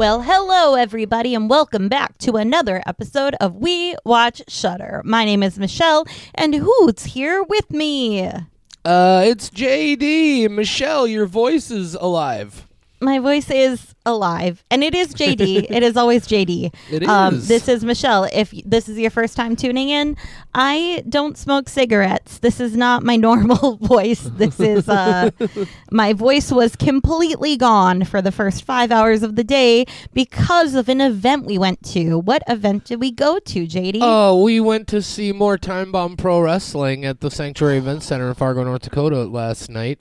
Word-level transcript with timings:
Well, 0.00 0.22
hello, 0.22 0.76
everybody, 0.76 1.34
and 1.34 1.50
welcome 1.50 1.90
back 1.90 2.16
to 2.20 2.36
another 2.36 2.82
episode 2.86 3.34
of 3.38 3.56
We 3.56 3.96
Watch 4.02 4.40
Shudder. 4.48 5.02
My 5.04 5.26
name 5.26 5.42
is 5.42 5.58
Michelle, 5.58 6.06
and 6.34 6.54
who's 6.54 7.04
here 7.04 7.42
with 7.42 7.70
me? 7.70 8.22
Uh, 8.22 9.24
it's 9.26 9.50
JD. 9.50 10.50
Michelle, 10.52 11.06
your 11.06 11.26
voice 11.26 11.70
is 11.70 11.94
alive. 11.96 12.66
My 13.02 13.18
voice 13.18 13.50
is 13.50 13.94
alive, 14.04 14.62
and 14.70 14.84
it 14.84 14.94
is 14.94 15.14
JD. 15.14 15.66
it 15.70 15.82
is 15.82 15.96
always 15.96 16.26
JD. 16.26 16.72
It 16.90 17.08
Um, 17.08 17.36
is. 17.36 17.48
this 17.48 17.68
is 17.68 17.84
Michelle. 17.84 18.24
If 18.32 18.50
this 18.66 18.88
is 18.88 18.98
your 18.98 19.10
first 19.10 19.36
time 19.36 19.56
tuning 19.56 19.88
in, 19.88 20.16
I 20.54 21.02
don't 21.08 21.38
smoke 21.38 21.68
cigarettes. 21.68 22.38
This 22.38 22.60
is 22.60 22.76
not 22.76 23.02
my 23.02 23.16
normal 23.28 23.76
voice. 23.76 24.20
This 24.22 24.60
is 24.60 24.88
uh, 24.88 25.30
my 25.90 26.12
voice 26.12 26.52
was 26.52 26.76
completely 26.76 27.56
gone 27.56 28.04
for 28.04 28.20
the 28.20 28.32
first 28.32 28.64
five 28.64 28.92
hours 28.92 29.22
of 29.22 29.36
the 29.36 29.44
day 29.44 29.86
because 30.12 30.74
of 30.74 30.88
an 30.88 31.00
event 31.00 31.46
we 31.46 31.56
went 31.58 31.82
to. 31.92 32.18
What 32.18 32.42
event 32.48 32.84
did 32.84 33.00
we 33.00 33.10
go 33.10 33.38
to, 33.38 33.66
JD? 33.66 33.98
Oh, 34.02 34.42
we 34.42 34.60
went 34.60 34.88
to 34.88 35.00
see 35.00 35.32
more 35.32 35.56
Time 35.56 35.90
Bomb 35.92 36.16
Pro 36.16 36.40
Wrestling 36.40 37.04
at 37.04 37.20
the 37.20 37.30
Sanctuary 37.30 37.78
Event 37.78 38.02
Center 38.02 38.28
in 38.28 38.34
Fargo, 38.34 38.62
North 38.64 38.82
Dakota 38.82 39.24
last 39.24 39.70
night. 39.70 40.00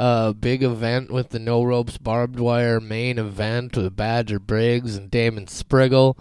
Uh, 0.00 0.32
big 0.32 0.62
event 0.62 1.10
with 1.10 1.28
the 1.28 1.38
No 1.38 1.62
Ropes 1.62 1.98
Barbed 1.98 2.40
Wire 2.40 2.80
main 2.80 3.18
event 3.18 3.76
with 3.76 3.94
Badger 3.94 4.38
Briggs 4.38 4.96
and 4.96 5.10
Damon 5.10 5.44
Spriggle. 5.44 6.16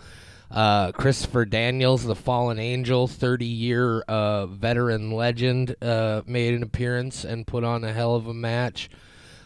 Uh, 0.52 0.92
Christopher 0.92 1.46
Daniels, 1.46 2.04
the 2.04 2.14
Fallen 2.14 2.60
Angel, 2.60 3.08
30 3.08 3.46
year 3.46 4.02
uh, 4.02 4.48
veteran 4.48 5.12
legend, 5.12 5.78
uh, 5.82 6.24
made 6.28 6.56
an 6.56 6.62
appearance 6.62 7.24
and 7.24 7.48
put 7.48 7.64
on 7.64 7.86
a 7.86 7.94
hell 7.94 8.16
of 8.16 8.28
a 8.28 8.34
match. 8.34 8.90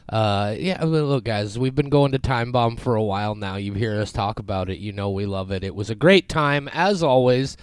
Uh, 0.09 0.55
yeah, 0.57 0.83
look, 0.83 1.25
guys, 1.25 1.59
we've 1.59 1.75
been 1.75 1.89
going 1.89 2.11
to 2.13 2.17
Time 2.17 2.51
Bomb 2.51 2.75
for 2.77 2.95
a 2.95 3.03
while 3.03 3.35
now. 3.35 3.57
You 3.57 3.73
hear 3.73 4.01
us 4.01 4.11
talk 4.11 4.39
about 4.39 4.67
it. 4.67 4.79
You 4.79 4.93
know 4.93 5.11
we 5.11 5.27
love 5.27 5.51
it. 5.51 5.63
It 5.63 5.75
was 5.75 5.91
a 5.91 5.95
great 5.95 6.27
time, 6.27 6.67
as 6.69 7.03
always. 7.03 7.55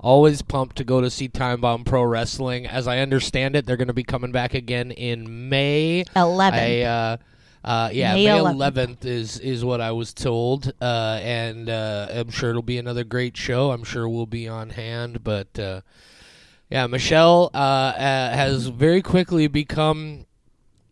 Always 0.00 0.42
pumped 0.42 0.76
to 0.76 0.84
go 0.84 1.00
to 1.00 1.10
see 1.10 1.28
Time 1.28 1.60
Bomb 1.60 1.84
Pro 1.84 2.02
Wrestling. 2.04 2.66
As 2.66 2.86
I 2.86 2.98
understand 2.98 3.56
it, 3.56 3.66
they're 3.66 3.76
going 3.76 3.88
to 3.88 3.94
be 3.94 4.04
coming 4.04 4.30
back 4.30 4.54
again 4.54 4.92
in 4.92 5.48
May. 5.48 6.04
11. 6.14 6.58
I, 6.58 6.82
uh, 6.82 7.16
uh, 7.64 7.90
yeah, 7.92 8.14
May 8.14 8.26
May 8.26 8.38
11th. 8.38 8.56
11th 9.00 9.04
is 9.04 9.38
is 9.40 9.64
what 9.64 9.80
I 9.80 9.90
was 9.90 10.14
told, 10.14 10.72
uh, 10.80 11.18
and 11.22 11.68
uh, 11.68 12.06
I'm 12.10 12.30
sure 12.30 12.50
it'll 12.50 12.62
be 12.62 12.78
another 12.78 13.04
great 13.04 13.36
show. 13.36 13.72
I'm 13.72 13.84
sure 13.84 14.08
we'll 14.08 14.26
be 14.26 14.48
on 14.48 14.70
hand, 14.70 15.24
but 15.24 15.58
uh, 15.58 15.80
yeah, 16.70 16.86
Michelle 16.86 17.50
uh, 17.52 17.56
uh, 17.56 18.30
has 18.32 18.68
very 18.68 19.02
quickly 19.02 19.48
become 19.48 20.26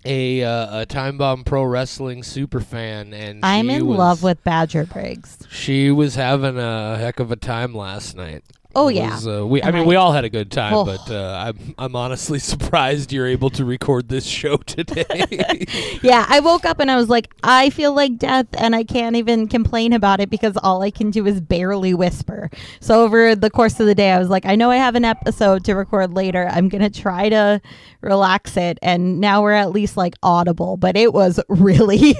a 0.04 0.42
uh, 0.42 0.80
a 0.80 0.86
Time 0.86 1.16
Bomb 1.18 1.44
Pro 1.44 1.62
Wrestling 1.64 2.22
super 2.22 2.60
fan, 2.60 3.14
and 3.14 3.44
I'm 3.44 3.70
in 3.70 3.86
was- 3.86 3.98
love 3.98 4.22
with 4.22 4.42
Badger 4.42 4.84
Briggs. 4.84 5.46
She 5.50 5.90
was 5.90 6.16
having 6.16 6.58
a 6.58 6.96
heck 6.98 7.20
of 7.20 7.30
a 7.30 7.36
time 7.36 7.74
last 7.74 8.16
night. 8.16 8.42
Oh, 8.76 8.88
yeah. 8.88 9.10
was, 9.14 9.26
uh, 9.26 9.46
we, 9.46 9.62
I 9.62 9.70
mean, 9.72 9.82
I- 9.82 9.86
we 9.86 9.96
all 9.96 10.12
had 10.12 10.24
a 10.24 10.28
good 10.28 10.50
time, 10.52 10.74
Oh. 10.74 10.84
but 10.84 11.10
uh, 11.10 11.44
I'm 11.48 11.74
I'm 11.78 11.96
honestly 11.96 12.38
surprised 12.52 13.10
you're 13.12 13.26
able 13.26 13.48
to 13.50 13.64
record 13.64 14.08
this 14.10 14.24
show 14.26 14.56
today. 14.58 15.64
Yeah, 16.02 16.24
I 16.28 16.40
woke 16.40 16.64
up 16.64 16.78
and 16.78 16.90
I 16.90 16.96
was 16.96 17.08
like, 17.08 17.32
I 17.42 17.70
feel 17.70 17.92
like 17.94 18.18
death, 18.18 18.46
and 18.58 18.76
I 18.76 18.84
can't 18.84 19.16
even 19.16 19.48
complain 19.48 19.92
about 19.92 20.20
it 20.20 20.30
because 20.30 20.56
all 20.58 20.82
I 20.82 20.90
can 20.90 21.10
do 21.10 21.26
is 21.26 21.40
barely 21.40 21.94
whisper. 21.94 22.50
So 22.80 23.02
over 23.02 23.34
the 23.34 23.50
course 23.50 23.80
of 23.80 23.86
the 23.86 23.94
day, 23.94 24.12
I 24.12 24.18
was 24.18 24.28
like, 24.28 24.44
I 24.46 24.54
know 24.54 24.70
I 24.70 24.76
have 24.76 24.94
an 24.94 25.04
episode 25.04 25.64
to 25.64 25.74
record 25.74 26.12
later. 26.12 26.46
I'm 26.52 26.68
gonna 26.68 26.90
try 26.90 27.28
to 27.30 27.60
relax 28.02 28.56
it, 28.56 28.78
and 28.82 29.20
now 29.20 29.42
we're 29.42 29.52
at 29.52 29.70
least 29.72 29.96
like 29.96 30.14
audible. 30.22 30.76
But 30.76 30.96
it 30.96 31.12
was 31.14 31.40
really, 31.48 32.14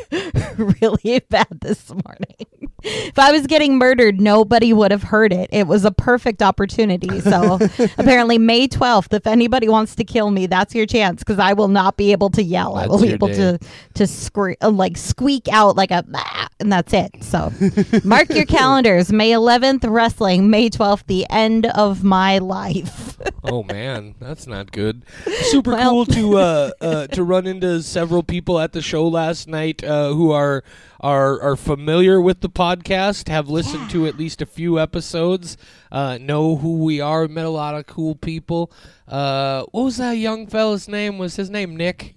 really 0.56 1.20
bad 1.28 1.46
this 1.60 1.90
morning. 1.90 2.70
If 2.83 3.18
I 3.18 3.33
was 3.33 3.46
getting 3.46 3.78
murdered, 3.78 4.20
nobody 4.20 4.72
would 4.72 4.90
have 4.90 5.02
heard 5.05 5.33
it. 5.33 5.48
It 5.52 5.66
was 5.66 5.84
a 5.84 5.90
perfect 5.90 6.40
opportunity. 6.46 7.20
So 7.20 7.58
apparently, 7.98 8.39
May 8.39 8.68
12th, 8.68 9.12
if 9.12 9.27
anybody 9.27 9.68
wants 9.68 9.95
to 9.96 10.05
kill 10.05 10.30
me, 10.30 10.46
that's 10.46 10.74
your 10.74 10.86
chance 10.86 11.20
because 11.23 11.39
I 11.39 11.52
will 11.52 11.68
not 11.68 11.96
be 11.96 12.12
able 12.12 12.30
to 12.30 12.42
yell. 12.42 12.77
I 12.77 12.86
will 12.86 13.01
be 13.01 13.12
able 13.12 13.29
day. 13.29 13.34
to 13.34 13.58
to 13.95 14.07
scream, 14.07 14.57
uh, 14.62 14.70
like 14.70 14.96
squeak 14.96 15.48
out 15.48 15.77
like 15.77 15.90
a, 15.90 16.05
"Ah," 16.14 16.48
and 16.61 16.73
that's 16.73 16.92
it. 16.92 17.23
So 17.23 17.52
mark 18.05 18.30
your 18.30 18.46
calendars. 18.46 19.12
May 19.12 19.30
11th, 19.30 19.84
wrestling. 19.89 20.51
May 20.51 20.70
12th, 20.70 21.05
the 21.07 21.27
end 21.30 21.67
of 21.67 22.02
my 22.05 22.39
life. 22.39 23.18
oh 23.45 23.63
man, 23.64 24.14
that's 24.20 24.46
not 24.46 24.73
good. 24.73 25.02
Super 25.51 25.73
Well- 25.73 25.90
cool 25.90 26.07
to 26.07 26.36
uh, 26.39 26.70
uh, 26.80 27.07
to 27.08 27.24
run 27.24 27.46
into 27.46 27.83
several 27.83 28.23
people 28.23 28.58
at 28.61 28.73
the 28.73 28.83
show 28.83 29.07
last 29.08 29.48
night 29.48 29.83
uh, 29.84 30.13
who 30.13 30.30
are 30.33 30.63
are 31.01 31.40
are 31.40 31.57
familiar 31.57 32.20
with 32.20 32.40
the 32.40 32.48
podcast, 32.48 33.28
have 33.28 33.48
listened 33.48 33.90
to 33.90 34.07
at 34.07 34.17
least 34.17 34.40
a 34.42 34.46
few 34.46 34.78
episodes, 34.78 35.57
uh, 35.96 36.18
know 36.18 36.57
who 36.57 36.73
we 36.84 37.01
are. 37.01 37.27
Met 37.29 37.46
a 37.46 37.51
lot 37.64 37.74
of 37.74 37.86
cool 37.86 38.14
people. 38.14 38.70
Uh, 39.08 39.64
what 39.73 39.84
was 39.84 39.96
that 39.96 40.12
young 40.12 40.46
fella's 40.46 40.89
name? 40.89 41.17
Was 41.18 41.36
his 41.36 41.48
name 41.51 41.77
Nick? 41.77 42.14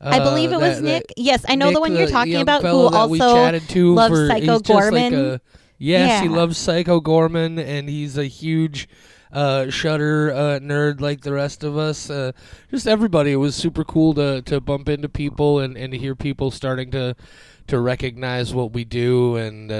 I 0.00 0.18
believe 0.18 0.50
it 0.52 0.56
Uh, 0.56 0.60
was 0.60 0.76
that- 0.76 0.82
Nick. 0.84 1.06
that- 1.08 1.14
Yes, 1.30 1.44
I 1.48 1.54
know 1.54 1.70
the 1.72 1.80
one 1.80 1.94
you're 1.96 2.08
talking 2.08 2.40
about, 2.40 2.62
who 2.62 2.90
that 2.90 3.08
we 3.08 3.20
also 3.20 3.34
chatted 3.34 3.68
to 3.70 3.94
loves 3.94 4.14
for, 4.14 4.26
Psycho 4.28 4.58
just 4.60 4.68
like 4.70 5.12
Goreman. 5.12 5.34
a- 5.34 5.40
yes, 5.78 6.22
he 6.22 6.28
loves 6.28 6.58
Psycho 6.58 7.00
Goreman, 7.00 7.58
and 7.64 7.88
he's 7.88 8.16
a 8.18 8.24
huge 8.26 8.88
uh, 9.32 9.70
Shudder 9.70 10.30
uh, 10.32 10.58
nerd 10.60 11.00
like 11.00 11.22
the 11.22 11.32
rest 11.32 11.64
of 11.64 11.78
us. 11.78 12.10
Uh, 12.10 12.32
just 12.70 12.86
everybody. 12.86 13.32
It 13.32 13.36
was 13.36 13.54
super 13.54 13.82
cool 13.84 14.12
to 14.14 14.42
to 14.42 14.60
bump 14.60 14.88
into 14.90 15.08
people 15.08 15.58
and, 15.60 15.76
and 15.76 15.92
to 15.92 15.98
hear 15.98 16.14
people 16.14 16.50
starting 16.50 16.90
to 16.90 17.14
to 17.68 17.80
recognize 17.80 18.52
what 18.54 18.72
we 18.72 18.84
do 18.84 19.36
and. 19.36 19.72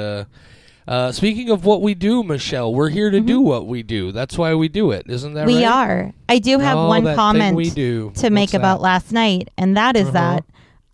Uh, 0.87 1.13
speaking 1.13 1.49
of 1.51 1.65
what 1.65 1.81
we 1.81 1.95
do, 1.95 2.23
Michelle, 2.25 2.75
we're 2.75 2.89
here 2.89 3.11
to 3.11 3.21
do 3.21 3.41
what 3.41 3.67
we 3.67 3.83
do. 3.83 4.11
That's 4.11 4.37
why 4.37 4.55
we 4.55 4.69
do 4.69 4.91
it, 4.91 5.07
isn't 5.09 5.35
that 5.35 5.47
Mm-hmm. 5.47 5.57
we 5.59 5.65
are. 5.65 6.13
I 6.29 6.39
do 6.39 6.59
have 6.59 6.77
Oh, 6.77 6.89
one 6.89 7.05
comment 7.15 7.57
we 7.57 7.71
do. 7.71 8.11
to 8.17 8.31
make 8.31 8.49
What's 8.49 8.55
about 8.55 8.81
last 8.81 9.13
night, 9.13 9.51
and 9.57 9.77
that 9.77 9.95
is 9.97 10.09
Uh-huh. 10.09 10.13
that 10.13 10.45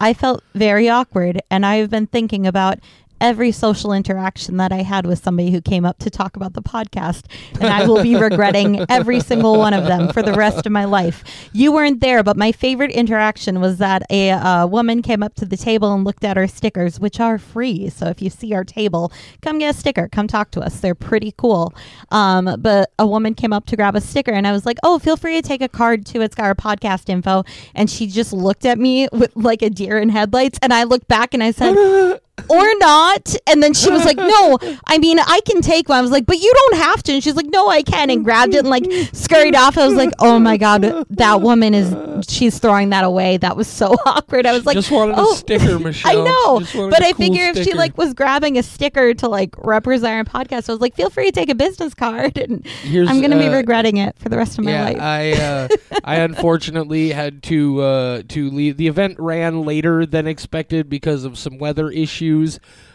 I 0.01 0.13
felt 0.13 0.43
very 0.55 0.89
awkward, 0.91 1.41
and 1.51 1.65
I've 1.65 1.89
been 1.91 2.07
thinking 2.07 2.47
about 2.47 2.79
every 3.21 3.53
social 3.53 3.93
interaction 3.93 4.57
that 4.59 4.73
I 4.73 4.83
had 4.83 5.07
with 5.07 5.23
somebody 5.23 5.51
who 5.51 5.61
came 5.61 5.85
up 5.85 5.99
to 5.99 6.11
talk 6.11 6.37
about 6.37 6.55
the 6.55 6.63
podcast, 6.63 7.25
and 7.61 7.67
I 7.67 7.87
will 7.87 8.03
be 8.03 8.17
regretting 8.21 8.85
every 8.89 9.21
single 9.21 9.59
one 9.59 9.75
of 9.75 9.85
them 9.85 10.13
for 10.13 10.23
the 10.23 10.33
rest 10.33 10.67
of 10.67 10.73
my 10.73 10.85
life. 10.85 11.25
You 11.53 11.73
weren't 11.73 12.01
there, 12.01 12.23
but 12.23 12.37
my 12.37 12.53
favorite 12.53 12.91
interaction 12.91 13.61
was 13.61 13.79
that 13.79 14.03
a 14.11 14.31
uh, 14.31 14.67
woman 14.67 15.03
came 15.03 15.23
up 15.23 15.35
to 15.37 15.45
the 15.45 15.57
table 15.57 15.93
and 15.93 16.05
looked 16.05 16.25
at 16.25 16.39
our 16.39 16.47
stickers, 16.47 17.01
which 17.01 17.21
are 17.21 17.39
free. 17.39 17.89
So 17.89 18.07
if 18.07 18.23
you 18.23 18.31
see 18.31 18.53
our 18.55 18.65
table, 18.65 19.13
come 19.43 19.59
get 19.59 19.75
a 19.75 19.79
sticker, 19.79 20.09
come 20.09 20.29
talk 20.29 20.51
to 20.53 20.61
us. 20.61 20.81
They're 20.81 20.95
pretty 20.95 21.35
cool. 21.37 21.75
Um, 22.11 22.57
but 22.61 22.93
a 22.99 23.07
woman 23.07 23.35
came 23.35 23.53
up 23.53 23.67
to 23.67 23.77
grab 23.77 23.97
a 23.97 24.01
sticker, 24.01 24.33
and 24.33 24.47
I 24.47 24.53
was 24.53 24.67
like, 24.67 24.79
"Oh, 24.83 24.99
feel 24.99 25.17
free 25.17 25.41
to 25.41 25.47
take 25.47 25.63
a 25.63 25.69
card 25.69 26.07
too. 26.07 26.21
It's 26.21 26.35
got 26.35 26.47
our 26.47 26.55
podcast 26.55 27.09
info." 27.09 27.45
And 27.75 27.91
she 27.91 28.07
just 28.07 28.33
looked 28.33 28.65
at 28.65 28.79
me 28.79 29.09
with 29.13 29.33
like 29.35 29.63
a 29.63 29.71
deer 29.71 29.99
in 29.99 30.09
headlights, 30.09 30.59
and 30.63 30.73
I 30.73 30.85
looked 30.85 31.09
back 31.09 31.35
and 31.35 31.43
I 31.43 31.51
said, 31.51 32.21
or 32.49 32.75
not. 32.79 33.35
And 33.47 33.63
then 33.63 33.75
she 33.75 33.91
was 33.91 34.05
like, 34.05 34.17
No, 34.17 34.59
I 34.87 34.99
mean, 34.99 35.19
I 35.19 35.41
can 35.47 35.61
take 35.61 35.89
one. 35.89 35.99
I 35.99 36.03
was 36.03 36.11
like, 36.11 36.27
But 36.27 36.39
you 36.39 36.53
don't 36.55 36.77
have 36.79 37.03
to. 37.05 37.13
And 37.15 37.25
she's 37.25 37.37
like, 37.37 37.47
No, 37.47 37.69
I 37.69 37.83
can. 37.83 38.11
And 38.11 38.25
grabbed 38.25 38.55
it 38.55 38.59
and 38.59 38.69
like 38.69 38.85
scurried 39.13 39.55
off. 39.55 39.79
I 39.79 39.87
was 39.87 39.97
like, 39.97 40.11
Oh 40.19 40.39
my 40.39 40.57
God, 40.57 40.83
that 41.11 41.41
woman 41.41 41.75
is, 41.75 41.95
she's 42.29 42.59
throwing 42.59 42.91
that 42.91 43.05
away. 43.05 43.37
That 43.37 43.57
was 43.57 43.69
so 43.69 43.95
awkward. 44.07 44.47
I 44.47 44.53
was 44.53 44.67
like, 44.67 44.75
just 44.75 44.91
wanted 44.91 45.15
oh, 45.19 45.33
a 45.33 45.37
sticker, 45.37 45.79
Michelle. 45.79 46.11
I 46.11 46.25
know, 46.25 46.61
but 46.91 47.03
I 47.03 47.13
cool 47.13 47.27
figure 47.27 47.45
if 47.45 47.65
she 47.65 47.75
like 47.75 47.97
was 47.97 48.15
grabbing 48.15 48.59
a 48.59 48.63
sticker 48.63 49.15
to 49.15 49.29
like 49.29 49.55
represent 49.59 50.09
our 50.15 50.25
podcast, 50.25 50.69
I 50.69 50.73
was 50.73 50.81
like, 50.81 50.95
feel 50.95 51.11
free 51.11 51.27
to 51.27 51.33
take 51.33 51.49
a 51.51 51.55
business 51.55 51.95
card, 51.95 52.39
and 52.39 52.67
Here's, 52.67 53.09
I'm 53.09 53.21
gonna 53.21 53.39
be 53.39 53.47
uh, 53.47 53.57
regretting 53.57 53.97
it 53.99 54.19
for 54.19 54.29
the 54.29 54.37
rest 54.37 54.59
of 54.59 54.65
my 54.65 54.73
yeah, 54.73 54.85
life. 54.85 55.01
I 55.01 55.33
uh, 55.33 55.69
I 56.05 56.17
unfortunately 56.17 57.11
had 57.11 57.43
to 57.45 57.81
uh, 57.81 58.23
to 58.29 58.51
leave. 58.51 58.77
The 58.77 58.89
event 58.89 59.19
ran 59.19 59.63
later 59.63 60.07
than 60.07 60.27
expected 60.27 60.89
because 60.89 61.25
of 61.25 61.39
some 61.39 61.59
weather 61.59 61.91
issues, 61.91 62.38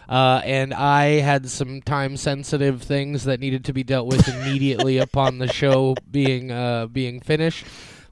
uh, 0.09 0.41
and 0.43 0.73
I 0.73 1.19
had 1.19 1.49
some 1.49 1.81
time 1.81 2.17
sensitive 2.17 2.81
things 2.81 3.23
that 3.23 3.39
needed 3.39 3.65
to 3.65 3.73
be 3.73 3.83
dealt 3.83 4.07
with 4.07 4.27
immediately 4.27 4.97
upon 4.97 5.37
the 5.37 5.47
show 5.47 5.95
being 6.09 6.51
uh, 6.51 6.87
being 6.87 7.19
finished. 7.19 7.65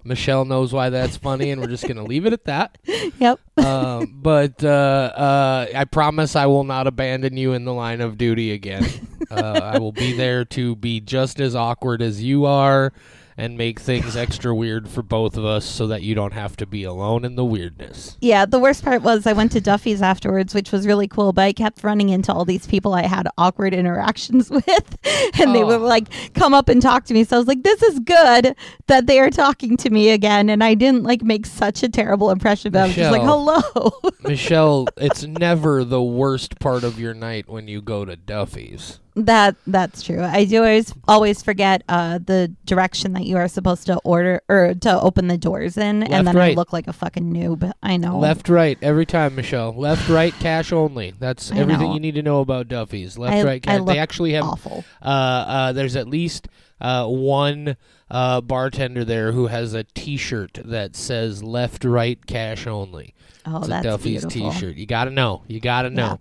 Michelle 0.04 0.46
knows 0.46 0.74
why 0.74 0.90
that's 0.90 1.18
funny, 1.18 1.52
and 1.52 1.62
we're 1.62 1.68
just 1.68 1.88
gonna 1.88 2.04
leave 2.04 2.26
it 2.26 2.34
at 2.34 2.46
that. 2.46 2.78
yep. 3.20 3.40
Um, 3.58 4.20
but 4.22 4.64
uh, 4.64 4.68
uh, 4.68 5.68
I 5.76 5.86
promise 5.86 6.36
I 6.36 6.48
will 6.48 6.64
not 6.64 6.88
abandon 6.88 7.38
you 7.38 7.54
in 7.54 7.66
the 7.66 7.74
line 7.74 8.02
of 8.02 8.18
duty 8.18 8.52
again. 8.52 8.88
Uh, 9.30 9.62
I 9.76 9.80
will 9.80 9.94
be 9.94 10.12
there 10.12 10.44
to 10.44 10.76
be 10.76 11.00
just 11.00 11.40
as 11.40 11.56
awkward 11.56 12.02
as 12.02 12.22
you 12.22 12.44
are, 12.44 12.92
and 13.42 13.58
make 13.58 13.80
things 13.80 14.16
extra 14.16 14.54
weird 14.54 14.88
for 14.88 15.02
both 15.02 15.36
of 15.36 15.44
us 15.44 15.66
so 15.66 15.88
that 15.88 16.04
you 16.04 16.14
don't 16.14 16.34
have 16.34 16.56
to 16.56 16.66
be 16.68 16.84
alone 16.84 17.26
in 17.26 17.36
the 17.36 17.44
weirdness. 17.44 18.16
Yeah, 18.22 18.46
the 18.46 18.60
worst 18.60 18.84
part 18.86 19.02
was 19.02 19.26
I 19.26 19.34
went 19.34 19.52
to 19.54 19.60
Duffy's 19.60 20.00
afterwards, 20.00 20.54
which 20.54 20.72
was 20.72 20.86
really 20.86 21.08
cool, 21.08 21.34
but 21.34 21.42
I 21.42 21.52
kept 21.54 21.84
running 21.84 22.10
into 22.10 22.32
all 22.32 22.46
these 22.46 22.68
people 22.68 22.94
I 22.94 23.08
had 23.08 23.28
awkward 23.40 23.74
interactions 23.74 24.50
with. 24.52 24.98
And 25.42 25.56
they 25.56 25.64
Oh. 25.64 25.68
would 25.68 25.82
like 25.82 26.06
come 26.36 26.54
up 26.54 26.70
and 26.70 26.84
talk 26.84 27.06
to 27.06 27.16
me. 27.16 27.24
So 27.24 27.36
I 27.38 27.40
was 27.40 27.48
like, 27.48 27.64
this 27.64 27.82
is 27.82 28.00
good 28.02 28.56
that 28.86 29.08
they 29.08 29.20
are 29.20 29.32
talking 29.32 29.76
to 29.78 29.90
me 29.90 30.12
again. 30.12 30.48
And 30.48 30.64
I 30.64 30.76
didn't 30.76 31.02
like 31.04 31.24
make 31.24 31.48
such 31.48 31.82
a 31.82 31.90
terrible 31.90 32.30
impression, 32.30 32.72
but 32.72 32.82
I 32.84 32.86
was 32.88 32.96
just 32.96 33.12
like, 33.12 33.24
Michelle. 33.24 33.46
hello. 33.46 33.92
Michelle, 34.24 34.88
it's 34.98 35.24
never 35.26 35.84
the 35.84 36.04
worst 36.04 36.60
part 36.60 36.84
of 36.84 37.00
your 37.00 37.16
night 37.16 37.50
when 37.50 37.68
you 37.68 37.82
go 37.82 38.06
to 38.06 38.16
Duffy's. 38.16 39.00
That 39.16 39.56
that's 39.68 40.02
true. 40.02 40.22
I 40.22 40.46
do 40.46 40.58
always 40.60 40.94
always 41.08 41.44
forget 41.44 41.84
uh, 41.90 42.20
the 42.20 42.54
direction 42.66 43.14
that 43.14 43.26
you 43.26 43.38
are 43.38 43.48
supposed 43.48 43.86
to 43.88 43.98
order 44.04 44.42
or 44.48 44.74
to 44.74 45.02
open 45.02 45.28
the 45.28 45.38
doors 45.38 45.78
in, 45.78 46.02
Left, 46.02 46.12
and 46.14 46.28
then 46.28 46.38
I 46.38 46.54
look 46.54 46.72
like 46.72 46.88
a 46.88 46.94
fucking 46.94 47.34
noob. 47.34 47.72
I 47.84 47.98
know. 47.98 48.20
Left, 48.20 48.48
right, 48.50 48.78
every 48.82 49.06
time, 49.06 49.36
Michelle. 49.36 49.74
Left, 49.74 50.08
right, 50.10 50.34
cash 50.40 50.72
only. 50.72 51.14
That's 51.20 51.52
I 51.52 51.58
everything 51.58 51.90
know. 51.90 51.94
you 51.94 52.00
need 52.00 52.16
to 52.16 52.24
know 52.24 52.40
about 52.40 52.68
Duffy's. 52.68 53.18
Left, 53.18 53.34
I- 53.36 53.44
right, 53.44 53.62
cash. 53.64 53.82
They 53.86 53.98
actually 54.00 54.34
have. 54.34 54.46
awful. 54.46 54.84
Uh, 55.02 55.06
uh, 55.06 55.74
there's 55.74 55.96
at 55.96 56.08
least 56.08 56.48
uh, 56.80 57.06
one 57.08 57.76
uh, 58.10 58.42
bartender 58.42 59.04
there 59.06 59.32
who 59.32 59.48
has 59.48 59.74
a 59.74 59.84
T-shirt 59.84 60.60
that 60.66 60.96
says 60.96 61.44
"Left, 61.44 61.84
right, 61.84 62.24
cash 62.26 62.66
only." 62.68 63.14
Oh, 63.46 63.58
it's 63.58 63.68
that's 63.68 63.86
a 63.86 63.90
Duffy's 63.90 64.26
beautiful. 64.26 64.52
T-shirt. 64.54 64.76
You 64.76 64.86
gotta 64.86 65.12
know. 65.12 65.44
You 65.48 65.60
gotta 65.60 65.90
know. 65.90 66.20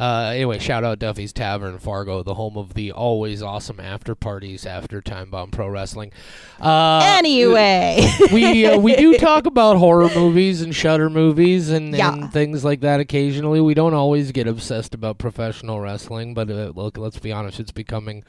Uh, 0.00 0.30
anyway, 0.34 0.58
shout 0.58 0.82
out 0.82 0.98
Duffy's 0.98 1.30
Tavern 1.32 1.78
Fargo, 1.78 2.22
the 2.22 2.32
home 2.34 2.56
of 2.56 2.72
the 2.72 2.90
always 2.90 3.42
awesome 3.42 3.78
after 3.78 4.14
parties 4.14 4.64
after 4.64 5.02
Time 5.02 5.28
Bomb 5.30 5.50
Pro 5.50 5.68
Wrestling. 5.68 6.10
Uh, 6.58 7.00
Anyway, 7.18 8.00
we 8.32 8.64
uh, 8.64 8.78
we 8.78 8.96
do 8.96 9.18
talk 9.18 9.44
about 9.44 9.76
horror 9.76 10.08
movies 10.14 10.62
and 10.62 10.74
Shudder 10.74 11.10
movies 11.10 11.68
and, 11.68 11.94
Yeah. 11.94 12.14
and 12.14 12.32
things 12.32 12.64
like 12.64 12.80
that 12.80 12.98
occasionally. 13.00 13.60
We 13.60 13.74
don't 13.74 13.92
always 13.92 14.32
get 14.32 14.46
obsessed 14.46 14.94
about 14.94 15.18
professional 15.18 15.80
wrestling, 15.80 16.32
but 16.32 16.50
uh, 16.50 16.72
look, 16.74 16.96
let's 16.96 17.18
be 17.18 17.30
honest, 17.30 17.60
it's 17.60 17.72
becoming 17.72 18.24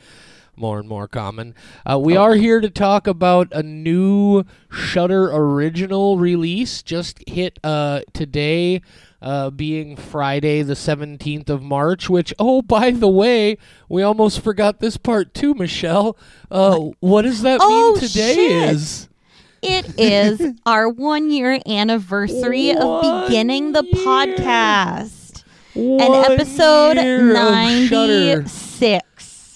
more 0.62 0.80
and 0.80 0.88
more 0.88 1.08
common. 1.08 1.56
Uh, 1.90 2.00
we 2.00 2.16
are 2.16 2.36
here 2.36 2.62
to 2.62 2.70
talk 2.70 3.08
about 3.08 3.48
a 3.52 3.64
new 3.64 4.44
Shudder 4.72 5.30
original 5.34 6.18
release 6.18 6.82
just 6.84 7.22
hit 7.28 7.60
uh, 7.64 8.02
today. 8.14 8.82
Uh, 9.24 9.52
being 9.52 9.96
Friday 9.96 10.64
the 10.64 10.74
17th 10.74 11.48
of 11.48 11.62
March, 11.62 12.10
which, 12.10 12.34
oh, 12.40 12.64
by 12.64 12.90
the 12.90 13.08
way, 13.08 13.56
we 13.88 14.02
almost 14.02 14.42
forgot 14.42 14.80
this 14.80 14.98
part 14.98 15.32
too, 15.36 15.54
Michelle. 15.54 16.18
Uh, 16.50 16.76
what 17.02 17.22
does 17.22 17.44
that 17.44 17.60
Oh, 17.62 17.92
mean 17.92 18.00
today 18.00 18.34
shit. 18.34 18.70
is? 18.74 19.10
it 19.62 20.00
is 20.00 20.42
our 20.66 20.90
one 20.90 21.30
year 21.30 21.60
anniversary 21.68 22.72
of 22.72 23.28
beginning 23.28 23.74
the 23.74 23.84
year. 23.84 23.94
podcast. 23.94 25.44
And 25.76 26.02
episode 26.02 26.98
year 26.98 27.30
of 27.36 27.88
Shudder. 27.88 28.42
96 28.42 29.04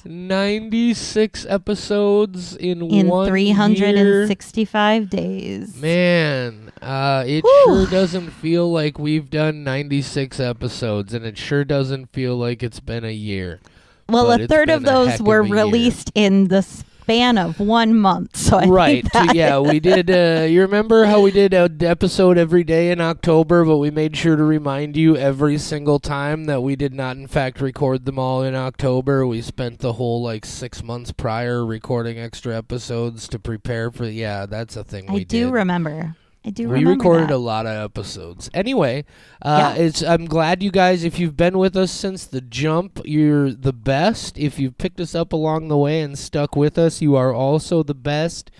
96 0.06 1.46
episodes 1.50 2.56
in, 2.56 2.82
in 2.92 3.08
one 3.08 3.28
365 3.28 5.10
days. 5.10 5.76
Man, 5.76 6.72
uh, 6.82 7.24
it 7.26 7.44
Whew. 7.44 7.82
sure 7.82 7.92
doesn't 7.92 8.30
feel 8.30 8.72
like 8.72 9.00
we've 9.00 9.30
done 9.30 9.64
96 9.64 10.40
episodes, 10.40 11.14
and 11.14 11.26
it 11.26 11.38
sure 11.38 11.66
doesn't 11.66 12.12
feel 12.14 12.36
like 12.38 12.62
it's 12.62 12.80
been 12.80 13.04
a 13.04 13.12
year. 13.12 13.60
well, 14.08 14.28
but 14.28 14.42
a 14.42 14.48
third 14.48 14.70
of 14.70 14.84
those 14.84 15.20
of 15.20 15.26
were 15.26 15.42
a 15.42 15.46
year. 15.46 15.56
released 15.56 16.12
in 16.14 16.50
the 16.50 16.62
span 17.06 17.38
of 17.38 17.60
one 17.60 17.94
month. 17.96 18.36
So 18.36 18.58
I 18.58 18.66
right. 18.66 19.08
yeah, 19.32 19.60
we 19.60 19.80
did. 19.92 20.10
Uh, 20.10 20.48
you 20.50 20.62
remember 20.62 21.06
how 21.06 21.22
we 21.22 21.30
did 21.30 21.54
an 21.54 21.84
episode 21.84 22.36
every 22.36 22.64
day 22.64 22.90
in 22.90 23.00
October, 23.00 23.64
but 23.64 23.78
we 23.78 23.92
made 23.92 24.18
sure 24.18 24.36
to 24.36 24.44
remind 24.44 24.98
you 24.98 25.16
every 25.16 25.60
single 25.60 26.00
time 26.00 26.46
that 26.46 26.62
we 26.62 26.76
did 26.76 26.96
not, 26.96 27.16
in 27.18 27.28
fact, 27.28 27.62
record 27.62 28.06
them 28.06 28.18
all 28.18 28.42
in 28.42 28.56
October. 28.56 29.28
We 29.28 29.44
spent 29.44 29.80
the 29.80 29.94
whole 29.94 30.24
like 30.24 30.46
six 30.46 30.82
months 30.82 31.12
prior 31.12 31.64
recording 31.64 32.18
extra 32.18 32.58
episodes 32.58 33.28
to 33.28 33.38
prepare 33.38 33.92
for. 33.92 34.06
Yeah, 34.06 34.48
that's 34.48 34.76
a 34.76 34.84
thing 34.84 35.08
I 35.08 35.14
we 35.14 35.26
do 35.26 35.46
did. 35.46 35.54
remember. 35.54 36.16
I 36.46 36.52
do 36.52 36.70
we 36.70 36.86
recorded 36.86 37.30
that. 37.30 37.36
a 37.36 37.38
lot 37.38 37.66
of 37.66 37.74
episodes. 37.84 38.50
Anyway, 38.54 39.04
uh, 39.42 39.74
Yeah. 39.76 39.84
it's 39.84 40.04
I'm 40.04 40.26
glad 40.26 40.62
you 40.62 40.70
guys. 40.70 41.04
If 41.04 41.18
you've 41.18 41.36
been 41.36 41.58
with 41.58 41.76
us 41.76 41.92
since 41.92 42.26
the 42.26 42.42
jump, 42.42 43.02
you're 43.04 43.52
the 43.52 43.74
best. 43.74 44.38
If 44.38 44.60
you've 44.60 44.78
picked 44.78 45.00
us 45.00 45.16
up 45.16 45.34
along 45.34 45.70
the 45.70 45.78
way 45.78 46.02
and 46.02 46.18
stuck 46.20 46.56
with 46.56 46.78
us, 46.78 47.02
you 47.02 47.16
are 47.16 47.34
also 47.34 47.82
the 47.82 47.96
best. 47.96 48.52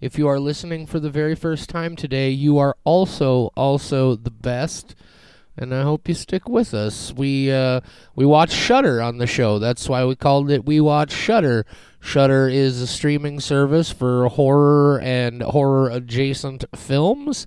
If 0.00 0.16
you 0.18 0.28
are 0.28 0.38
listening 0.38 0.86
for 0.86 1.00
the 1.00 1.10
very 1.10 1.34
first 1.34 1.68
time 1.68 1.96
today, 1.96 2.30
you 2.30 2.56
are 2.58 2.76
also 2.84 3.50
also 3.56 4.14
the 4.14 4.30
best. 4.30 4.94
And 5.56 5.72
I 5.72 5.82
hope 5.82 6.08
you 6.08 6.14
stick 6.14 6.48
with 6.48 6.74
us. 6.74 7.12
We 7.12 7.52
uh, 7.52 7.80
we 8.16 8.26
watch 8.26 8.50
Shudder 8.50 9.00
on 9.00 9.18
the 9.18 9.26
show. 9.26 9.58
That's 9.60 9.88
why 9.88 10.04
we 10.04 10.16
called 10.16 10.50
it 10.50 10.64
We 10.64 10.80
Watch 10.80 11.12
Shudder. 11.12 11.64
Shudder 12.00 12.48
is 12.48 12.82
a 12.82 12.86
streaming 12.86 13.38
service 13.38 13.92
for 13.92 14.28
horror 14.28 14.98
and 15.00 15.42
horror 15.42 15.90
adjacent 15.90 16.64
films. 16.74 17.46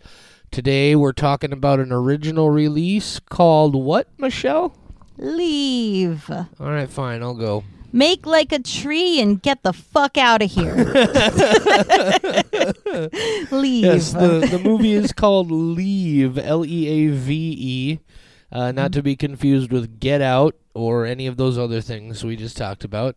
Today 0.51 0.95
we're 0.95 1.11
talking 1.11 1.51
about 1.51 1.79
an 1.81 1.91
original 1.91 2.49
release 2.49 3.19
called 3.19 3.75
what, 3.75 4.07
Michelle? 4.17 4.73
Leave. 5.17 6.29
All 6.29 6.47
right, 6.59 6.89
fine, 6.89 7.21
I'll 7.21 7.35
go. 7.35 7.65
Make 7.93 8.25
like 8.25 8.51
a 8.51 8.59
tree 8.59 9.21
and 9.21 9.41
get 9.41 9.63
the 9.63 9.73
fuck 9.73 10.17
out 10.17 10.41
of 10.41 10.51
here. 10.51 10.75
Leave. 13.51 13.85
Yes, 13.85 14.11
the, 14.11 14.47
the 14.51 14.61
movie 14.63 14.93
is 14.93 15.13
called 15.13 15.49
Leave, 15.49 16.37
L 16.37 16.65
E 16.65 16.87
A 16.87 17.07
V 17.07 17.55
E, 17.57 17.99
uh, 18.51 18.71
not 18.71 18.91
to 18.91 19.01
be 19.01 19.15
confused 19.15 19.71
with 19.71 19.99
Get 19.99 20.21
Out 20.21 20.55
or 20.73 21.05
any 21.05 21.27
of 21.27 21.37
those 21.37 21.57
other 21.57 21.81
things 21.81 22.23
we 22.23 22.35
just 22.35 22.57
talked 22.57 22.83
about. 22.83 23.15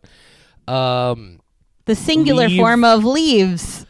Um, 0.67 1.41
the 1.85 1.95
singular 1.95 2.47
leave. 2.47 2.59
form 2.59 2.83
of 2.83 3.03
leaves. 3.03 3.85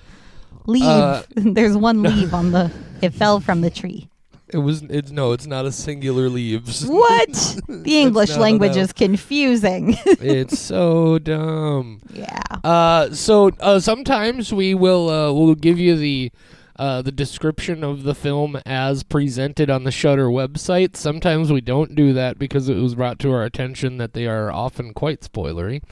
Leave. 0.66 0.84
Uh, 0.84 1.24
There's 1.36 1.78
one 1.78 2.04
leaf 2.04 2.34
on 2.34 2.52
the. 2.52 2.72
It 3.02 3.14
fell 3.14 3.40
from 3.40 3.62
the 3.62 3.70
tree. 3.70 4.10
It 4.54 4.58
was 4.58 4.82
it's 4.84 5.12
no, 5.12 5.32
it's 5.32 5.46
not 5.46 5.66
a 5.66 5.72
singular 5.72 6.30
leaves. 6.30 6.86
What? 7.02 7.62
The 7.68 8.00
English 8.00 8.36
language 8.36 8.76
is 8.76 8.92
confusing. 8.94 9.98
it's 10.06 10.60
so 10.60 11.20
dumb. 11.20 12.02
yeah. 12.14 12.42
Uh, 12.64 13.12
so 13.12 13.52
uh, 13.60 13.80
sometimes 13.80 14.54
we 14.54 14.74
will 14.74 15.10
uh, 15.10 15.32
we'll 15.32 15.56
give 15.56 15.80
you 15.80 15.96
the 15.96 16.32
uh, 16.76 17.02
the 17.02 17.12
description 17.12 17.84
of 17.84 18.04
the 18.04 18.16
film 18.16 18.60
as 18.66 19.04
presented 19.04 19.70
on 19.70 19.84
the 19.84 19.92
Shudder 19.92 20.28
website. 20.28 20.96
Sometimes 20.96 21.52
we 21.52 21.62
don't 21.62 21.96
do 21.96 22.12
that 22.14 22.40
because 22.40 22.70
it 22.70 22.76
was 22.76 22.96
brought 22.96 23.20
to 23.20 23.32
our 23.32 23.44
attention 23.44 23.98
that 23.98 24.14
they 24.14 24.26
are 24.26 24.52
often 24.52 24.94
quite 24.94 25.22
spoilery. 25.22 25.84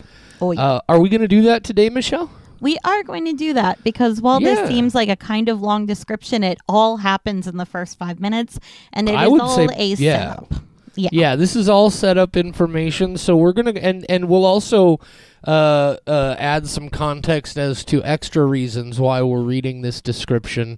Oh, 0.41 0.51
yeah. 0.51 0.61
Uh, 0.61 0.81
are 0.89 0.99
we 0.99 1.09
going 1.09 1.21
to 1.21 1.27
do 1.27 1.43
that 1.43 1.63
today, 1.63 1.89
Michelle? 1.89 2.31
We 2.61 2.77
are 2.83 3.03
going 3.03 3.25
to 3.25 3.33
do 3.33 3.53
that 3.53 3.83
because 3.83 4.21
while 4.21 4.41
Yeah. 4.41 4.55
this 4.55 4.69
seems 4.69 4.93
like 4.95 5.09
a 5.09 5.15
kind 5.15 5.49
of 5.49 5.61
long 5.61 5.85
description, 5.85 6.43
it 6.43 6.57
all 6.67 6.97
happens 6.97 7.47
in 7.47 7.57
the 7.57 7.65
first 7.65 7.97
five 7.97 8.19
minutes, 8.19 8.59
and 8.93 9.07
it 9.07 9.13
is 9.13 9.17
I 9.17 9.27
would 9.27 9.41
all 9.41 9.55
say- 9.55 9.67
a 9.75 9.85
yeah. 9.95 10.29
setup. 10.31 10.53
Yeah. 10.95 11.09
Yeah, 11.13 11.35
this 11.37 11.55
is 11.55 11.69
all 11.69 11.89
set 11.89 12.17
up 12.17 12.35
information. 12.35 13.15
So 13.15 13.37
we're 13.37 13.53
gonna 13.53 13.71
and 13.79 14.05
and 14.09 14.27
we'll 14.27 14.43
also 14.43 14.99
uh, 15.47 15.95
uh, 16.05 16.35
add 16.37 16.67
some 16.67 16.89
context 16.89 17.57
as 17.57 17.85
to 17.85 18.03
extra 18.03 18.43
reasons 18.43 18.99
why 18.99 19.21
we're 19.21 19.39
reading 19.39 19.81
this 19.81 20.01
description 20.01 20.77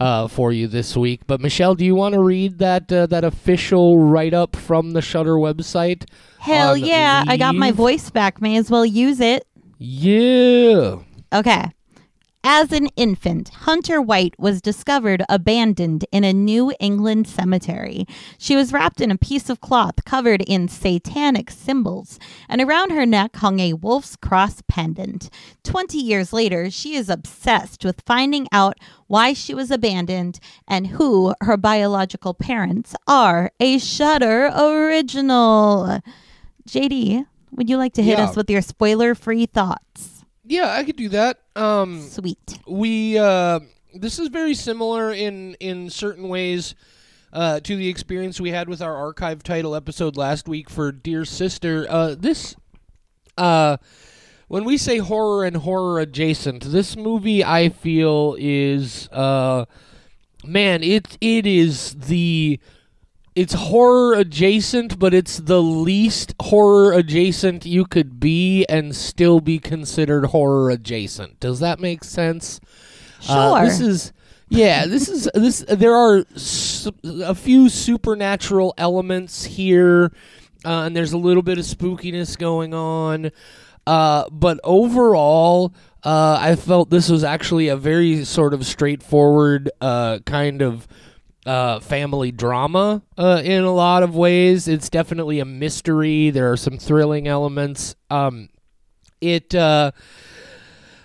uh, 0.00 0.26
for 0.36 0.50
you 0.50 0.66
this 0.66 0.96
week. 0.96 1.20
But 1.28 1.40
Michelle, 1.40 1.76
do 1.76 1.84
you 1.84 1.94
want 1.94 2.14
to 2.14 2.20
read 2.20 2.58
that 2.58 2.90
uh, 2.92 3.06
that 3.06 3.22
official 3.22 3.98
write 3.98 4.34
up 4.34 4.56
from 4.56 4.92
the 4.94 5.02
Shudder 5.02 5.34
website? 5.36 6.06
Hell 6.40 6.76
yeah! 6.76 7.22
I 7.28 7.36
got 7.36 7.54
my 7.54 7.70
voice 7.70 8.10
back. 8.10 8.40
May 8.40 8.56
as 8.56 8.68
well 8.68 8.86
use 8.86 9.20
it. 9.20 9.46
Yeah. 9.78 10.96
Okay. 11.32 11.70
As 12.44 12.72
an 12.72 12.88
infant, 12.96 13.50
Hunter 13.50 14.02
White 14.02 14.34
was 14.36 14.60
discovered 14.60 15.22
abandoned 15.28 16.04
in 16.10 16.24
a 16.24 16.32
New 16.32 16.72
England 16.80 17.28
cemetery. 17.28 18.04
She 18.36 18.56
was 18.56 18.72
wrapped 18.72 19.00
in 19.00 19.12
a 19.12 19.16
piece 19.16 19.48
of 19.48 19.60
cloth 19.60 20.04
covered 20.04 20.42
in 20.42 20.66
satanic 20.66 21.52
symbols, 21.52 22.18
and 22.48 22.60
around 22.60 22.90
her 22.90 23.06
neck 23.06 23.36
hung 23.36 23.60
a 23.60 23.74
wolf's 23.74 24.16
cross 24.16 24.60
pendant. 24.66 25.30
Twenty 25.62 25.98
years 25.98 26.32
later, 26.32 26.68
she 26.68 26.96
is 26.96 27.08
obsessed 27.08 27.84
with 27.84 28.02
finding 28.04 28.48
out 28.50 28.76
why 29.06 29.34
she 29.34 29.54
was 29.54 29.70
abandoned 29.70 30.40
and 30.66 30.88
who 30.88 31.34
her 31.42 31.56
biological 31.56 32.34
parents 32.34 32.96
are. 33.06 33.52
A 33.60 33.78
Shudder 33.78 34.46
original. 34.48 36.00
JD, 36.68 37.24
would 37.52 37.70
you 37.70 37.76
like 37.76 37.92
to 37.94 38.02
hit 38.02 38.18
Yeah. 38.18 38.24
us 38.24 38.34
with 38.34 38.50
your 38.50 38.62
spoiler 38.62 39.14
free 39.14 39.46
thoughts? 39.46 40.11
Yeah, 40.52 40.70
I 40.70 40.84
could 40.84 40.96
do 40.96 41.08
that. 41.08 41.38
Um, 41.56 42.02
Sweet. 42.02 42.58
we 42.66 43.18
uh, 43.18 43.60
this 43.94 44.18
is 44.18 44.28
very 44.28 44.52
similar 44.52 45.10
in 45.10 45.54
in 45.60 45.88
certain 45.88 46.28
ways 46.28 46.74
uh, 47.32 47.60
to 47.60 47.74
the 47.74 47.88
experience 47.88 48.38
we 48.38 48.50
had 48.50 48.68
with 48.68 48.82
our 48.82 48.94
archive 48.94 49.42
title 49.42 49.74
episode 49.74 50.14
last 50.14 50.46
week 50.46 50.68
for 50.68 50.92
Dear 50.92 51.24
Sister. 51.24 51.86
Uh, 51.88 52.14
this 52.18 52.54
uh, 53.38 53.78
when 54.48 54.64
we 54.64 54.76
say 54.76 54.98
horror 54.98 55.46
and 55.46 55.56
horror 55.56 55.98
adjacent, 56.00 56.64
this 56.64 56.98
movie 56.98 57.42
I 57.42 57.70
feel 57.70 58.36
is 58.38 59.08
uh 59.08 59.64
man, 60.44 60.82
it 60.82 61.16
it 61.22 61.46
is 61.46 61.94
the 61.94 62.60
it's 63.34 63.54
horror 63.54 64.14
adjacent, 64.14 64.98
but 64.98 65.14
it's 65.14 65.38
the 65.38 65.62
least 65.62 66.34
horror 66.40 66.92
adjacent 66.92 67.64
you 67.64 67.84
could 67.84 68.20
be 68.20 68.64
and 68.68 68.94
still 68.94 69.40
be 69.40 69.58
considered 69.58 70.26
horror 70.26 70.70
adjacent. 70.70 71.40
Does 71.40 71.60
that 71.60 71.80
make 71.80 72.04
sense? 72.04 72.60
Sure. 73.20 73.36
Uh, 73.36 73.64
this 73.64 73.80
is 73.80 74.12
yeah, 74.48 74.86
this 74.86 75.08
is 75.08 75.30
this 75.34 75.64
there 75.68 75.94
are 75.94 76.24
su- 76.36 76.92
a 77.04 77.34
few 77.34 77.68
supernatural 77.68 78.74
elements 78.76 79.44
here 79.44 80.12
uh, 80.64 80.82
and 80.84 80.96
there's 80.96 81.12
a 81.12 81.18
little 81.18 81.42
bit 81.42 81.58
of 81.58 81.64
spookiness 81.64 82.38
going 82.38 82.74
on. 82.74 83.30
Uh, 83.86 84.28
but 84.30 84.60
overall, 84.62 85.74
uh, 86.04 86.38
I 86.40 86.56
felt 86.56 86.90
this 86.90 87.08
was 87.08 87.24
actually 87.24 87.68
a 87.68 87.76
very 87.76 88.24
sort 88.24 88.54
of 88.54 88.64
straightforward 88.64 89.70
uh, 89.80 90.20
kind 90.20 90.62
of 90.62 90.86
uh, 91.46 91.80
family 91.80 92.30
drama 92.30 93.02
uh, 93.18 93.42
in 93.44 93.64
a 93.64 93.72
lot 93.72 94.02
of 94.02 94.14
ways. 94.14 94.68
It's 94.68 94.88
definitely 94.88 95.40
a 95.40 95.44
mystery. 95.44 96.30
There 96.30 96.50
are 96.52 96.56
some 96.56 96.78
thrilling 96.78 97.28
elements. 97.28 97.94
Um, 98.10 98.48
it 99.20 99.54
uh, 99.54 99.92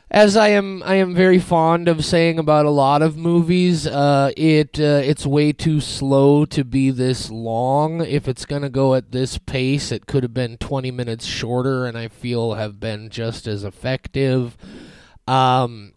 as 0.09 0.37
I 0.37 0.49
am, 0.49 0.83
I 0.83 0.95
am 0.95 1.13
very 1.13 1.39
fond 1.39 1.89
of 1.89 2.05
saying 2.05 2.39
about 2.39 2.65
a 2.65 2.69
lot 2.69 3.01
of 3.01 3.17
movies. 3.17 3.85
Uh, 3.85 4.31
it 4.37 4.79
uh, 4.79 5.01
it's 5.03 5.25
way 5.25 5.51
too 5.51 5.81
slow 5.81 6.45
to 6.45 6.63
be 6.63 6.91
this 6.91 7.29
long. 7.29 8.01
If 8.01 8.27
it's 8.27 8.45
gonna 8.45 8.69
go 8.69 8.95
at 8.95 9.11
this 9.11 9.37
pace, 9.37 9.91
it 9.91 10.07
could 10.07 10.23
have 10.23 10.33
been 10.33 10.57
twenty 10.57 10.91
minutes 10.91 11.25
shorter, 11.25 11.85
and 11.85 11.97
I 11.97 12.07
feel 12.07 12.53
have 12.53 12.79
been 12.79 13.09
just 13.09 13.47
as 13.47 13.65
effective. 13.65 14.57
Um, 15.27 15.91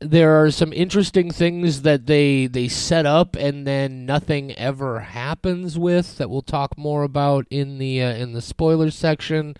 there 0.00 0.42
are 0.42 0.50
some 0.50 0.72
interesting 0.72 1.30
things 1.30 1.82
that 1.82 2.06
they 2.06 2.46
they 2.46 2.68
set 2.68 3.06
up, 3.06 3.36
and 3.36 3.66
then 3.66 4.06
nothing 4.06 4.52
ever 4.56 5.00
happens 5.00 5.78
with. 5.78 6.18
That 6.18 6.30
we'll 6.30 6.42
talk 6.42 6.78
more 6.78 7.02
about 7.02 7.46
in 7.50 7.78
the 7.78 8.02
uh, 8.02 8.14
in 8.14 8.32
the 8.32 8.42
spoiler 8.42 8.90
section. 8.90 9.56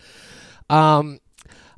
Um, 0.70 1.20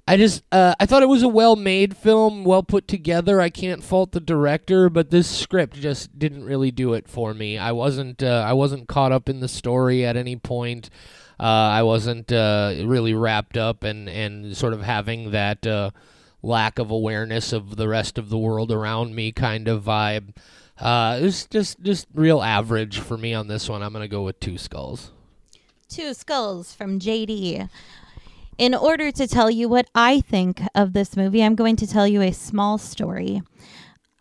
I 0.07 0.17
just 0.17 0.43
uh, 0.51 0.75
I 0.81 0.87
thought 0.87 1.05
it 1.05 1.09
was 1.09 1.23
a 1.23 1.29
well-made 1.29 1.97
film, 1.97 2.45
well 2.45 2.63
put 2.63 2.89
together. 2.89 3.41
I 3.41 3.49
can't 3.49 3.85
fault 3.85 4.13
the 4.13 4.21
director, 4.21 4.91
but 4.91 5.11
this 5.11 5.29
script 5.29 5.77
just 5.77 6.19
didn't 6.19 6.45
really 6.45 6.71
do 6.71 6.95
it 6.95 7.09
for 7.09 7.33
me. 7.33 7.57
I 7.57 7.73
wasn't 7.73 8.23
uh, 8.23 8.45
I 8.47 8.53
wasn't 8.53 8.89
caught 8.89 9.13
up 9.13 9.29
in 9.29 9.41
the 9.41 9.49
story 9.49 10.05
at 10.05 10.17
any 10.17 10.37
point. 10.37 10.91
Uh, 11.39 11.45
I 11.45 11.85
wasn't 11.85 12.33
uh, 12.33 12.75
really 12.85 13.15
wrapped 13.15 13.57
up 13.57 13.85
and 13.85 14.09
and 14.09 14.57
sort 14.57 14.73
of 14.73 14.83
having 14.83 15.31
that 15.31 15.65
uh, 15.67 15.91
lack 16.43 16.79
of 16.79 16.91
awareness 16.91 17.53
of 17.53 17.77
the 17.77 17.89
rest 17.89 18.19
of 18.19 18.29
the 18.29 18.39
world 18.39 18.73
around 18.73 19.15
me 19.15 19.33
kind 19.33 19.69
of 19.69 19.85
vibe. 19.85 20.37
Uh, 20.79 21.19
it's 21.21 21.47
just 21.47 21.81
just 21.83 22.07
real 22.15 22.43
average 22.43 22.99
for 22.99 23.19
me 23.19 23.35
on 23.35 23.49
this 23.49 23.69
one. 23.69 23.83
I'm 23.83 23.93
gonna 23.93 24.09
go 24.09 24.23
with 24.23 24.41
two 24.41 24.57
skulls. 24.57 25.13
Two 25.89 26.15
skulls 26.15 26.75
from 26.75 26.99
JD. 26.99 27.69
In 28.57 28.75
order 28.75 29.11
to 29.11 29.27
tell 29.27 29.51
you 29.51 29.69
what 29.69 29.89
I 29.95 30.21
think 30.21 30.61
of 30.75 30.93
this 30.93 31.17
movie, 31.17 31.43
I'm 31.43 31.55
going 31.55 31.77
to 31.77 31.87
tell 31.87 32.07
you 32.07 32.21
a 32.21 32.33
small 32.33 32.77
story. 32.79 33.43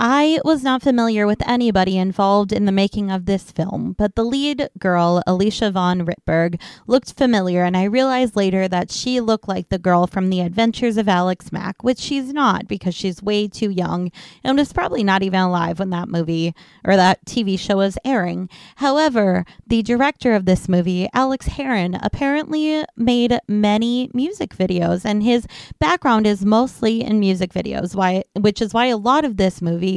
I 0.01 0.39
was 0.45 0.63
not 0.63 0.81
familiar 0.81 1.27
with 1.27 1.45
anybody 1.45 1.97
involved 1.97 2.53
in 2.53 2.63
the 2.63 2.71
making 2.71 3.11
of 3.11 3.25
this 3.25 3.51
film, 3.51 3.95
but 3.97 4.15
the 4.15 4.23
lead 4.23 4.69
girl, 4.79 5.21
Alicia 5.27 5.71
von 5.71 6.05
Rittberg, 6.05 6.57
looked 6.87 7.17
familiar, 7.17 7.65
and 7.65 7.75
I 7.75 7.83
realized 7.83 8.33
later 8.37 8.69
that 8.69 8.91
she 8.91 9.19
looked 9.19 9.49
like 9.49 9.67
the 9.67 9.77
girl 9.77 10.07
from 10.07 10.29
The 10.29 10.39
Adventures 10.39 10.95
of 10.95 11.09
Alex 11.09 11.51
Mack, 11.51 11.83
which 11.83 11.99
she's 11.99 12.31
not 12.31 12.65
because 12.65 12.95
she's 12.95 13.21
way 13.21 13.49
too 13.49 13.69
young 13.69 14.09
and 14.41 14.57
was 14.57 14.71
probably 14.71 15.03
not 15.03 15.21
even 15.21 15.41
alive 15.41 15.79
when 15.79 15.89
that 15.89 16.07
movie 16.07 16.55
or 16.85 16.95
that 16.95 17.25
TV 17.25 17.59
show 17.59 17.75
was 17.75 17.97
airing. 18.05 18.47
However, 18.77 19.43
the 19.67 19.83
director 19.83 20.33
of 20.33 20.45
this 20.45 20.69
movie, 20.69 21.09
Alex 21.13 21.47
Herron, 21.47 21.99
apparently 22.01 22.85
made 22.95 23.37
many 23.49 24.09
music 24.13 24.55
videos, 24.55 25.03
and 25.03 25.23
his 25.23 25.45
background 25.77 26.25
is 26.25 26.45
mostly 26.45 27.01
in 27.01 27.19
music 27.19 27.51
videos, 27.51 27.95
why, 27.95 28.23
which 28.39 28.61
is 28.61 28.73
why 28.73 28.85
a 28.85 28.95
lot 28.95 29.25
of 29.25 29.35
this 29.35 29.61
movie 29.61 29.88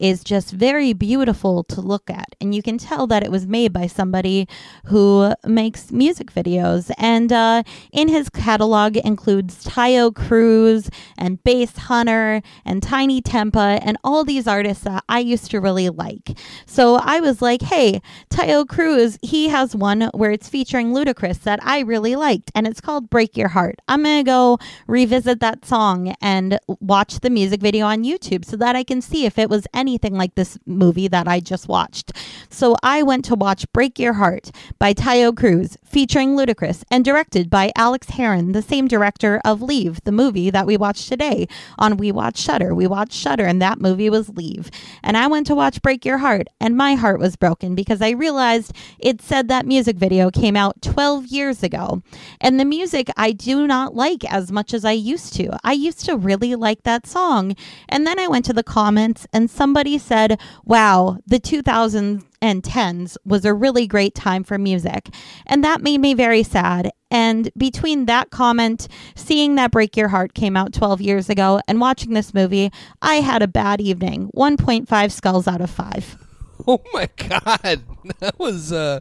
is 0.00 0.24
just 0.24 0.50
very 0.52 0.92
beautiful 0.92 1.64
to 1.64 1.80
look 1.80 2.10
at. 2.10 2.34
And 2.40 2.54
you 2.54 2.62
can 2.62 2.78
tell 2.78 3.06
that 3.08 3.22
it 3.22 3.30
was 3.30 3.46
made 3.46 3.72
by 3.72 3.86
somebody 3.86 4.48
who 4.86 5.34
makes 5.44 5.90
music 5.90 6.32
videos. 6.32 6.90
And 6.98 7.32
uh, 7.32 7.62
in 7.92 8.08
his 8.08 8.28
catalog 8.28 8.96
includes 8.96 9.64
Taio 9.64 10.14
Cruz 10.14 10.90
and 11.16 11.42
Basshunter 11.42 12.42
and 12.64 12.82
Tinie 12.82 13.22
Tempah 13.22 13.80
and 13.82 13.96
all 14.04 14.24
these 14.24 14.46
artists 14.46 14.84
that 14.84 15.04
I 15.08 15.20
used 15.20 15.50
to 15.50 15.60
really 15.60 15.88
like. 15.88 16.36
So 16.66 16.96
I 16.96 17.20
was 17.20 17.40
like, 17.40 17.62
hey, 17.62 18.00
Taio 18.30 18.66
Cruz, 18.66 19.18
he 19.22 19.48
has 19.48 19.74
one 19.76 20.10
where 20.14 20.30
it's 20.30 20.48
featuring 20.48 20.92
Ludacris 20.92 21.42
that 21.42 21.60
I 21.62 21.80
really 21.80 22.16
liked, 22.16 22.50
and 22.54 22.66
it's 22.66 22.80
called 22.80 23.10
Break 23.10 23.36
Your 23.36 23.48
Heart. 23.48 23.76
I'm 23.88 24.02
going 24.02 24.24
to 24.24 24.28
go 24.28 24.58
revisit 24.86 25.40
that 25.40 25.64
song 25.64 26.14
and 26.20 26.58
watch 26.80 27.20
the 27.20 27.30
music 27.30 27.60
video 27.60 27.86
on 27.86 28.04
YouTube 28.04 28.44
so 28.44 28.56
that 28.56 28.76
I 28.76 28.84
can 28.84 29.00
see 29.00 29.24
if 29.24 29.33
it 29.38 29.50
was 29.50 29.66
anything 29.74 30.14
like 30.14 30.34
this 30.34 30.58
movie 30.66 31.08
that 31.08 31.28
I 31.28 31.40
just 31.40 31.68
watched. 31.68 32.12
So 32.48 32.76
I 32.82 33.02
went 33.02 33.24
to 33.26 33.34
watch 33.34 33.70
Break 33.72 33.98
Your 33.98 34.14
Heart 34.14 34.50
by 34.78 34.94
Taio 34.94 35.36
Cruz, 35.36 35.76
featuring 35.84 36.36
Ludacris, 36.36 36.84
and 36.90 37.04
directed 37.04 37.50
by 37.50 37.72
Alex 37.76 38.10
Herron, 38.10 38.52
the 38.52 38.62
same 38.62 38.88
director 38.88 39.40
of 39.44 39.62
Leave, 39.62 40.02
the 40.04 40.12
movie 40.12 40.50
that 40.50 40.66
we 40.66 40.76
watched 40.76 41.08
today 41.08 41.46
on 41.78 41.96
We 41.96 42.12
Watch 42.12 42.38
Shudder. 42.38 42.74
We 42.74 42.86
watched 42.86 43.14
Shudder, 43.14 43.44
and 43.44 43.60
that 43.62 43.80
movie 43.80 44.10
was 44.10 44.28
Leave. 44.30 44.70
And 45.02 45.16
I 45.16 45.26
went 45.26 45.46
to 45.48 45.54
watch 45.54 45.82
Break 45.82 46.04
Your 46.04 46.18
Heart, 46.18 46.48
and 46.60 46.76
my 46.76 46.94
heart 46.94 47.20
was 47.20 47.36
broken 47.36 47.74
because 47.74 48.02
I 48.02 48.10
realized 48.10 48.72
it 48.98 49.22
said 49.22 49.48
that 49.48 49.66
music 49.66 49.96
video 49.96 50.30
came 50.30 50.56
out 50.56 50.80
12 50.82 51.26
years 51.26 51.62
ago. 51.62 52.02
And 52.40 52.58
the 52.58 52.64
music 52.64 53.08
I 53.16 53.32
do 53.32 53.66
not 53.66 53.94
like 53.94 54.24
as 54.32 54.50
much 54.50 54.74
as 54.74 54.84
I 54.84 54.92
used 54.92 55.34
to. 55.34 55.56
I 55.64 55.72
used 55.72 56.04
to 56.06 56.16
really 56.16 56.54
like 56.54 56.82
that 56.82 57.06
song. 57.06 57.56
And 57.88 58.06
then 58.06 58.18
I 58.18 58.28
went 58.28 58.44
to 58.46 58.52
the 58.52 58.62
comments, 58.62 59.23
and 59.32 59.50
somebody 59.50 59.98
said, 59.98 60.40
Wow, 60.64 61.18
the 61.26 61.40
2010s 61.40 63.16
was 63.24 63.44
a 63.44 63.54
really 63.54 63.86
great 63.86 64.14
time 64.14 64.44
for 64.44 64.58
music. 64.58 65.08
And 65.46 65.64
that 65.64 65.80
made 65.80 65.98
me 65.98 66.14
very 66.14 66.42
sad. 66.42 66.90
And 67.10 67.50
between 67.56 68.06
that 68.06 68.30
comment, 68.30 68.88
seeing 69.14 69.54
that 69.54 69.70
Break 69.70 69.96
Your 69.96 70.08
Heart 70.08 70.34
came 70.34 70.56
out 70.56 70.72
12 70.72 71.00
years 71.00 71.30
ago, 71.30 71.60
and 71.68 71.80
watching 71.80 72.12
this 72.12 72.34
movie, 72.34 72.72
I 73.02 73.16
had 73.16 73.40
a 73.42 73.48
bad 73.48 73.80
evening. 73.80 74.30
1.5 74.36 75.12
skulls 75.12 75.46
out 75.46 75.60
of 75.60 75.70
5. 75.70 76.18
Oh 76.66 76.80
my 76.94 77.08
god, 77.16 77.82
that 78.20 78.38
was 78.38 78.72
uh, 78.72 79.00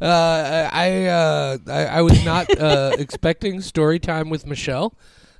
uh, 0.00 0.68
I 0.72 1.06
uh, 1.06 1.58
I, 1.66 1.86
I 1.86 2.02
was 2.02 2.24
not 2.24 2.56
uh, 2.58 2.92
expecting 2.98 3.60
story 3.62 3.98
time 3.98 4.28
with 4.28 4.46
Michelle 4.46 4.94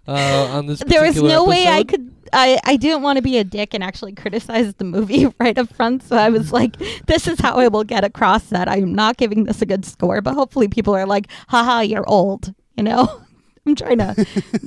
uh, 0.09 0.49
on 0.53 0.67
this. 0.67 0.81
There 0.81 1.03
was 1.03 1.21
no 1.21 1.45
way 1.45 1.67
I 1.67 1.85
could. 1.85 2.15
I, 2.35 2.59
I 2.65 2.77
didn't 2.77 3.03
want 3.03 3.17
to 3.17 3.23
be 3.23 3.39
a 3.39 3.45
dick 3.45 3.73
and 3.75 3.83
actually 3.85 4.13
criticize 4.13 4.75
the 4.75 4.85
movie 4.85 5.27
right 5.41 5.57
up 5.57 5.73
front. 5.75 6.03
So 6.03 6.17
I 6.17 6.29
was 6.31 6.53
like, 6.53 6.77
this 7.07 7.27
is 7.29 7.41
how 7.41 7.55
I 7.57 7.69
will 7.69 7.85
get 7.85 8.05
across 8.05 8.45
that 8.51 8.69
I'm 8.69 8.95
not 8.95 9.17
giving 9.17 9.45
this 9.45 9.63
a 9.63 9.67
good 9.67 9.85
score. 9.85 10.21
But 10.21 10.35
hopefully 10.35 10.69
people 10.69 10.95
are 10.95 11.07
like, 11.07 11.29
haha, 11.49 11.81
you're 11.81 12.09
old. 12.09 12.53
You 12.77 12.83
know? 12.85 13.21
I'm 13.67 13.75
trying 13.77 13.97
to 13.99 14.15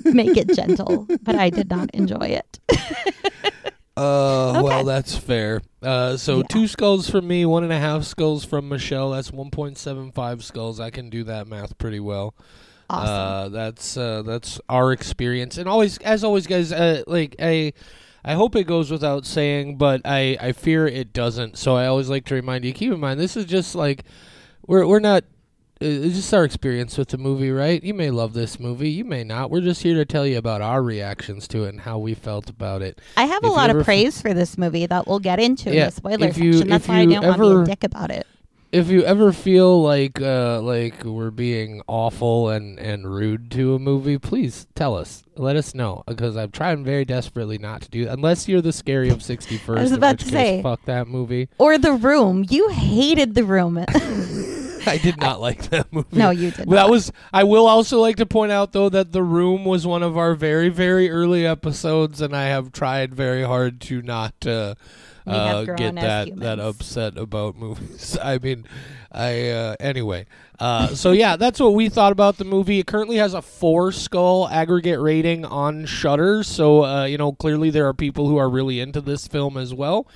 make 0.06 0.36
it 0.36 0.56
gentle, 0.56 1.08
but 1.22 1.36
I 1.36 1.52
did 1.52 1.70
not 1.70 1.92
enjoy 1.94 2.40
it. 2.42 2.60
Uh, 3.96 4.52
Okay. 4.52 4.62
well, 4.62 4.84
that's 4.84 5.18
fair. 5.18 5.60
Uh, 5.82 6.18
so 6.18 6.38
Yeah. 6.38 6.44
two 6.50 6.68
skulls 6.68 7.10
from 7.10 7.28
me, 7.28 7.48
one 7.48 7.64
and 7.64 7.74
a 7.74 7.80
half 7.80 8.04
skulls 8.04 8.46
from 8.46 8.70
Michelle. 8.70 9.10
That's 9.10 9.32
one 9.32 9.50
point 9.50 9.80
seven 9.80 10.12
five 10.12 10.44
skulls. 10.44 10.80
I 10.80 10.92
can 10.92 11.10
do 11.10 11.24
that 11.24 11.48
math 11.48 11.76
pretty 11.80 12.00
well. 12.00 12.36
Awesome. 12.90 13.08
Uh, 13.10 13.50
that's 13.50 13.98
uh, 13.98 14.22
that's 14.22 14.60
our 14.70 14.92
experience, 14.94 15.58
and 15.58 15.68
always, 15.68 15.98
as 16.00 16.24
always, 16.24 16.48
guys. 16.48 16.72
Uh, 16.72 17.04
like 17.08 17.36
I, 17.40 17.74
I 18.24 18.34
hope 18.34 18.56
it 18.56 18.66
goes 18.66 18.90
without 18.92 19.26
saying, 19.26 19.78
but 19.78 20.02
I, 20.06 20.38
I 20.40 20.52
fear 20.54 20.88
it 20.88 21.12
doesn't. 21.14 21.58
So 21.58 21.76
I 21.76 21.88
always 21.88 22.10
like 22.10 22.24
to 22.26 22.36
remind 22.36 22.64
you. 22.66 22.72
Keep 22.74 22.94
in 22.94 23.00
mind, 23.00 23.20
this 23.20 23.36
is 23.36 23.46
just 23.46 23.76
like 23.76 24.04
we're 24.68 24.86
we're 24.88 25.00
not. 25.00 25.24
uh, 25.82 25.86
It's 25.86 26.16
just 26.16 26.34
our 26.34 26.46
experience 26.46 26.98
with 26.98 27.10
the 27.10 27.18
movie, 27.18 27.52
right? 27.52 27.84
You 27.84 27.94
may 27.94 28.10
love 28.10 28.32
this 28.34 28.58
movie, 28.60 28.90
you 28.90 29.04
may 29.04 29.24
not. 29.26 29.52
We're 29.52 29.62
just 29.62 29.84
here 29.84 29.96
to 29.96 30.06
tell 30.06 30.26
you 30.26 30.38
about 30.38 30.62
our 30.62 30.82
reactions 30.82 31.46
to 31.50 31.66
it 31.66 31.70
and 31.70 31.82
how 31.82 31.98
we 32.00 32.14
felt 32.14 32.50
about 32.50 32.82
it. 32.82 33.00
I 33.18 33.26
have 33.26 33.44
a 33.44 33.48
if 33.48 33.52
you 33.52 33.56
lot 33.58 33.70
ever 33.70 33.80
of 33.80 33.84
f- 33.84 33.86
praise 33.86 34.22
for 34.22 34.34
this 34.34 34.58
movie 34.58 34.86
that 34.86 35.08
we'll 35.08 35.20
get 35.20 35.40
into 35.42 35.70
in 35.70 35.76
the 35.76 35.92
spoiler 35.92 36.28
if 36.28 36.38
you- 36.38 36.54
section. 36.54 36.70
That's 36.70 36.88
why 36.88 36.96
I 37.00 37.02
you 37.02 37.08
didn't 37.10 37.26
want 37.26 37.38
to 37.42 37.56
be 37.58 37.62
a 37.64 37.76
dick 37.76 37.84
about 37.84 38.12
it. 38.12 38.26
If 38.72 38.90
you 38.90 39.04
ever 39.04 39.32
feel 39.32 39.82
like 39.82 40.22
uh, 40.22 40.62
like 40.62 41.04
we're 41.04 41.32
being 41.32 41.82
awful 41.88 42.50
and, 42.50 42.78
and 42.80 43.10
rude 43.10 43.50
to 43.52 43.76
a 43.76 43.80
movie, 43.80 44.18
please 44.18 44.68
tell 44.76 44.96
us. 44.96 45.24
Let 45.36 45.56
us 45.56 45.74
know 45.74 46.04
because 46.08 46.36
I'm 46.36 46.52
trying 46.52 46.84
very 46.84 47.06
desperately 47.06 47.58
not 47.58 47.82
to 47.84 47.90
do 47.90 48.06
that. 48.06 48.14
Unless 48.14 48.48
you're 48.48 48.62
the 48.62 48.74
scary 48.74 49.10
of 49.10 49.20
61st, 49.20 49.78
I 49.78 49.82
was 49.82 49.92
about 49.92 50.20
to 50.20 50.26
case, 50.26 50.34
say. 50.34 50.62
fuck 50.62 50.84
that 50.86 51.08
movie. 51.08 51.50
Or 51.58 51.78
The 51.78 51.94
Room. 51.94 52.46
You 52.50 52.70
hated 52.70 53.36
The 53.36 53.44
Room. 53.44 53.86
I 54.92 54.98
did 54.98 55.20
not 55.20 55.42
like 55.42 55.70
that 55.70 55.92
movie. 55.92 56.18
No, 56.18 56.30
you 56.30 56.52
did. 56.52 56.68
That 56.68 56.70
not. 56.70 56.90
was. 56.90 57.12
I 57.34 57.44
will 57.44 57.68
also 57.68 58.00
like 58.00 58.18
to 58.18 58.26
point 58.26 58.52
out 58.52 58.72
though 58.72 58.90
that 58.90 59.12
the 59.12 59.24
room 59.24 59.66
was 59.66 59.86
one 59.86 60.04
of 60.04 60.18
our 60.18 60.34
very 60.34 60.70
very 60.70 61.10
early 61.10 61.46
episodes, 61.46 62.22
and 62.22 62.36
I 62.36 62.46
have 62.46 62.72
tried 62.72 63.14
very 63.14 63.44
hard 63.44 63.82
to 63.82 64.02
not 64.02 64.34
uh, 64.46 64.76
uh, 65.28 65.64
get 65.64 65.96
that 65.96 66.28
humans. 66.28 66.42
that 66.42 66.60
upset 66.60 67.18
about 67.18 67.56
movies. 67.58 68.18
I 68.22 68.38
mean, 68.38 68.66
I 69.12 69.50
uh, 69.50 69.76
anyway. 69.80 70.26
Uh, 70.60 70.88
so 70.96 71.12
yeah, 71.12 71.36
that's 71.36 71.60
what 71.60 71.74
we 71.74 71.90
thought 71.90 72.12
about 72.12 72.38
the 72.38 72.46
movie. 72.46 72.80
It 72.80 72.88
currently 72.88 73.18
has 73.18 73.34
a 73.34 73.42
four 73.42 73.92
skull 73.92 74.48
aggregate 74.48 75.00
rating 75.00 75.46
on 75.46 75.86
Shudder. 75.86 76.44
So 76.44 76.86
uh, 76.86 77.06
you 77.06 77.18
know, 77.18 77.34
clearly 77.34 77.70
there 77.70 77.88
are 77.88 77.94
people 77.94 78.28
who 78.28 78.38
are 78.38 78.50
really 78.50 78.80
into 78.80 79.02
this 79.02 79.28
film 79.28 79.58
as 79.58 79.74
well. 79.74 80.08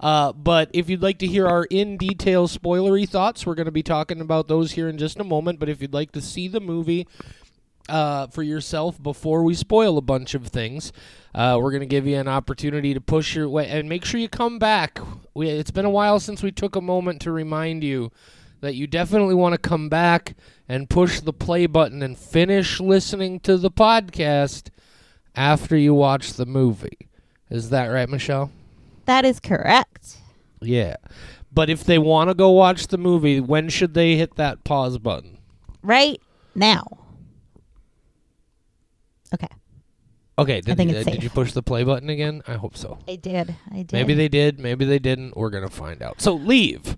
Uh, 0.00 0.32
but 0.32 0.70
if 0.72 0.88
you'd 0.88 1.02
like 1.02 1.18
to 1.18 1.26
hear 1.26 1.46
our 1.46 1.64
in 1.64 1.98
detail 1.98 2.48
spoilery 2.48 3.06
thoughts, 3.08 3.44
we're 3.44 3.54
going 3.54 3.66
to 3.66 3.72
be 3.72 3.82
talking 3.82 4.20
about 4.20 4.48
those 4.48 4.72
here 4.72 4.88
in 4.88 4.96
just 4.96 5.20
a 5.20 5.24
moment. 5.24 5.60
But 5.60 5.68
if 5.68 5.82
you'd 5.82 5.94
like 5.94 6.12
to 6.12 6.22
see 6.22 6.48
the 6.48 6.60
movie 6.60 7.06
uh, 7.88 8.28
for 8.28 8.42
yourself 8.42 9.02
before 9.02 9.42
we 9.42 9.54
spoil 9.54 9.98
a 9.98 10.02
bunch 10.02 10.34
of 10.34 10.46
things, 10.46 10.92
uh, 11.34 11.58
we're 11.60 11.70
going 11.70 11.80
to 11.80 11.86
give 11.86 12.06
you 12.06 12.16
an 12.16 12.28
opportunity 12.28 12.94
to 12.94 13.00
push 13.00 13.34
your 13.34 13.48
way 13.48 13.68
and 13.68 13.88
make 13.88 14.04
sure 14.04 14.18
you 14.18 14.28
come 14.28 14.58
back. 14.58 14.98
We, 15.34 15.50
it's 15.50 15.70
been 15.70 15.84
a 15.84 15.90
while 15.90 16.18
since 16.18 16.42
we 16.42 16.50
took 16.50 16.76
a 16.76 16.80
moment 16.80 17.20
to 17.22 17.32
remind 17.32 17.84
you 17.84 18.10
that 18.62 18.74
you 18.74 18.86
definitely 18.86 19.34
want 19.34 19.52
to 19.52 19.58
come 19.58 19.88
back 19.88 20.34
and 20.68 20.88
push 20.88 21.20
the 21.20 21.32
play 21.32 21.66
button 21.66 22.02
and 22.02 22.16
finish 22.16 22.80
listening 22.80 23.40
to 23.40 23.56
the 23.56 23.70
podcast 23.70 24.68
after 25.34 25.76
you 25.76 25.94
watch 25.94 26.34
the 26.34 26.46
movie. 26.46 27.08
Is 27.50 27.70
that 27.70 27.86
right, 27.86 28.08
Michelle? 28.08 28.50
That 29.06 29.24
is 29.24 29.40
correct. 29.40 30.16
Yeah. 30.60 30.96
But 31.52 31.68
if 31.70 31.84
they 31.84 31.98
want 31.98 32.30
to 32.30 32.34
go 32.34 32.50
watch 32.50 32.86
the 32.88 32.98
movie, 32.98 33.40
when 33.40 33.68
should 33.68 33.94
they 33.94 34.16
hit 34.16 34.36
that 34.36 34.62
pause 34.64 34.98
button? 34.98 35.38
Right 35.82 36.20
now. 36.54 36.86
Okay. 39.34 39.48
Okay, 40.38 40.60
did, 40.62 40.76
think 40.76 40.92
uh, 40.92 40.96
it's 40.96 41.10
did 41.10 41.22
you 41.22 41.28
push 41.30 41.52
the 41.52 41.62
play 41.62 41.84
button 41.84 42.08
again? 42.08 42.42
I 42.46 42.54
hope 42.54 42.76
so. 42.76 42.98
I 43.06 43.16
did. 43.16 43.54
I 43.70 43.78
did. 43.82 43.92
Maybe 43.92 44.14
they 44.14 44.28
did, 44.28 44.58
maybe 44.58 44.84
they 44.86 44.98
didn't. 44.98 45.36
We're 45.36 45.50
gonna 45.50 45.68
find 45.68 46.02
out. 46.02 46.20
So 46.22 46.34
leave. 46.34 46.96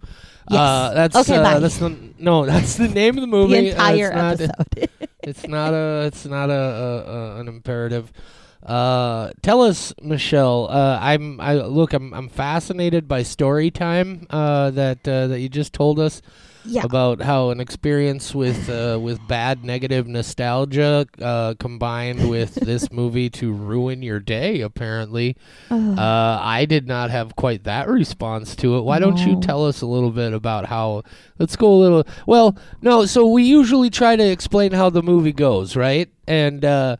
Yes. 0.50 0.58
Uh, 0.60 0.92
that's 0.94 1.16
Okay, 1.16 1.36
uh, 1.36 1.42
bye. 1.42 1.58
that's 1.58 1.78
the 1.78 1.96
no. 2.18 2.46
That's 2.46 2.76
the 2.76 2.88
name 2.88 3.16
of 3.16 3.20
the 3.22 3.26
movie. 3.26 3.70
the 3.70 3.70
Uh, 3.70 3.70
entire 3.72 4.06
it's 4.08 4.14
not, 4.40 4.40
episode. 4.78 4.90
It's 5.24 5.46
not 5.46 5.72
a. 5.72 6.04
It's 6.06 6.24
not 6.26 6.50
a, 6.50 6.52
a, 6.52 6.98
a 7.36 7.40
an 7.40 7.48
imperative. 7.48 8.12
Uh, 8.62 9.32
tell 9.42 9.62
us, 9.62 9.92
Michelle. 10.00 10.68
Uh, 10.70 10.98
I'm. 11.00 11.40
I 11.40 11.54
look. 11.54 11.92
I'm. 11.92 12.14
I'm 12.14 12.28
fascinated 12.28 13.08
by 13.08 13.22
story 13.22 13.70
time. 13.70 14.26
Uh, 14.30 14.70
that 14.70 15.06
uh, 15.06 15.26
that 15.28 15.40
you 15.40 15.48
just 15.48 15.72
told 15.72 15.98
us 15.98 16.22
yeah. 16.64 16.82
about 16.84 17.20
how 17.20 17.50
an 17.50 17.60
experience 17.60 18.34
with 18.34 18.68
uh, 18.68 18.98
with 19.00 19.26
bad 19.26 19.64
negative 19.64 20.06
nostalgia 20.06 21.06
uh, 21.20 21.54
combined 21.58 22.28
with 22.28 22.54
this 22.62 22.90
movie 22.92 23.30
to 23.30 23.52
ruin 23.52 24.02
your 24.02 24.20
day. 24.20 24.60
Apparently, 24.60 25.36
Ugh. 25.70 25.98
uh, 25.98 26.38
I 26.40 26.64
did 26.64 26.86
not 26.86 27.10
have 27.10 27.36
quite 27.36 27.64
that 27.64 27.88
response 27.88 28.54
to 28.56 28.76
it. 28.76 28.82
Why 28.82 28.98
don't 28.98 29.18
you 29.18 29.40
tell 29.40 29.66
us 29.66 29.82
a 29.82 29.86
little 29.86 30.10
bit 30.10 30.32
about 30.32 30.66
how? 30.66 31.02
Let's 31.38 31.56
go 31.56 31.72
a 31.72 31.78
little. 31.78 32.06
Well, 32.26 32.56
no. 32.80 33.06
So 33.06 33.26
we 33.26 33.42
usually 33.42 33.90
try 33.90 34.16
to 34.16 34.24
explain 34.24 34.72
how 34.72 34.90
the 34.90 35.02
movie 35.02 35.32
goes, 35.32 35.76
right? 35.76 36.08
And 36.26 36.64
uh, 36.64 36.96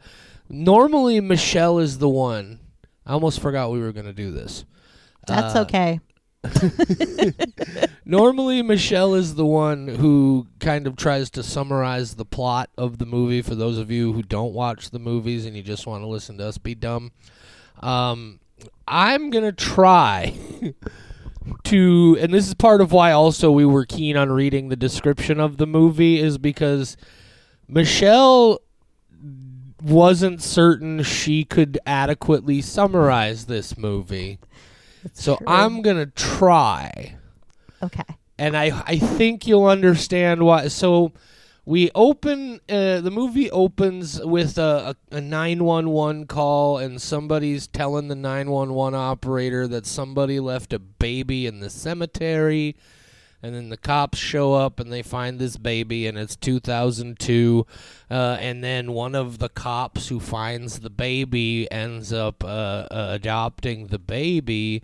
normally 0.53 1.21
Michelle 1.21 1.81
is 1.81 1.99
the 1.99 2.09
one. 2.09 2.61
I 3.05 3.13
almost 3.15 3.41
forgot 3.41 3.73
we 3.73 3.81
were 3.81 3.91
going 3.93 4.07
to 4.07 4.13
do 4.13 4.31
this. 4.31 4.65
That's 5.27 5.57
Uh, 5.57 5.63
okay. 5.63 6.01
Normally, 8.05 8.63
Michelle 8.63 9.15
is 9.15 9.37
the 9.37 9.47
one 9.47 9.87
who 9.87 10.49
kind 10.59 10.87
of 10.89 10.97
tries 10.97 11.31
to 11.31 11.43
summarize 11.43 12.15
the 12.17 12.25
plot 12.25 12.69
of 12.77 12.99
the 12.99 13.07
movie 13.07 13.43
for 13.43 13.55
those 13.55 13.79
of 13.79 13.91
you 13.91 14.13
who 14.13 14.23
don't 14.23 14.53
watch 14.53 14.91
the 14.91 14.99
movies 14.99 15.47
and 15.47 15.57
you 15.57 15.63
just 15.63 15.87
want 15.87 16.03
to 16.03 16.07
listen 16.09 16.39
to 16.39 16.47
us 16.47 16.59
be 16.59 16.75
dumb. 16.75 17.13
Um, 17.81 18.41
I'm 18.89 19.31
going 19.31 19.45
to 19.45 19.53
try 19.53 20.35
to, 21.65 22.19
and 22.21 22.35
this 22.35 22.49
is 22.49 22.55
part 22.55 22.81
of 22.81 22.93
why 22.93 23.13
also 23.13 23.51
we 23.53 23.65
were 23.65 23.87
keen 23.87 24.17
on 24.17 24.31
reading 24.33 24.69
the 24.69 24.77
description 24.77 25.39
of 25.41 25.57
the 25.59 25.67
movie, 25.67 26.19
is 26.19 26.39
because 26.39 26.97
Michelle 27.69 28.61
wasn't 29.83 30.43
certain 30.43 31.03
she 31.03 31.45
could 31.45 31.79
adequately 31.87 32.61
summarize 32.63 33.47
this 33.47 33.77
movie. 33.77 34.39
That's 35.03 35.21
So 35.21 35.37
true. 35.37 35.47
I'm 35.47 35.83
going 35.83 35.97
to 35.99 36.07
try 36.07 37.17
okay. 37.83 38.19
and 38.39 38.57
I 38.57 38.83
I 38.87 38.99
think 38.99 39.47
you'll 39.47 39.67
understand 39.67 40.43
why. 40.45 40.69
So 40.69 41.13
we 41.65 41.91
open 41.95 42.61
uh, 42.69 43.01
the 43.01 43.11
movie 43.11 43.51
opens 43.51 44.21
with 44.25 44.59
a 44.59 44.97
a 45.11 45.21
nine 45.21 45.65
one 45.65 45.91
one 45.91 46.27
call, 46.27 46.79
and 46.79 47.01
somebody's 47.01 47.67
telling 47.69 48.09
the 48.09 48.17
nine 48.17 48.51
one 48.51 48.75
one 48.75 48.95
operator 48.95 49.69
that 49.69 49.87
somebody 49.87 50.41
left 50.41 50.73
a 50.73 50.79
baby 50.79 51.47
in 51.47 51.61
the 51.61 51.71
cemetery. 51.71 52.77
And 53.45 53.55
then 53.57 53.71
the 53.71 53.77
cops 53.77 54.19
show 54.19 54.55
up 54.55 54.79
and 54.79 54.93
they 54.93 55.03
find 55.03 55.39
this 55.39 55.57
baby, 55.57 56.07
and 56.07 56.17
it's 56.17 56.37
2002. 56.37 57.67
Uh, 58.11 58.37
and 58.41 58.63
then 58.63 58.93
one 58.93 59.15
of 59.17 59.39
the 59.39 59.49
cops 59.49 60.09
who 60.09 60.21
finds 60.21 60.79
the 60.79 60.91
baby 60.91 61.71
ends 61.71 62.13
up 62.13 62.45
uh, 62.45 62.47
uh, 62.47 63.09
adopting 63.11 63.89
the 63.89 63.99
baby. 63.99 64.83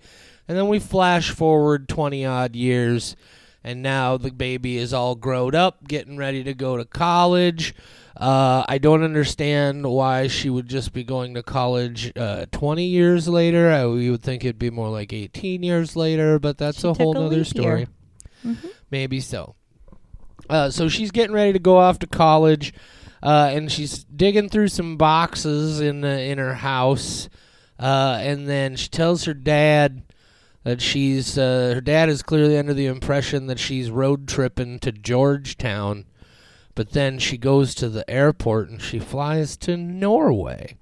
And 0.48 0.58
then 0.58 0.66
we 0.68 0.78
flash 0.80 1.30
forward 1.30 1.88
20 1.88 2.24
odd 2.26 2.56
years, 2.56 3.14
and 3.62 3.82
now 3.82 4.16
the 4.16 4.30
baby 4.32 4.76
is 4.78 4.92
all 4.92 5.14
grown 5.14 5.54
up, 5.54 5.86
getting 5.86 6.16
ready 6.16 6.42
to 6.42 6.54
go 6.54 6.76
to 6.76 6.84
college. 6.84 7.74
Uh, 8.16 8.64
I 8.68 8.78
don't 8.78 9.04
understand 9.04 9.86
why 9.86 10.26
she 10.26 10.50
would 10.50 10.66
just 10.66 10.92
be 10.92 11.04
going 11.04 11.34
to 11.34 11.42
college 11.44 12.10
uh, 12.16 12.46
20 12.50 12.84
years 12.84 13.28
later. 13.28 13.70
I, 13.70 13.82
you 13.86 14.10
would 14.12 14.22
think 14.22 14.44
it'd 14.44 14.58
be 14.58 14.70
more 14.70 14.88
like 14.88 15.12
18 15.12 15.62
years 15.62 15.94
later, 15.94 16.40
but 16.40 16.58
that's 16.58 16.80
She 16.80 16.88
a 16.88 16.94
whole 16.94 17.16
a 17.16 17.20
nother 17.20 17.44
story. 17.44 17.80
year. 17.80 17.88
Mhm. 18.44 18.70
Maybe 18.90 19.20
so. 19.20 19.54
Uh, 20.48 20.70
so 20.70 20.88
she's 20.88 21.10
getting 21.10 21.34
ready 21.34 21.52
to 21.52 21.58
go 21.58 21.76
off 21.76 21.98
to 21.98 22.06
college, 22.06 22.72
uh, 23.22 23.50
and 23.52 23.70
she's 23.70 24.04
digging 24.04 24.48
through 24.48 24.68
some 24.68 24.96
boxes 24.96 25.80
in 25.80 26.00
the, 26.00 26.22
in 26.22 26.38
her 26.38 26.54
house, 26.54 27.28
uh, 27.78 28.18
and 28.20 28.48
then 28.48 28.76
she 28.76 28.88
tells 28.88 29.24
her 29.24 29.34
dad 29.34 30.02
that 30.64 30.80
she's 30.80 31.38
uh, 31.38 31.72
her 31.74 31.80
dad 31.80 32.08
is 32.08 32.22
clearly 32.22 32.58
under 32.58 32.74
the 32.74 32.86
impression 32.86 33.46
that 33.46 33.58
she's 33.58 33.90
road 33.90 34.26
tripping 34.26 34.78
to 34.80 34.92
Georgetown, 34.92 36.04
but 36.74 36.90
then 36.92 37.18
she 37.18 37.36
goes 37.38 37.74
to 37.74 37.88
the 37.88 38.08
airport 38.10 38.68
and 38.70 38.80
she 38.80 38.98
flies 38.98 39.56
to 39.58 39.76
Norway 39.76 40.76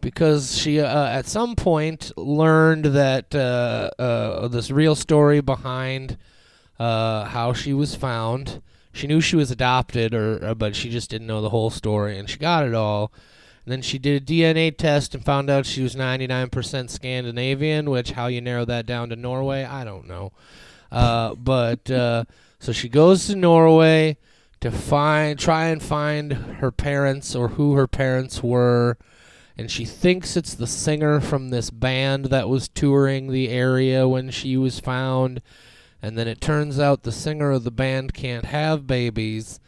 because 0.00 0.58
she 0.58 0.80
uh, 0.80 1.06
at 1.06 1.26
some 1.26 1.56
point 1.56 2.12
learned 2.16 2.86
that 2.86 3.34
uh, 3.34 3.90
uh, 3.98 4.48
this 4.48 4.70
real 4.70 4.94
story 4.94 5.40
behind 5.40 6.16
uh, 6.78 7.24
how 7.24 7.52
she 7.52 7.72
was 7.72 7.94
found. 7.94 8.62
She 8.92 9.06
knew 9.06 9.20
she 9.20 9.36
was 9.36 9.50
adopted, 9.50 10.14
or 10.14 10.44
uh, 10.44 10.54
but 10.54 10.76
she 10.76 10.90
just 10.90 11.10
didn't 11.10 11.26
know 11.26 11.40
the 11.40 11.50
whole 11.50 11.70
story, 11.70 12.18
and 12.18 12.28
she 12.28 12.38
got 12.38 12.66
it 12.66 12.74
all. 12.74 13.12
And 13.64 13.72
then 13.72 13.82
she 13.82 13.98
did 13.98 14.22
a 14.22 14.26
DNA 14.26 14.76
test 14.76 15.14
and 15.14 15.24
found 15.24 15.48
out 15.48 15.66
she 15.66 15.82
was 15.82 15.94
99% 15.94 16.90
Scandinavian, 16.90 17.90
which 17.90 18.12
how 18.12 18.26
you 18.26 18.40
narrow 18.40 18.64
that 18.64 18.86
down 18.86 19.10
to 19.10 19.16
Norway, 19.16 19.62
I 19.62 19.84
don't 19.84 20.08
know. 20.08 20.32
Uh, 20.90 21.34
but 21.36 21.88
uh, 21.90 22.24
so 22.58 22.72
she 22.72 22.88
goes 22.88 23.26
to 23.26 23.36
Norway 23.36 24.18
to 24.60 24.70
find, 24.70 25.38
try 25.38 25.66
and 25.66 25.82
find 25.82 26.32
her 26.32 26.72
parents 26.72 27.34
or 27.36 27.48
who 27.48 27.74
her 27.74 27.86
parents 27.86 28.42
were, 28.42 28.98
and 29.56 29.70
she 29.70 29.84
thinks 29.84 30.36
it's 30.36 30.54
the 30.54 30.66
singer 30.66 31.20
from 31.20 31.50
this 31.50 31.70
band 31.70 32.26
that 32.26 32.48
was 32.48 32.68
touring 32.68 33.30
the 33.30 33.48
area 33.48 34.08
when 34.08 34.30
she 34.30 34.56
was 34.56 34.80
found. 34.80 35.40
And 36.02 36.18
then 36.18 36.26
it 36.26 36.40
turns 36.40 36.80
out 36.80 37.04
the 37.04 37.12
singer 37.12 37.52
of 37.52 37.62
the 37.62 37.70
band 37.70 38.12
can't 38.12 38.46
have 38.46 38.88
babies, 38.88 39.60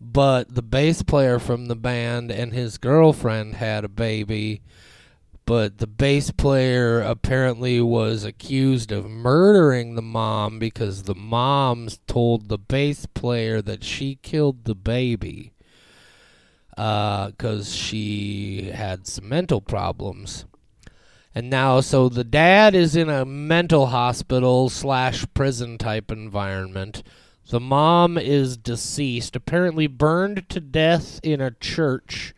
but 0.00 0.54
the 0.54 0.62
bass 0.62 1.02
player 1.02 1.40
from 1.40 1.66
the 1.66 1.76
band 1.76 2.30
and 2.30 2.52
his 2.52 2.78
girlfriend 2.78 3.56
had 3.56 3.84
a 3.84 3.88
baby. 3.88 4.62
But 5.44 5.78
the 5.78 5.88
bass 5.88 6.30
player 6.30 7.00
apparently 7.00 7.80
was 7.80 8.22
accused 8.22 8.92
of 8.92 9.10
murdering 9.10 9.96
the 9.96 10.02
mom 10.02 10.60
because 10.60 11.02
the 11.02 11.16
moms 11.16 11.98
told 12.06 12.48
the 12.48 12.58
bass 12.58 13.06
player 13.06 13.60
that 13.60 13.82
she 13.82 14.20
killed 14.22 14.64
the 14.64 14.76
baby 14.76 15.52
uh, 16.76 17.30
because 17.30 17.74
she 17.74 18.70
had 18.72 19.08
some 19.08 19.28
mental 19.28 19.60
problems. 19.60 20.46
And 21.34 21.48
now, 21.48 21.80
so 21.80 22.08
the 22.08 22.24
dad 22.24 22.74
is 22.74 22.94
in 22.94 23.08
a 23.08 23.24
mental 23.24 23.86
hospital 23.86 24.68
slash 24.68 25.24
prison 25.32 25.78
type 25.78 26.10
environment. 26.10 27.02
The 27.48 27.60
mom 27.60 28.18
is 28.18 28.56
deceased, 28.56 29.34
apparently 29.34 29.86
burned 29.86 30.48
to 30.50 30.60
death 30.60 31.20
in 31.22 31.40
a 31.40 31.50
church 31.50 32.34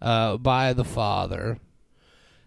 uh, 0.00 0.36
by 0.36 0.72
the 0.72 0.84
father. 0.84 1.58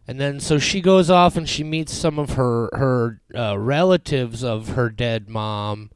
And 0.07 0.19
then, 0.19 0.39
so 0.39 0.57
she 0.57 0.81
goes 0.81 1.09
off 1.09 1.35
and 1.35 1.47
she 1.47 1.63
meets 1.63 1.93
some 1.93 2.19
of 2.19 2.31
her 2.31 2.69
her 2.73 3.21
uh, 3.35 3.57
relatives 3.57 4.43
of 4.43 4.69
her 4.69 4.89
dead 4.89 5.29
mom, 5.29 5.91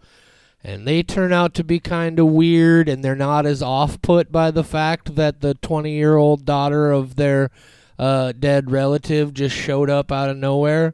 and 0.63 0.87
they 0.87 1.03
turn 1.03 1.33
out 1.33 1.53
to 1.55 1.63
be 1.63 1.79
kind 1.79 2.19
of 2.19 2.27
weird 2.27 2.87
and 2.87 3.03
they're 3.03 3.15
not 3.15 3.45
as 3.45 3.61
off 3.61 4.01
put 4.01 4.31
by 4.31 4.51
the 4.51 4.63
fact 4.63 5.15
that 5.15 5.41
the 5.41 5.53
20 5.55 5.91
year 5.91 6.15
old 6.17 6.45
daughter 6.45 6.91
of 6.91 7.15
their 7.15 7.51
uh, 7.97 8.33
dead 8.33 8.71
relative 8.71 9.33
just 9.33 9.55
showed 9.55 9.89
up 9.89 10.11
out 10.11 10.29
of 10.29 10.37
nowhere. 10.37 10.93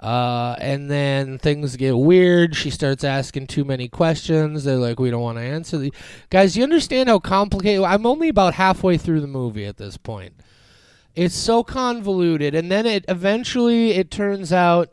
Uh, 0.00 0.56
and 0.60 0.90
then 0.90 1.38
things 1.38 1.76
get 1.76 1.96
weird. 1.96 2.56
She 2.56 2.70
starts 2.70 3.04
asking 3.04 3.48
too 3.48 3.66
many 3.66 3.86
questions. 3.86 4.64
They're 4.64 4.76
like, 4.76 4.98
we 4.98 5.10
don't 5.10 5.20
want 5.20 5.36
to 5.36 5.44
answer 5.44 5.76
the 5.76 5.92
guys. 6.30 6.56
You 6.56 6.62
understand 6.62 7.10
how 7.10 7.18
complicated? 7.18 7.84
I'm 7.84 8.06
only 8.06 8.30
about 8.30 8.54
halfway 8.54 8.96
through 8.96 9.20
the 9.20 9.26
movie 9.26 9.66
at 9.66 9.76
this 9.76 9.98
point. 9.98 10.32
It's 11.14 11.34
so 11.34 11.62
convoluted, 11.62 12.54
and 12.54 12.70
then 12.70 12.86
it 12.86 13.04
eventually 13.08 13.90
it 13.90 14.10
turns 14.10 14.54
out 14.54 14.90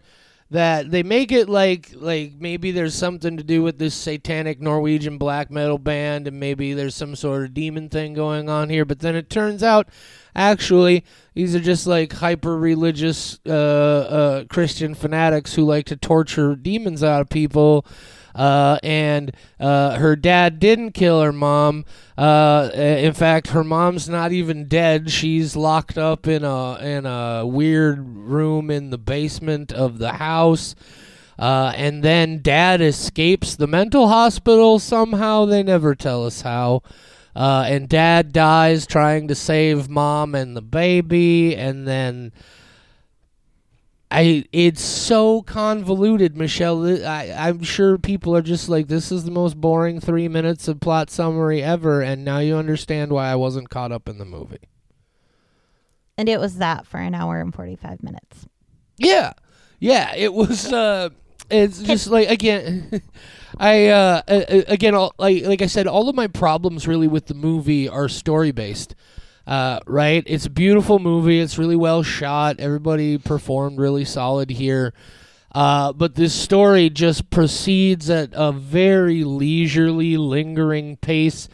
that 0.50 0.92
they 0.92 1.04
make 1.04 1.32
it 1.32 1.48
like 1.48 1.92
like 1.96 2.34
maybe 2.40 2.72
there's 2.72 2.96
something 2.96 3.38
to 3.38 3.44
do 3.44 3.62
with 3.62 3.78
this 3.78 3.94
satanic 3.94 4.60
Norwegian 4.60 5.18
black 5.18 5.52
metal 5.52 5.78
band, 5.78 6.28
and 6.28 6.40
maybe 6.40 6.74
there's 6.74 6.96
some 6.96 7.16
sort 7.16 7.44
of 7.44 7.54
demon 7.54 7.88
thing 7.88 8.14
going 8.14 8.50
on 8.50 8.70
here. 8.70 8.84
But 8.84 9.00
then 9.00 9.16
it 9.16 9.30
turns 9.30 9.62
out 9.64 9.88
actually 10.38 11.04
these 11.34 11.54
are 11.56 11.60
just 11.60 11.86
like 11.86 12.14
hyper 12.14 12.58
religious 12.58 13.40
uh, 13.46 13.52
uh, 13.52 14.44
Christian 14.46 14.96
fanatics 14.96 15.54
who 15.56 15.66
like 15.66 15.86
to 15.88 15.98
torture 15.98 16.56
demons 16.56 17.04
out 17.04 17.22
of 17.22 17.30
people. 17.30 17.86
Uh, 18.34 18.78
and 18.84 19.36
uh, 19.60 19.98
her 19.98 20.16
dad 20.16 20.60
didn't 20.60 20.92
kill 20.92 21.22
her 21.22 21.34
mom. 21.34 21.86
Uh, 22.18 22.70
in 22.74 23.14
fact, 23.14 23.48
her 23.48 23.64
mom's 23.64 24.08
not 24.08 24.32
even 24.32 24.68
dead. 24.68 25.10
She's 25.10 25.56
locked 25.56 25.98
up 25.98 26.28
in 26.28 26.44
a 26.44 26.76
in 26.78 27.06
a 27.08 27.46
weird 27.46 28.00
room 28.00 28.70
in 28.70 28.92
the 28.92 28.98
basement 28.98 29.72
of 29.72 29.98
the 29.98 30.14
house. 30.14 30.76
Uh, 31.40 31.72
and 31.76 32.04
then 32.04 32.42
dad 32.42 32.82
escapes 32.82 33.56
the 33.56 33.68
mental 33.68 34.08
hospital 34.08 34.80
somehow. 34.80 35.46
They 35.46 35.64
never 35.64 35.96
tell 35.96 36.26
us 36.26 36.42
how. 36.42 36.82
Uh, 37.38 37.66
and 37.68 37.88
dad 37.88 38.34
dies 38.34 38.88
trying 38.88 39.28
to 39.28 39.36
save 39.36 39.88
mom 39.88 40.34
and 40.34 40.58
the 40.58 40.62
baby, 40.62 41.56
and 41.56 41.88
then 41.88 42.32
I 44.10 44.46
it's 44.52 44.82
so 44.82 45.44
convoluted, 45.44 46.36
Michelle. 46.36 47.06
I, 47.06 47.32
I'm 47.38 47.62
sure 47.62 48.00
people 48.00 48.36
are 48.36 48.42
just 48.42 48.70
like, 48.70 48.88
this 48.88 49.12
is 49.12 49.24
the 49.24 49.30
most 49.30 49.62
boring 49.62 50.00
three 50.00 50.28
minutes 50.28 50.68
of 50.68 50.80
plot 50.80 51.12
summary 51.12 51.62
ever, 51.62 52.02
and 52.02 52.26
now 52.26 52.40
you 52.40 52.56
understand 52.56 53.12
why 53.12 53.28
I 53.28 53.36
wasn't 53.36 53.70
caught 53.70 53.92
up 53.92 54.10
in 54.10 54.18
the 54.18 54.26
movie. 54.26 54.68
And 56.18 56.28
it 56.28 56.40
was 56.40 56.58
that 56.58 56.88
for 56.88 56.98
an 56.98 57.14
hour 57.14 57.40
and 57.40 57.54
45 57.54 58.02
minutes. 58.02 58.48
Yeah. 58.98 59.34
Yeah. 59.80 60.16
It 60.16 60.34
was, 60.34 60.74
uh, 60.74 61.10
it's 61.52 61.84
just 61.84 62.08
like, 62.08 62.30
again, 62.30 63.04
I, 63.58 63.88
uh, 63.88 64.22
again, 64.28 64.94
like, 65.18 65.44
like 65.46 65.62
I 65.62 65.68
said, 65.68 65.88
all 65.88 66.10
of 66.10 66.16
my 66.16 66.28
problems 66.28 66.88
really 66.88 67.08
with 67.08 67.28
the 67.28 67.34
movie 67.34 67.88
are 67.88 68.10
story 68.10 68.52
based. 68.52 68.96
Uh, 69.46 69.80
right? 69.88 70.24
It's 70.28 70.46
a 70.46 70.50
beautiful 70.50 71.00
movie. 71.00 71.40
It's 71.40 71.58
really 71.58 71.78
well 71.78 72.04
shot. 72.04 72.60
Everybody 72.60 73.18
performed 73.18 73.80
really 73.80 74.04
solid 74.04 74.50
here. 74.50 74.94
Uh, 75.56 75.94
but 75.94 76.16
this 76.16 76.34
story 76.34 76.90
just 76.90 77.30
proceeds 77.30 78.10
at 78.10 78.30
a 78.34 78.52
very 78.52 79.24
leisurely, 79.24 80.18
lingering 80.18 80.98
pace. 80.98 81.48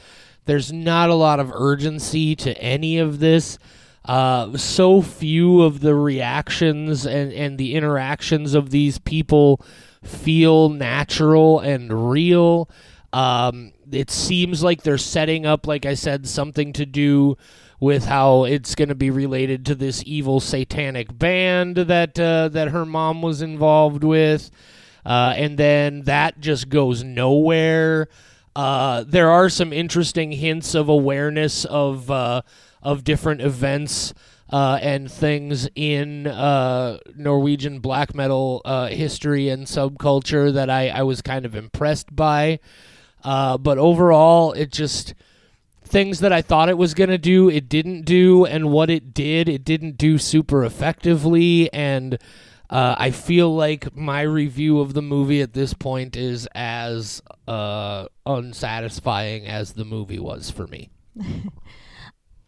There's 0.45 0.73
not 0.73 1.09
a 1.09 1.13
lot 1.13 1.39
of 1.39 1.51
urgency 1.53 2.35
to 2.37 2.57
any 2.57 2.97
of 2.97 3.19
this. 3.19 3.59
Uh, 4.03 4.57
so 4.57 5.01
few 5.01 5.61
of 5.61 5.79
the 5.79 5.95
reactions 5.95 7.05
and, 7.05 7.31
and 7.31 7.57
the 7.57 7.75
interactions 7.75 8.53
of 8.53 8.71
these 8.71 8.97
people 8.97 9.61
feel 10.03 10.69
natural 10.69 11.59
and 11.59 12.11
real. 12.11 12.69
Um, 13.11 13.73
it 13.91 14.09
seems 14.09 14.63
like 14.63 14.83
they're 14.83 14.97
setting 14.97 15.45
up, 15.45 15.67
like 15.67 15.85
I 15.85 15.93
said, 15.93 16.27
something 16.27 16.73
to 16.73 16.85
do 16.85 17.37
with 17.79 18.05
how 18.05 18.45
it's 18.45 18.75
going 18.75 18.89
to 18.89 18.95
be 18.95 19.11
related 19.11 19.65
to 19.65 19.75
this 19.75 20.03
evil 20.05 20.39
satanic 20.39 21.17
band 21.17 21.75
that 21.75 22.17
uh, 22.19 22.47
that 22.49 22.69
her 22.69 22.85
mom 22.85 23.21
was 23.21 23.41
involved 23.41 24.03
with, 24.03 24.49
uh, 25.05 25.33
and 25.35 25.57
then 25.57 26.03
that 26.03 26.39
just 26.39 26.69
goes 26.69 27.03
nowhere. 27.03 28.07
Uh, 28.55 29.03
there 29.05 29.29
are 29.29 29.49
some 29.49 29.73
interesting 29.73 30.31
hints 30.31 30.73
of 30.75 30.87
awareness 30.87 31.65
of 31.65 32.09
uh, 32.09 32.41
of 32.81 33.03
different 33.03 33.41
events. 33.41 34.13
Uh, 34.53 34.77
and 34.83 35.11
things 35.11 35.67
in 35.73 36.27
uh, 36.27 36.99
Norwegian 37.15 37.79
black 37.79 38.13
metal 38.13 38.61
history 38.91 39.49
and 39.49 39.65
subculture 39.65 40.53
that 40.53 40.69
I, 40.69 40.89
I 40.89 41.01
was 41.01 41.23
kind 41.23 41.43
of 41.43 41.55
impressed 41.55 42.15
by. 42.15 42.59
but 43.23 43.79
overall, 43.79 44.51
it 44.51 44.71
just 44.71 45.15
things 45.93 46.21
that 46.21 46.33
I 46.33 46.41
thought 46.41 46.69
it 46.69 46.77
was 46.77 46.93
going 46.93 47.09
to 47.11 47.17
do, 47.17 47.49
it 47.49 47.69
didn't 47.69 48.01
do, 48.03 48.45
and 48.45 48.71
what 48.71 48.89
it 48.89 49.13
did, 49.13 49.47
it 49.47 49.63
didn't 49.63 49.97
do 49.97 50.17
super 50.17 50.63
effectively. 50.65 51.71
And 51.71 52.17
uh, 52.69 52.95
I 52.97 53.11
feel 53.11 53.55
like 53.55 53.95
my 53.95 54.21
review 54.21 54.79
of 54.79 54.95
the 54.95 55.03
movie 55.03 55.41
at 55.41 55.53
this 55.53 55.75
point 55.75 56.15
is 56.15 56.47
as 56.55 57.21
uh, 57.47 58.07
unsatisfying 58.25 59.45
as 59.45 59.73
the 59.73 59.85
movie 59.85 60.19
was 60.19 60.49
for 60.49 60.65
me. 60.65 60.89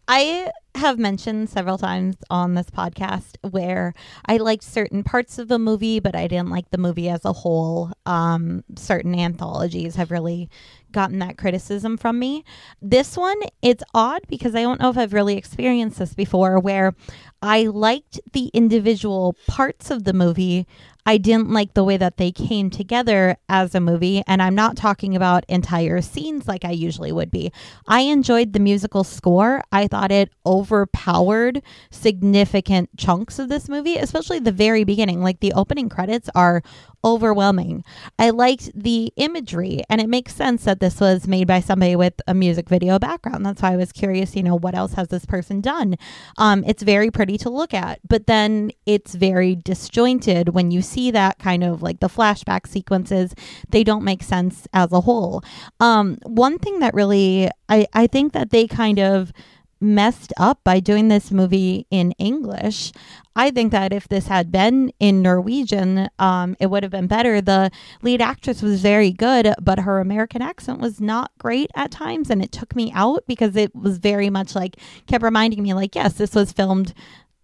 I 0.08 0.52
have 0.76 0.98
mentioned 0.98 1.48
several 1.48 1.78
times 1.78 2.16
on 2.30 2.54
this 2.54 2.70
podcast 2.70 3.36
where 3.50 3.94
I 4.26 4.36
liked 4.36 4.62
certain 4.62 5.02
parts 5.02 5.38
of 5.38 5.48
the 5.48 5.58
movie, 5.58 6.00
but 6.00 6.14
I 6.14 6.28
didn't 6.28 6.50
like 6.50 6.70
the 6.70 6.78
movie 6.78 7.08
as 7.08 7.24
a 7.24 7.32
whole. 7.32 7.92
Um, 8.04 8.62
certain 8.76 9.18
anthologies 9.18 9.96
have 9.96 10.10
really 10.10 10.48
gotten 10.92 11.18
that 11.18 11.38
criticism 11.38 11.96
from 11.96 12.18
me. 12.18 12.44
This 12.80 13.16
one, 13.16 13.40
it's 13.62 13.82
odd 13.94 14.22
because 14.28 14.54
I 14.54 14.62
don't 14.62 14.80
know 14.80 14.90
if 14.90 14.98
I've 14.98 15.12
really 15.12 15.36
experienced 15.36 15.98
this 15.98 16.14
before 16.14 16.60
where 16.60 16.94
I 17.42 17.64
liked 17.64 18.20
the 18.32 18.50
individual 18.54 19.34
parts 19.48 19.90
of 19.90 20.04
the 20.04 20.12
movie. 20.12 20.66
I 21.06 21.18
didn't 21.18 21.50
like 21.50 21.74
the 21.74 21.84
way 21.84 21.96
that 21.96 22.16
they 22.16 22.32
came 22.32 22.68
together 22.68 23.36
as 23.48 23.74
a 23.74 23.80
movie. 23.80 24.22
And 24.26 24.42
I'm 24.42 24.54
not 24.54 24.76
talking 24.76 25.16
about 25.16 25.44
entire 25.48 26.02
scenes 26.02 26.48
like 26.48 26.64
I 26.64 26.72
usually 26.72 27.12
would 27.12 27.30
be. 27.30 27.52
I 27.86 28.00
enjoyed 28.00 28.52
the 28.52 28.60
musical 28.60 29.04
score. 29.04 29.62
I 29.72 29.86
thought 29.86 30.12
it 30.12 30.32
overpowered 30.44 31.62
significant 31.90 32.90
chunks 32.96 33.38
of 33.38 33.48
this 33.48 33.68
movie, 33.68 33.96
especially 33.96 34.40
the 34.40 34.52
very 34.52 34.84
beginning. 34.84 35.22
Like 35.22 35.40
the 35.40 35.52
opening 35.52 35.88
credits 35.88 36.28
are 36.34 36.62
overwhelming. 37.06 37.84
I 38.18 38.30
liked 38.30 38.70
the 38.74 39.12
imagery, 39.16 39.84
and 39.88 40.00
it 40.00 40.08
makes 40.08 40.34
sense 40.34 40.64
that 40.64 40.80
this 40.80 40.98
was 40.98 41.28
made 41.28 41.46
by 41.46 41.60
somebody 41.60 41.94
with 41.94 42.14
a 42.26 42.34
music 42.34 42.68
video 42.68 42.98
background. 42.98 43.46
That's 43.46 43.62
why 43.62 43.74
I 43.74 43.76
was 43.76 43.92
curious, 43.92 44.34
you 44.34 44.42
know, 44.42 44.58
what 44.58 44.74
else 44.74 44.94
has 44.94 45.06
this 45.06 45.24
person 45.24 45.60
done? 45.60 45.96
Um, 46.36 46.64
it's 46.66 46.82
very 46.82 47.12
pretty 47.12 47.38
to 47.38 47.50
look 47.50 47.72
at, 47.72 48.00
but 48.08 48.26
then 48.26 48.72
it's 48.86 49.14
very 49.14 49.54
disjointed 49.54 50.48
when 50.48 50.72
you 50.72 50.82
see 50.96 51.10
that 51.12 51.38
kind 51.38 51.62
of 51.62 51.82
like 51.86 52.00
the 52.00 52.14
flashback 52.16 52.66
sequences, 52.66 53.34
they 53.74 53.84
don't 53.84 54.04
make 54.10 54.22
sense 54.22 54.66
as 54.72 54.90
a 54.92 55.02
whole. 55.02 55.42
Um, 55.78 56.18
one 56.24 56.56
thing 56.58 56.76
that 56.80 56.94
really, 56.94 57.48
I, 57.68 57.86
I 58.02 58.04
think 58.06 58.32
that 58.32 58.50
they 58.50 58.66
kind 58.66 58.98
of, 58.98 59.32
messed 59.80 60.32
up 60.38 60.58
by 60.64 60.80
doing 60.80 61.08
this 61.08 61.30
movie 61.30 61.86
in 61.90 62.12
English. 62.12 62.92
I 63.34 63.50
think 63.50 63.72
that 63.72 63.92
if 63.92 64.08
this 64.08 64.26
had 64.26 64.50
been 64.50 64.90
in 64.98 65.20
Norwegian, 65.20 66.08
um, 66.18 66.56
it 66.58 66.68
would 66.70 66.82
have 66.82 66.92
been 66.92 67.06
better. 67.06 67.40
The 67.40 67.70
lead 68.00 68.22
actress 68.22 68.62
was 68.62 68.80
very 68.80 69.12
good, 69.12 69.52
but 69.60 69.80
her 69.80 70.00
American 70.00 70.40
accent 70.40 70.80
was 70.80 71.00
not 71.00 71.30
great 71.38 71.70
at 71.74 71.90
times, 71.90 72.30
and 72.30 72.42
it 72.42 72.52
took 72.52 72.74
me 72.74 72.90
out 72.94 73.24
because 73.26 73.54
it 73.54 73.74
was 73.74 73.98
very 73.98 74.30
much 74.30 74.54
like 74.54 74.76
kept 75.06 75.22
reminding 75.22 75.62
me, 75.62 75.74
like, 75.74 75.94
yes, 75.94 76.14
this 76.14 76.34
was 76.34 76.52
filmed 76.52 76.94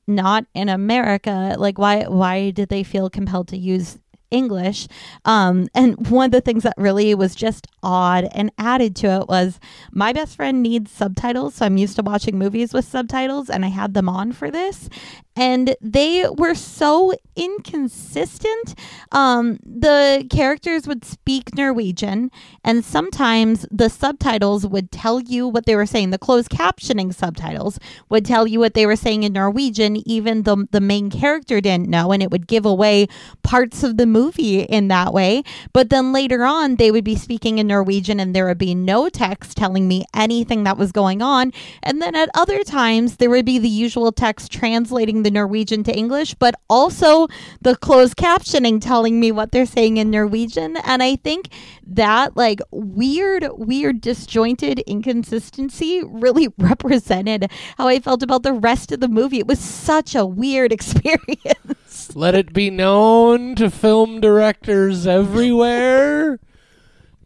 not 0.06 0.46
in 0.54 0.68
America. 0.68 1.54
Like, 1.58 1.78
why 1.78 2.04
why 2.04 2.50
did 2.50 2.68
they 2.68 2.82
feel 2.82 3.10
compelled 3.10 3.48
to 3.48 3.56
use 3.56 3.98
English. 4.32 4.88
Um, 5.24 5.68
and 5.74 6.08
one 6.08 6.26
of 6.26 6.32
the 6.32 6.40
things 6.40 6.64
that 6.64 6.74
really 6.76 7.14
was 7.14 7.34
just 7.34 7.68
odd 7.82 8.26
and 8.32 8.50
added 8.58 8.96
to 8.96 9.20
it 9.20 9.28
was 9.28 9.60
my 9.92 10.12
best 10.12 10.36
friend 10.36 10.62
needs 10.62 10.90
subtitles. 10.90 11.54
So 11.54 11.66
I'm 11.66 11.76
used 11.76 11.96
to 11.96 12.02
watching 12.02 12.38
movies 12.38 12.72
with 12.72 12.86
subtitles, 12.86 13.50
and 13.50 13.64
I 13.64 13.68
had 13.68 13.94
them 13.94 14.08
on 14.08 14.32
for 14.32 14.50
this 14.50 14.88
and 15.34 15.74
they 15.80 16.26
were 16.36 16.54
so 16.54 17.14
inconsistent. 17.34 18.74
Um, 19.10 19.58
the 19.64 20.26
characters 20.30 20.86
would 20.86 21.04
speak 21.04 21.54
Norwegian, 21.56 22.30
and 22.62 22.84
sometimes 22.84 23.66
the 23.70 23.88
subtitles 23.88 24.66
would 24.66 24.92
tell 24.92 25.20
you 25.20 25.48
what 25.48 25.66
they 25.66 25.76
were 25.76 25.86
saying. 25.86 26.10
The 26.10 26.18
closed 26.18 26.50
captioning 26.50 27.14
subtitles 27.14 27.78
would 28.08 28.24
tell 28.24 28.46
you 28.46 28.58
what 28.58 28.74
they 28.74 28.86
were 28.86 28.96
saying 28.96 29.22
in 29.22 29.32
Norwegian, 29.32 29.96
even 30.08 30.42
though 30.42 30.64
the 30.70 30.80
main 30.80 31.10
character 31.10 31.60
didn't 31.60 31.88
know, 31.88 32.12
and 32.12 32.22
it 32.22 32.30
would 32.30 32.46
give 32.46 32.66
away 32.66 33.06
parts 33.42 33.82
of 33.82 33.96
the 33.96 34.06
movie 34.06 34.60
in 34.60 34.88
that 34.88 35.12
way. 35.12 35.42
But 35.72 35.90
then 35.90 36.12
later 36.12 36.44
on, 36.44 36.76
they 36.76 36.90
would 36.90 37.04
be 37.04 37.16
speaking 37.16 37.58
in 37.58 37.66
Norwegian, 37.66 38.20
and 38.20 38.34
there 38.34 38.46
would 38.46 38.58
be 38.58 38.74
no 38.74 39.08
text 39.08 39.56
telling 39.56 39.88
me 39.88 40.04
anything 40.14 40.64
that 40.64 40.76
was 40.76 40.92
going 40.92 41.22
on. 41.22 41.52
And 41.82 42.02
then 42.02 42.14
at 42.14 42.28
other 42.34 42.62
times, 42.64 43.16
there 43.16 43.30
would 43.30 43.46
be 43.46 43.58
the 43.58 43.68
usual 43.68 44.12
text 44.12 44.52
translating 44.52 45.21
the 45.22 45.30
Norwegian 45.30 45.82
to 45.84 45.96
English, 45.96 46.34
but 46.34 46.54
also 46.68 47.28
the 47.60 47.76
closed 47.76 48.16
captioning 48.16 48.80
telling 48.80 49.20
me 49.20 49.32
what 49.32 49.52
they're 49.52 49.66
saying 49.66 49.96
in 49.96 50.10
Norwegian. 50.10 50.76
And 50.78 51.02
I 51.02 51.16
think 51.16 51.48
that 51.86 52.36
like 52.36 52.60
weird, 52.70 53.46
weird, 53.52 54.00
disjointed 54.00 54.80
inconsistency 54.80 56.02
really 56.04 56.48
represented 56.58 57.50
how 57.78 57.88
I 57.88 58.00
felt 58.00 58.22
about 58.22 58.42
the 58.42 58.52
rest 58.52 58.92
of 58.92 59.00
the 59.00 59.08
movie. 59.08 59.38
It 59.38 59.46
was 59.46 59.58
such 59.58 60.14
a 60.14 60.26
weird 60.26 60.72
experience. 60.78 62.14
Let 62.14 62.34
it 62.34 62.52
be 62.52 62.70
known 62.70 63.54
to 63.56 63.70
film 63.70 64.20
directors 64.20 65.06
everywhere. 65.06 66.38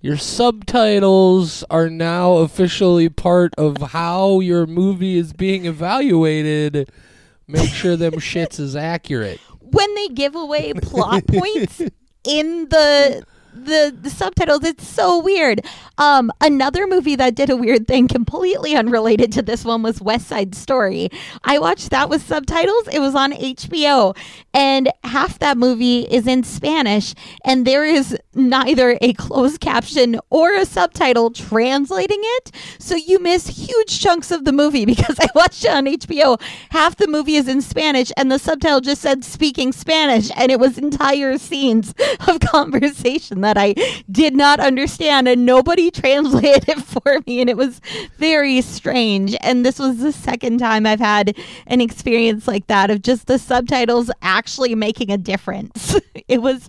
Your 0.06 0.16
subtitles 0.16 1.64
are 1.68 1.90
now 1.90 2.34
officially 2.36 3.08
part 3.08 3.54
of 3.58 3.78
how 3.90 4.38
your 4.38 4.66
movie 4.66 5.18
is 5.18 5.32
being 5.32 5.64
evaluated. 5.64 6.90
Make 7.48 7.70
sure 7.70 7.96
them 7.96 8.14
shits 8.14 8.58
is 8.58 8.74
accurate. 8.74 9.40
When 9.60 9.94
they 9.94 10.08
give 10.08 10.34
away 10.34 10.72
plot 10.74 11.26
points 11.26 11.80
in 12.24 12.68
the 12.68 13.24
the, 13.56 13.96
the 13.98 14.10
subtitles. 14.10 14.64
It's 14.64 14.86
so 14.86 15.18
weird. 15.18 15.64
Um, 15.98 16.30
another 16.40 16.86
movie 16.86 17.16
that 17.16 17.34
did 17.34 17.48
a 17.48 17.56
weird 17.56 17.88
thing, 17.88 18.06
completely 18.06 18.76
unrelated 18.76 19.32
to 19.32 19.42
this 19.42 19.64
one, 19.64 19.82
was 19.82 20.00
West 20.00 20.28
Side 20.28 20.54
Story. 20.54 21.08
I 21.44 21.58
watched 21.58 21.90
that 21.90 22.10
with 22.10 22.26
subtitles. 22.26 22.88
It 22.88 22.98
was 22.98 23.14
on 23.14 23.32
HBO, 23.32 24.16
and 24.52 24.90
half 25.04 25.38
that 25.38 25.56
movie 25.56 26.00
is 26.02 26.26
in 26.26 26.44
Spanish, 26.44 27.14
and 27.44 27.66
there 27.66 27.84
is 27.84 28.16
neither 28.34 28.98
a 29.00 29.14
closed 29.14 29.60
caption 29.60 30.20
or 30.28 30.54
a 30.54 30.66
subtitle 30.66 31.30
translating 31.30 32.20
it. 32.20 32.52
So 32.78 32.94
you 32.94 33.18
miss 33.18 33.46
huge 33.48 34.00
chunks 34.00 34.30
of 34.30 34.44
the 34.44 34.52
movie 34.52 34.84
because 34.86 35.16
I 35.18 35.28
watched 35.34 35.64
it 35.64 35.70
on 35.70 35.86
HBO. 35.86 36.40
Half 36.70 36.96
the 36.96 37.08
movie 37.08 37.36
is 37.36 37.48
in 37.48 37.62
Spanish, 37.62 38.12
and 38.16 38.30
the 38.30 38.38
subtitle 38.38 38.80
just 38.80 39.00
said 39.00 39.24
speaking 39.24 39.72
Spanish, 39.72 40.30
and 40.36 40.52
it 40.52 40.60
was 40.60 40.76
entire 40.76 41.38
scenes 41.38 41.94
of 42.28 42.40
conversation 42.40 43.40
that 43.46 43.56
I 43.56 43.74
did 44.10 44.34
not 44.34 44.58
understand, 44.58 45.28
and 45.28 45.46
nobody 45.46 45.90
translated 46.02 46.68
it 46.68 46.82
for 46.82 47.20
me, 47.26 47.40
and 47.40 47.48
it 47.48 47.56
was 47.56 47.80
very 48.18 48.60
strange. 48.60 49.36
And 49.40 49.64
this 49.64 49.78
was 49.78 49.98
the 49.98 50.12
second 50.12 50.58
time 50.58 50.84
I've 50.84 50.98
had 50.98 51.36
an 51.68 51.80
experience 51.80 52.48
like 52.48 52.66
that 52.66 52.90
of 52.90 53.02
just 53.02 53.28
the 53.28 53.38
subtitles 53.38 54.10
actually 54.20 54.74
making 54.74 55.12
a 55.12 55.16
difference. 55.16 55.96
it 56.28 56.42
was, 56.42 56.68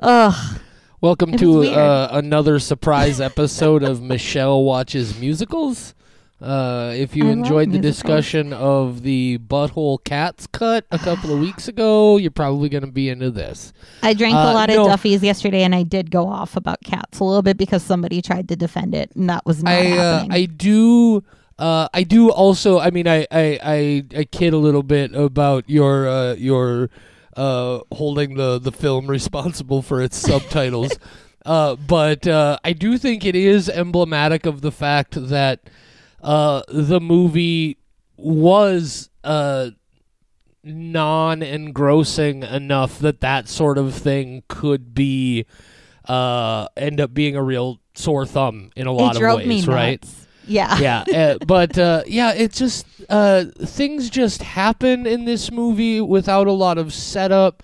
ugh. 0.00 0.58
Welcome 1.00 1.34
It 1.34 1.38
to 1.38 1.70
uh, 1.70 2.08
another 2.12 2.58
surprise 2.58 3.20
episode 3.20 3.84
of 3.84 4.02
Michelle 4.14 4.62
Watches 4.64 5.18
Musicals. 5.18 5.94
Uh, 6.42 6.92
if 6.96 7.14
you 7.14 7.28
I 7.28 7.32
enjoyed 7.32 7.68
the 7.68 7.78
musicals. 7.78 7.94
discussion 7.96 8.52
of 8.52 9.02
the 9.02 9.38
Butthole 9.38 10.02
Cats 10.02 10.46
cut 10.48 10.84
a 10.90 10.98
couple 10.98 11.32
of 11.32 11.38
weeks 11.38 11.68
ago, 11.68 12.16
you're 12.16 12.32
probably 12.32 12.68
going 12.68 12.84
to 12.84 12.90
be 12.90 13.08
into 13.08 13.30
this. 13.30 13.72
I 14.02 14.12
drank 14.12 14.34
Uh, 14.34 14.38
a 14.50 14.52
lot 14.52 14.68
no. 14.68 14.82
of 14.82 14.88
Duffy's 14.88 15.22
yesterday, 15.22 15.62
and 15.62 15.74
I 15.74 15.84
did 15.84 16.10
go 16.10 16.26
off 16.26 16.56
about 16.56 16.80
cats 16.82 17.20
a 17.20 17.24
little 17.24 17.42
bit 17.42 17.56
because 17.56 17.82
somebody 17.84 18.20
tried 18.20 18.48
to 18.48 18.56
defend 18.56 18.94
it, 18.94 19.10
and 19.14 19.30
that 19.30 19.46
was 19.46 19.62
not 19.62 19.72
I 19.72 19.92
uh, 19.92 20.18
happening. 20.18 20.32
I 20.32 20.44
do 20.46 21.22
uh, 21.58 21.88
I 21.94 22.02
do 22.02 22.30
also 22.30 22.80
I 22.80 22.90
mean 22.90 23.06
I, 23.06 23.26
I, 23.30 23.58
I, 23.62 24.04
I 24.18 24.24
kid 24.24 24.52
a 24.52 24.58
little 24.58 24.82
bit 24.82 25.14
about 25.14 25.70
your 25.70 26.08
uh, 26.08 26.34
your 26.34 26.90
uh, 27.36 27.80
holding 27.92 28.34
the, 28.34 28.58
the 28.58 28.72
film 28.72 29.06
responsible 29.06 29.80
for 29.80 30.02
its 30.02 30.16
subtitles. 30.16 30.92
Uh, 31.44 31.74
but 31.74 32.24
uh, 32.24 32.56
I 32.62 32.72
do 32.72 32.96
think 32.96 33.24
it 33.24 33.34
is 33.34 33.68
emblematic 33.68 34.46
of 34.46 34.60
the 34.60 34.70
fact 34.70 35.14
that 35.28 35.58
uh, 36.22 36.62
the 36.68 37.00
movie 37.00 37.78
was 38.16 39.10
uh, 39.24 39.70
non-engrossing 40.64 42.42
enough 42.42 42.98
that 43.00 43.20
that 43.20 43.48
sort 43.48 43.78
of 43.78 43.94
thing 43.94 44.42
could 44.48 44.94
be 44.94 45.44
uh, 46.08 46.66
end 46.76 47.00
up 47.00 47.12
being 47.14 47.36
a 47.36 47.42
real 47.42 47.80
sore 47.94 48.26
thumb 48.26 48.70
in 48.76 48.86
a 48.86 48.92
lot 48.92 49.16
it 49.16 49.18
drove 49.18 49.40
of 49.40 49.46
ways, 49.46 49.66
me 49.66 49.72
right? 49.72 50.02
nuts. 50.02 50.26
Yeah. 50.44 50.78
yeah, 50.78 51.04
uh, 51.14 51.38
but 51.46 51.78
uh, 51.78 52.02
yeah, 52.06 52.32
it 52.32 52.52
just 52.52 52.86
uh, 53.08 53.44
things 53.58 54.10
just 54.10 54.42
happen 54.42 55.06
in 55.06 55.24
this 55.24 55.50
movie 55.52 56.00
without 56.00 56.46
a 56.46 56.52
lot 56.52 56.78
of 56.78 56.92
setup. 56.92 57.62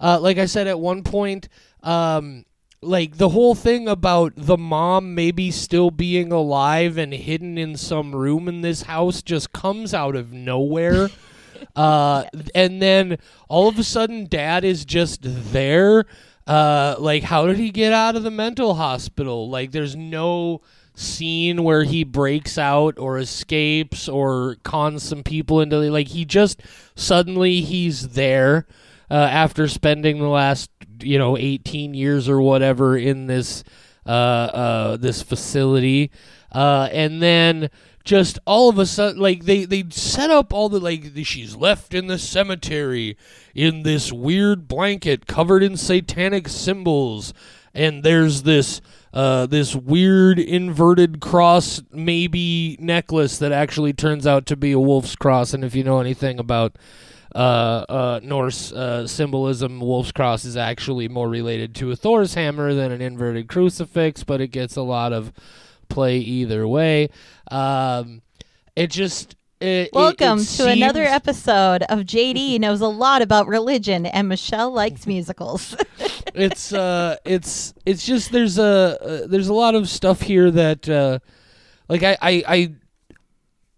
Uh, 0.00 0.18
like 0.20 0.38
I 0.38 0.46
said 0.46 0.66
at 0.66 0.78
one 0.78 1.02
point, 1.02 1.48
um, 1.82 2.44
like 2.82 3.18
the 3.18 3.28
whole 3.30 3.54
thing 3.54 3.88
about 3.88 4.32
the 4.36 4.56
mom 4.56 5.14
maybe 5.14 5.50
still 5.50 5.90
being 5.90 6.32
alive 6.32 6.96
and 6.96 7.12
hidden 7.12 7.58
in 7.58 7.76
some 7.76 8.14
room 8.14 8.48
in 8.48 8.62
this 8.62 8.82
house 8.82 9.22
just 9.22 9.52
comes 9.52 9.92
out 9.92 10.16
of 10.16 10.32
nowhere. 10.32 11.10
uh, 11.76 12.24
and 12.54 12.80
then 12.80 13.18
all 13.48 13.68
of 13.68 13.78
a 13.78 13.84
sudden, 13.84 14.26
dad 14.26 14.64
is 14.64 14.84
just 14.84 15.20
there. 15.22 16.06
Uh, 16.46 16.96
like, 16.98 17.22
how 17.24 17.46
did 17.46 17.58
he 17.58 17.70
get 17.70 17.92
out 17.92 18.16
of 18.16 18.22
the 18.22 18.30
mental 18.30 18.74
hospital? 18.74 19.50
Like, 19.50 19.72
there's 19.72 19.94
no 19.94 20.62
scene 20.94 21.62
where 21.62 21.84
he 21.84 22.02
breaks 22.02 22.58
out 22.58 22.98
or 22.98 23.18
escapes 23.18 24.08
or 24.08 24.56
cons 24.64 25.02
some 25.02 25.22
people 25.22 25.60
into 25.60 25.78
like 25.90 26.08
he 26.08 26.24
just 26.24 26.60
suddenly 26.94 27.62
he's 27.62 28.08
there 28.10 28.66
uh, 29.10 29.14
after 29.14 29.66
spending 29.66 30.18
the 30.18 30.28
last 30.28 30.70
you 31.02 31.18
know 31.18 31.36
18 31.36 31.94
years 31.94 32.28
or 32.28 32.40
whatever 32.40 32.96
in 32.96 33.26
this 33.26 33.64
uh, 34.06 34.10
uh, 34.10 34.96
this 34.96 35.22
facility. 35.22 36.10
Uh, 36.52 36.88
and 36.92 37.22
then 37.22 37.70
just 38.02 38.38
all 38.46 38.68
of 38.68 38.78
a 38.78 38.86
sudden 38.86 39.20
like 39.20 39.44
they 39.44 39.64
they 39.64 39.84
set 39.90 40.30
up 40.30 40.52
all 40.52 40.68
the 40.68 40.80
like 40.80 41.14
the, 41.14 41.22
she's 41.22 41.54
left 41.54 41.94
in 41.94 42.06
the 42.06 42.18
cemetery 42.18 43.16
in 43.54 43.82
this 43.82 44.12
weird 44.12 44.66
blanket 44.66 45.26
covered 45.26 45.62
in 45.62 45.76
satanic 45.76 46.48
symbols. 46.48 47.32
And 47.72 48.02
there's 48.02 48.42
this 48.42 48.80
uh, 49.12 49.46
this 49.46 49.74
weird 49.76 50.38
inverted 50.38 51.20
cross 51.20 51.82
maybe 51.92 52.76
necklace 52.80 53.38
that 53.38 53.52
actually 53.52 53.92
turns 53.92 54.26
out 54.26 54.46
to 54.46 54.56
be 54.56 54.72
a 54.72 54.80
wolf's 54.80 55.16
cross. 55.16 55.52
And 55.52 55.64
if 55.64 55.74
you 55.74 55.84
know 55.84 56.00
anything 56.00 56.38
about 56.38 56.76
Norse 57.34 58.72
uh, 58.72 59.06
symbolism, 59.06 59.80
wolf's 59.80 60.12
cross 60.12 60.44
is 60.44 60.56
actually 60.56 61.08
more 61.08 61.28
related 61.28 61.74
to 61.76 61.90
a 61.90 61.96
Thor's 61.96 62.34
hammer 62.34 62.74
than 62.74 62.92
an 62.92 63.00
inverted 63.00 63.48
crucifix, 63.48 64.24
but 64.24 64.40
it 64.40 64.48
gets 64.48 64.76
a 64.76 64.82
lot 64.82 65.12
of 65.12 65.32
play 65.88 66.18
either 66.18 66.66
way. 66.66 67.08
Um, 67.50 68.22
it 68.76 68.88
just 68.90 69.36
it, 69.60 69.66
it- 69.66 69.90
Welcome 69.92 70.38
it 70.38 70.44
to 70.56 70.66
another 70.68 71.04
episode 71.04 71.82
of 71.84 72.00
JD 72.00 72.58
knows 72.60 72.80
a 72.80 72.86
lot 72.88 73.20
about 73.22 73.46
religion, 73.46 74.06
and 74.06 74.28
Michelle 74.28 74.70
likes 74.72 75.06
musicals. 75.06 75.76
it's 76.34 76.72
uh 76.72 77.16
it's 77.24 77.74
it's 77.84 78.06
just 78.06 78.30
there's 78.32 78.58
a 78.58 78.62
uh, 78.64 79.26
there's 79.26 79.48
a 79.48 79.54
lot 79.54 79.74
of 79.74 79.88
stuff 79.88 80.20
here 80.22 80.50
that 80.50 80.88
uh 80.88 81.18
like 81.88 82.02
I 82.02 82.16
I 82.22 82.42
I 82.48 82.72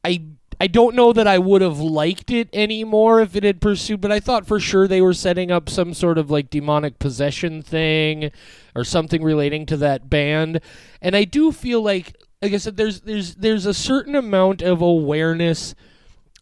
I 0.04 0.22
I 0.62 0.68
don't 0.68 0.94
know 0.94 1.12
that 1.12 1.26
I 1.26 1.38
would 1.38 1.60
have 1.60 1.80
liked 1.80 2.30
it 2.30 2.48
anymore 2.52 3.20
if 3.20 3.34
it 3.34 3.42
had 3.42 3.60
pursued, 3.60 4.00
but 4.00 4.12
I 4.12 4.20
thought 4.20 4.46
for 4.46 4.60
sure 4.60 4.86
they 4.86 5.00
were 5.00 5.12
setting 5.12 5.50
up 5.50 5.68
some 5.68 5.92
sort 5.92 6.18
of 6.18 6.30
like 6.30 6.50
demonic 6.50 7.00
possession 7.00 7.62
thing 7.62 8.30
or 8.72 8.84
something 8.84 9.24
relating 9.24 9.66
to 9.66 9.76
that 9.78 10.08
band. 10.08 10.60
And 11.00 11.16
I 11.16 11.24
do 11.24 11.50
feel 11.50 11.82
like 11.82 12.16
like 12.40 12.52
I 12.52 12.58
said 12.58 12.76
there's 12.76 13.00
there's 13.00 13.34
there's 13.34 13.66
a 13.66 13.74
certain 13.74 14.14
amount 14.14 14.62
of 14.62 14.80
awareness 14.80 15.74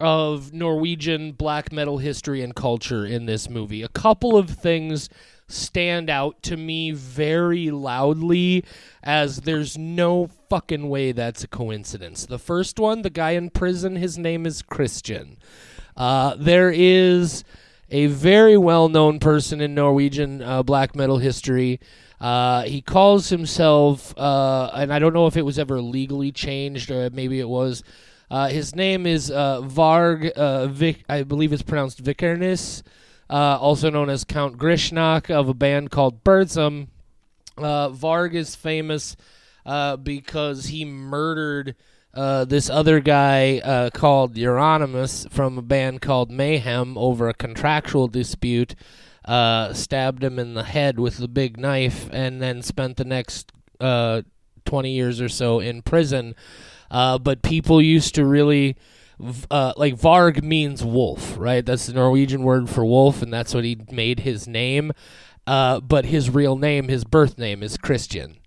of 0.01 0.53
Norwegian 0.53 1.33
black 1.33 1.73
metal 1.73 1.97
history 1.97 2.43
and 2.43 2.55
culture 2.55 3.07
in 3.07 3.25
this 3.25 3.49
movie. 3.49 3.81
A 3.81 3.89
couple 3.89 4.37
of 4.37 4.51
things 4.51 5.09
stand 5.49 6.11
out 6.11 6.43
to 6.43 6.59
me 6.59 6.91
very 6.91 7.71
loudly 7.71 8.67
as 9.03 9.39
there's 9.39 9.79
no 9.79 10.29
fucking 10.51 10.89
way 10.89 11.13
that's 11.13 11.45
a 11.45 11.49
coincidence. 11.49 12.27
The 12.27 12.39
first 12.39 12.81
one, 12.81 13.03
the 13.03 13.11
guy 13.11 13.31
in 13.31 13.51
prison, 13.51 13.95
his 13.95 14.19
name 14.19 14.45
is 14.45 14.63
Christian. 14.63 15.39
Uh, 15.97 16.35
there 16.37 16.73
is 16.75 17.45
a 17.89 18.07
very 18.07 18.57
well 18.57 18.89
known 18.89 19.21
person 19.21 19.61
in 19.61 19.77
Norwegian 19.77 20.43
uh, 20.43 20.65
black 20.65 20.97
metal 20.97 21.19
history. 21.19 21.79
Uh, 22.21 22.63
he 22.63 22.83
calls 22.83 23.29
himself, 23.29 24.13
uh, 24.19 24.71
and 24.75 24.93
I 24.93 24.99
don't 24.99 25.15
know 25.15 25.29
if 25.29 25.37
it 25.37 25.45
was 25.45 25.59
ever 25.59 25.81
legally 25.81 26.33
changed 26.33 26.91
or 26.91 27.09
maybe 27.11 27.39
it 27.39 27.49
was. 27.49 27.85
Uh, 28.29 28.49
his 28.49 28.75
name 28.75 29.07
is 29.07 29.31
uh, 29.31 29.61
Varg, 29.63 30.71
Vic, 30.71 31.05
I 31.09 31.23
believe 31.23 31.53
it's 31.53 31.63
pronounced 31.63 32.03
Vikernes, 32.03 32.83
also 33.29 33.89
known 33.89 34.11
as 34.11 34.25
Count 34.25 34.59
Grishnackh 34.59 35.31
of 35.31 35.49
a 35.49 35.55
band 35.55 35.93
called 35.93 36.25
Burzum. 36.25 36.89
Varg 37.57 38.35
is 38.35 38.57
famous 38.57 39.17
uh, 39.71 39.97
because 39.97 40.67
he 40.67 40.85
murdered 40.85 41.77
uh, 42.13 42.45
this 42.45 42.69
other 42.69 42.99
guy 42.99 43.59
uh, 43.61 43.89
called 43.91 44.35
Euronymous 44.35 45.31
from 45.31 45.57
a 45.59 45.63
band 45.63 46.03
called 46.03 46.29
Mayhem 46.29 46.99
over 46.99 47.29
a 47.29 47.35
contractual 47.35 48.09
dispute. 48.09 48.75
Uh, 49.25 49.73
stabbed 49.73 50.25
him 50.25 50.41
in 50.41 50.55
the 50.55 50.65
head 50.65 50.99
with 50.99 51.19
the 51.19 51.29
big 51.29 51.57
knife, 51.57 52.09
and 52.13 52.43
then 52.43 52.63
spent 52.63 52.97
the 52.97 53.05
next 53.05 53.53
uh, 53.79 54.23
20 54.65 54.91
years 54.91 55.21
or 55.21 55.29
so 55.29 55.61
in 55.61 55.83
prison. 55.83 56.35
Uh, 56.91 57.17
but 57.17 57.43
people 57.43 57.81
used 57.81 58.17
to 58.17 58.25
really 58.25 58.77
uh, 59.53 59.73
like 59.77 59.95
Varg 59.95 60.43
means 60.43 60.83
wolf, 60.83 61.37
right? 61.39 61.65
That's 61.65 61.87
the 61.87 61.93
Norwegian 61.93 62.43
word 62.43 62.69
for 62.69 62.85
wolf, 62.85 63.23
and 63.23 63.33
that's 63.33 63.55
what 63.55 63.63
he 63.63 63.79
made 63.93 64.21
his 64.21 64.49
name. 64.49 64.91
Uh, 65.47 65.79
but 65.79 66.07
his 66.07 66.29
real 66.29 66.57
name, 66.57 66.89
his 66.89 67.05
birth 67.05 67.39
name, 67.39 67.63
is 67.63 67.77
Christian. 67.77 68.40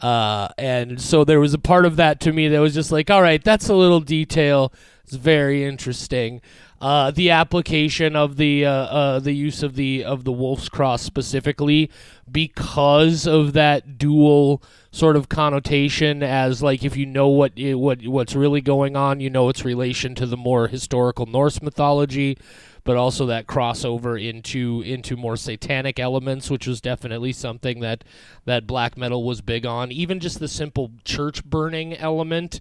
Uh, 0.00 0.48
and 0.56 1.00
so 1.00 1.24
there 1.24 1.40
was 1.40 1.54
a 1.54 1.58
part 1.58 1.84
of 1.84 1.96
that 1.96 2.20
to 2.20 2.32
me 2.32 2.48
that 2.48 2.60
was 2.60 2.74
just 2.74 2.92
like, 2.92 3.10
all 3.10 3.22
right, 3.22 3.42
that's 3.42 3.68
a 3.68 3.74
little 3.74 4.00
detail. 4.00 4.72
It's 5.04 5.14
very 5.14 5.64
interesting. 5.64 6.40
Uh, 6.80 7.10
the 7.10 7.30
application 7.30 8.14
of 8.14 8.36
the 8.36 8.64
uh, 8.64 8.70
uh, 8.70 9.18
the 9.18 9.32
use 9.32 9.64
of 9.64 9.74
the 9.74 10.04
of 10.04 10.22
the 10.22 10.30
wolf's 10.30 10.68
cross 10.68 11.02
specifically 11.02 11.90
because 12.30 13.26
of 13.26 13.52
that 13.52 13.98
dual 13.98 14.62
sort 14.92 15.16
of 15.16 15.28
connotation 15.28 16.22
as 16.22 16.62
like 16.62 16.84
if 16.84 16.96
you 16.96 17.04
know 17.04 17.26
what 17.26 17.52
what 17.56 18.06
what's 18.06 18.36
really 18.36 18.60
going 18.60 18.94
on, 18.94 19.18
you 19.18 19.28
know 19.28 19.48
its 19.48 19.64
relation 19.64 20.14
to 20.14 20.24
the 20.24 20.36
more 20.36 20.68
historical 20.68 21.26
Norse 21.26 21.60
mythology, 21.60 22.38
but 22.84 22.96
also 22.96 23.26
that 23.26 23.46
crossover 23.46 24.20
into 24.20 24.82
into 24.82 25.16
more 25.16 25.36
satanic 25.36 25.98
elements, 25.98 26.50
which 26.50 26.66
was 26.66 26.80
definitely 26.80 27.32
something 27.32 27.80
that 27.80 28.04
that 28.44 28.66
black 28.66 28.96
metal 28.96 29.24
was 29.24 29.40
big 29.40 29.66
on. 29.66 29.92
Even 29.92 30.20
just 30.20 30.40
the 30.40 30.48
simple 30.48 30.90
church 31.04 31.44
burning 31.44 31.96
element 31.96 32.60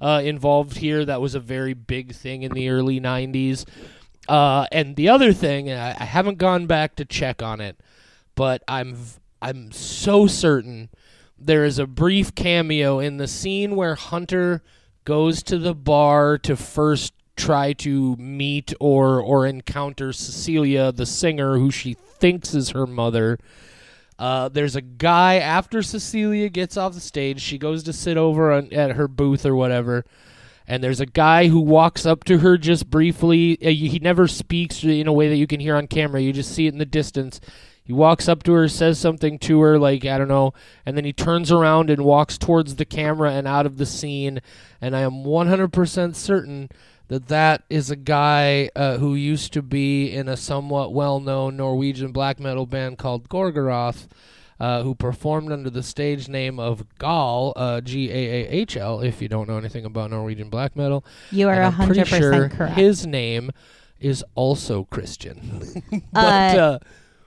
uh, 0.00 0.20
involved 0.24 0.78
here 0.78 1.04
that 1.04 1.20
was 1.20 1.34
a 1.34 1.40
very 1.40 1.74
big 1.74 2.14
thing 2.14 2.42
in 2.42 2.52
the 2.52 2.68
early 2.68 3.00
'90s. 3.00 3.64
Uh, 4.28 4.66
and 4.70 4.96
the 4.96 5.08
other 5.08 5.32
thing, 5.32 5.72
I, 5.72 5.96
I 5.98 6.04
haven't 6.04 6.38
gone 6.38 6.66
back 6.66 6.96
to 6.96 7.04
check 7.04 7.42
on 7.42 7.60
it, 7.60 7.80
but 8.34 8.62
I'm 8.68 8.96
I'm 9.40 9.72
so 9.72 10.26
certain 10.26 10.90
there 11.38 11.64
is 11.64 11.78
a 11.78 11.86
brief 11.86 12.34
cameo 12.34 12.98
in 12.98 13.16
the 13.16 13.28
scene 13.28 13.76
where 13.76 13.94
Hunter 13.94 14.62
goes 15.04 15.42
to 15.44 15.58
the 15.58 15.74
bar 15.74 16.36
to 16.38 16.56
first 16.56 17.14
try 17.38 17.72
to 17.72 18.16
meet 18.16 18.74
or 18.80 19.20
or 19.20 19.46
encounter 19.46 20.12
Cecilia, 20.12 20.92
the 20.92 21.06
singer 21.06 21.56
who 21.56 21.70
she 21.70 21.94
thinks 21.94 22.54
is 22.54 22.70
her 22.70 22.86
mother. 22.86 23.38
Uh, 24.18 24.48
there's 24.48 24.74
a 24.74 24.82
guy 24.82 25.36
after 25.36 25.80
Cecilia 25.80 26.48
gets 26.48 26.76
off 26.76 26.92
the 26.92 27.00
stage. 27.00 27.40
She 27.40 27.56
goes 27.56 27.84
to 27.84 27.92
sit 27.92 28.16
over 28.16 28.52
on, 28.52 28.72
at 28.72 28.96
her 28.96 29.06
booth 29.06 29.46
or 29.46 29.54
whatever, 29.54 30.04
and 30.66 30.82
there's 30.82 31.00
a 31.00 31.06
guy 31.06 31.46
who 31.46 31.60
walks 31.60 32.04
up 32.04 32.24
to 32.24 32.38
her 32.38 32.58
just 32.58 32.90
briefly. 32.90 33.56
Uh, 33.64 33.70
he 33.70 34.00
never 34.00 34.26
speaks 34.26 34.82
in 34.82 35.06
a 35.06 35.12
way 35.12 35.28
that 35.28 35.36
you 35.36 35.46
can 35.46 35.60
hear 35.60 35.76
on 35.76 35.86
camera. 35.86 36.20
You 36.20 36.32
just 36.32 36.52
see 36.52 36.66
it 36.66 36.72
in 36.72 36.78
the 36.78 36.84
distance. 36.84 37.40
He 37.84 37.94
walks 37.94 38.28
up 38.28 38.42
to 38.42 38.52
her, 38.52 38.68
says 38.68 38.98
something 38.98 39.38
to 39.38 39.60
her, 39.62 39.78
like, 39.78 40.04
I 40.04 40.18
don't 40.18 40.28
know, 40.28 40.52
and 40.84 40.94
then 40.94 41.06
he 41.06 41.14
turns 41.14 41.50
around 41.50 41.88
and 41.88 42.04
walks 42.04 42.36
towards 42.36 42.74
the 42.74 42.84
camera 42.84 43.32
and 43.32 43.48
out 43.48 43.64
of 43.64 43.78
the 43.78 43.86
scene. 43.86 44.42
And 44.78 44.94
I 44.94 45.00
am 45.00 45.24
100% 45.24 46.14
certain 46.14 46.68
that 47.08 47.28
that 47.28 47.62
is 47.70 47.90
a 47.90 47.96
guy 47.96 48.70
uh, 48.76 48.98
who 48.98 49.14
used 49.14 49.52
to 49.54 49.62
be 49.62 50.12
in 50.12 50.28
a 50.28 50.36
somewhat 50.36 50.92
well-known 50.92 51.56
Norwegian 51.56 52.12
black 52.12 52.38
metal 52.38 52.66
band 52.66 52.98
called 52.98 53.28
Gorgoroth, 53.28 54.06
uh, 54.60 54.82
who 54.82 54.94
performed 54.94 55.50
under 55.52 55.70
the 55.70 55.82
stage 55.82 56.28
name 56.28 56.58
of 56.60 56.84
Gaahl, 56.98 57.52
uh, 57.56 57.80
G-A-A-H-L, 57.80 59.00
if 59.00 59.22
you 59.22 59.28
don't 59.28 59.48
know 59.48 59.56
anything 59.56 59.84
about 59.84 60.10
Norwegian 60.10 60.50
black 60.50 60.76
metal. 60.76 61.04
You 61.30 61.48
are 61.48 61.54
And 61.54 61.62
a 61.62 61.66
I'm 61.66 61.86
pretty 61.86 62.02
hundred 62.02 62.06
sure 62.08 62.32
percent 62.32 62.52
correct. 62.52 62.74
his 62.76 63.06
name 63.06 63.50
is 64.00 64.24
also 64.34 64.84
Christian. 64.84 65.82
but 66.12 66.58
Uh, 66.58 66.58
uh, 66.58 66.78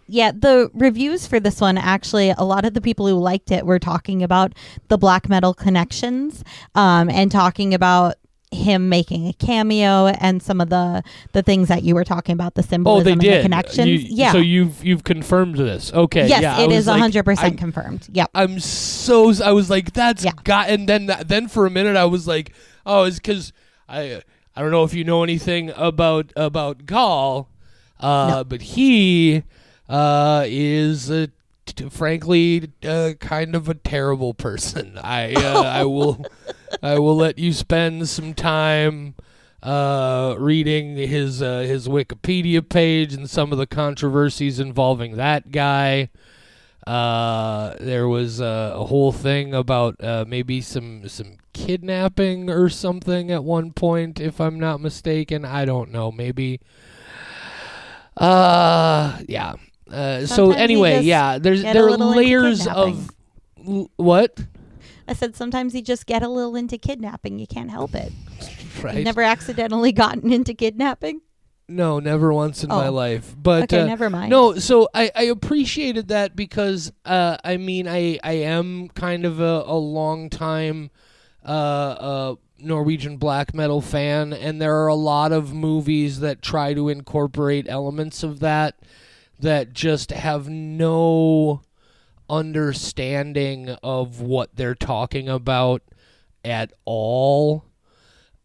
Yeah, 0.07 0.31
the 0.31 0.69
reviews 0.73 1.25
for 1.25 1.39
this 1.39 1.61
one 1.61 1.77
actually, 1.77 2.31
a 2.31 2.43
lot 2.43 2.65
of 2.65 2.73
the 2.73 2.81
people 2.81 3.07
who 3.07 3.15
liked 3.15 3.49
it 3.51 3.65
were 3.65 3.79
talking 3.79 4.21
about 4.23 4.53
the 4.89 4.97
black 4.97 5.29
metal 5.29 5.53
connections 5.53 6.43
um, 6.75 7.09
and 7.09 7.31
talking 7.31 7.73
about 7.73 8.15
him 8.51 8.89
making 8.89 9.27
a 9.27 9.33
cameo 9.33 10.07
and 10.07 10.43
some 10.43 10.59
of 10.59 10.69
the 10.69 11.01
the 11.31 11.41
things 11.41 11.69
that 11.69 11.83
you 11.83 11.95
were 11.95 12.03
talking 12.03 12.33
about 12.33 12.53
the 12.55 12.63
symbolism 12.63 13.01
oh, 13.01 13.03
they 13.03 13.11
and 13.13 13.21
did. 13.21 13.37
the 13.39 13.41
connections. 13.43 13.87
You- 13.87 14.15
yeah. 14.15 14.31
So 14.33 14.39
you've 14.39 14.83
you've 14.83 15.03
confirmed 15.03 15.55
this. 15.55 15.91
Okay. 15.93 16.27
yes, 16.27 16.41
yeah, 16.41 16.59
it 16.59 16.71
is 16.71 16.87
like, 16.87 16.99
hundred 16.99 17.23
percent 17.23 17.57
confirmed. 17.57 18.07
Yep. 18.11 18.29
I'm 18.35 18.59
so 18.59 19.31
I 19.43 19.51
was 19.51 19.69
like 19.69 19.93
that's 19.93 20.25
Yeah. 20.25 20.31
got 20.43 20.69
and 20.69 20.87
then 20.87 21.09
then 21.25 21.47
for 21.47 21.65
a 21.65 21.69
minute 21.69 21.95
I 21.95 22.05
was 22.05 22.27
like 22.27 22.53
oh 22.85 23.05
it's 23.05 23.17
because 23.17 23.53
I 23.87 24.21
I 24.55 24.61
don't 24.61 24.71
know 24.71 24.83
if 24.83 24.93
you 24.93 25.05
know 25.05 25.23
anything 25.23 25.71
about 25.77 26.33
about 26.35 26.85
Gaahl, 26.85 27.47
uh, 28.01 28.27
No. 28.29 28.43
but 28.43 28.61
he 28.61 29.43
uh, 29.87 30.43
is 30.47 31.09
a, 31.09 31.29
frankly 31.91 32.71
uh, 32.83 33.13
kind 33.19 33.55
of 33.55 33.69
a 33.69 33.73
terrible 33.73 34.33
person. 34.33 34.97
I 35.01 35.33
uh, 35.33 35.61
I 35.65 35.83
will 35.85 36.25
I 36.81 36.99
will 36.99 37.15
let 37.15 37.37
you 37.37 37.53
spend 37.53 38.09
some 38.09 38.33
time 38.33 39.15
uh, 39.63 40.35
reading 40.37 40.95
his 40.95 41.41
uh, 41.41 41.59
his 41.59 41.87
Wikipedia 41.87 42.67
page 42.67 43.13
and 43.13 43.29
some 43.29 43.51
of 43.51 43.57
the 43.57 43.67
controversies 43.67 44.59
involving 44.59 45.17
that 45.17 45.51
guy. 45.51 46.09
Uh, 46.87 47.75
there 47.79 48.07
was 48.07 48.41
uh, 48.41 48.73
a 48.75 48.85
whole 48.85 49.11
thing 49.11 49.53
about 49.53 50.03
uh, 50.03 50.25
maybe 50.27 50.61
some 50.61 51.07
some 51.07 51.37
kidnapping 51.53 52.49
or 52.49 52.69
something 52.69 53.31
at 53.31 53.43
one 53.43 53.71
point, 53.71 54.19
if 54.19 54.41
I'm 54.41 54.59
not 54.59 54.81
mistaken. 54.81 55.45
I 55.45 55.65
don't 55.65 55.91
know. 55.91 56.11
Maybe. 56.11 56.59
Uh, 58.17 59.19
yeah. 59.27 59.53
Uh, 59.91 60.21
so 60.21 60.25
Sometimes 60.35 60.55
you 60.57 60.63
anyway, 60.63 60.93
just 60.95 61.05
yeah. 61.05 61.37
There's 61.37 61.61
get 61.61 61.71
a 61.71 61.73
there 61.73 61.87
are 61.87 61.91
little 61.91 62.11
into 62.11 62.21
layers 62.21 62.67
of 62.67 63.09
l- 63.67 63.91
what? 63.97 64.39
I 65.07 65.13
said 65.13 65.35
sometimes 65.35 65.75
you 65.75 65.81
just 65.81 66.05
get 66.05 66.23
a 66.23 66.29
little 66.29 66.55
into 66.55 66.77
kidnapping. 66.77 67.39
You 67.39 67.47
can't 67.47 67.69
help 67.71 67.93
it. 67.95 68.11
Right. 68.81 68.95
You've 68.95 69.05
never 69.05 69.21
accidentally 69.21 69.91
gotten 69.91 70.31
into 70.31 70.53
kidnapping. 70.53 71.19
No, 71.67 71.99
never 71.99 72.33
once 72.33 72.63
in 72.63 72.69
my 72.69 72.87
Oh. 72.87 72.91
life. 72.91 73.35
But 73.37 73.63
okay, 73.63 73.81
uh, 73.81 73.85
never 73.85 74.09
mind. 74.09 74.29
No, 74.29 74.55
so 74.55 74.87
I, 74.93 75.11
I 75.15 75.23
appreciated 75.23 76.07
that 76.07 76.35
because 76.37 76.91
uh, 77.05 77.35
I 77.43 77.57
mean 77.57 77.87
I 77.87 78.17
I 78.23 78.31
am 78.33 78.87
kind 78.89 79.25
of 79.25 79.39
a, 79.41 79.63
a 79.67 79.75
long 79.77 80.29
time 80.29 80.89
uh, 81.45 81.49
uh, 81.51 82.35
Norwegian 82.59 83.17
black 83.17 83.53
metal 83.53 83.81
fan, 83.81 84.31
and 84.33 84.61
there 84.61 84.75
are 84.83 84.87
a 84.87 84.95
lot 84.95 85.31
of 85.31 85.53
movies 85.53 86.21
that 86.21 86.41
try 86.41 86.73
to 86.73 86.89
incorporate 86.89 87.67
elements 87.67 88.23
of 88.23 88.39
that 88.39 88.75
that 89.41 89.73
just 89.73 90.11
have 90.11 90.49
no 90.49 91.61
understanding 92.29 93.69
of 93.83 94.21
what 94.21 94.55
they're 94.55 94.75
talking 94.75 95.27
about 95.27 95.81
at 96.43 96.71
all 96.85 97.65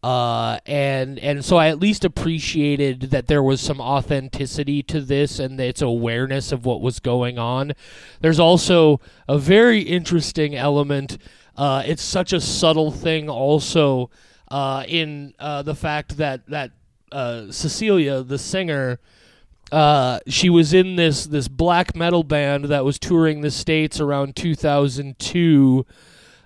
uh, 0.03 0.59
and 0.65 1.17
and 1.19 1.43
so 1.43 1.57
I 1.57 1.69
at 1.69 1.79
least 1.79 2.05
appreciated 2.05 3.01
that 3.11 3.27
there 3.27 3.41
was 3.41 3.59
some 3.59 3.81
authenticity 3.81 4.83
to 4.83 5.01
this 5.01 5.39
and 5.39 5.59
its 5.59 5.81
awareness 5.81 6.51
of 6.51 6.65
what 6.65 6.81
was 6.81 6.99
going 6.99 7.39
on. 7.39 7.73
There's 8.21 8.39
also 8.39 9.01
a 9.27 9.39
very 9.39 9.81
interesting 9.81 10.55
element. 10.55 11.17
Uh, 11.55 11.81
it's 11.85 12.03
such 12.03 12.31
a 12.31 12.39
subtle 12.39 12.91
thing, 12.91 13.27
also 13.27 14.11
uh, 14.49 14.85
in 14.87 15.33
uh, 15.39 15.63
the 15.63 15.75
fact 15.75 16.17
that 16.17 16.47
that 16.47 16.71
uh, 17.11 17.51
Cecilia, 17.51 18.21
the 18.21 18.37
singer, 18.37 18.99
uh, 19.71 20.19
she 20.27 20.49
was 20.49 20.73
in 20.73 20.95
this 20.95 21.25
this 21.25 21.47
black 21.47 21.95
metal 21.95 22.23
band 22.23 22.65
that 22.65 22.85
was 22.85 22.97
touring 22.97 23.41
the 23.41 23.51
states 23.51 23.99
around 23.99 24.35
2002 24.35 25.85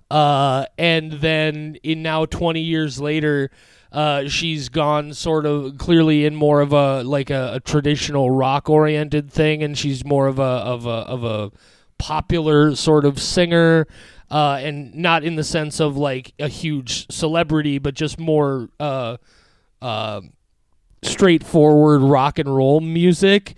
uh, 0.10 0.66
and 0.78 1.12
then 1.14 1.78
in 1.84 2.02
now 2.02 2.26
20 2.26 2.60
years 2.60 3.00
later 3.00 3.52
uh, 3.92 4.28
she's 4.28 4.70
gone 4.70 5.14
sort 5.14 5.46
of 5.46 5.78
clearly 5.78 6.26
in 6.26 6.34
more 6.34 6.62
of 6.62 6.72
a 6.72 7.04
like 7.04 7.30
a, 7.30 7.56
a 7.56 7.60
traditional 7.60 8.32
rock 8.32 8.70
oriented 8.70 9.32
thing. 9.32 9.62
And 9.64 9.78
she's 9.78 10.06
more 10.06 10.28
of 10.28 10.40
a 10.40 10.42
of 10.42 10.86
a 10.86 10.90
of 10.90 11.24
a 11.24 11.52
popular 11.98 12.76
sort 12.76 13.06
of 13.06 13.20
singer. 13.20 13.88
Uh, 14.30 14.62
and 14.62 14.96
not 14.96 15.26
in 15.26 15.36
the 15.36 15.44
sense 15.44 15.82
of 15.82 15.98
like 15.98 16.34
a 16.40 16.48
huge 16.48 17.06
celebrity 17.12 17.80
but 17.80 17.94
just 17.94 18.18
more 18.18 18.70
uh, 18.80 19.18
uh, 19.82 20.22
straightforward 21.04 22.02
rock 22.02 22.40
and 22.40 22.56
roll 22.56 22.80
music. 22.80 23.56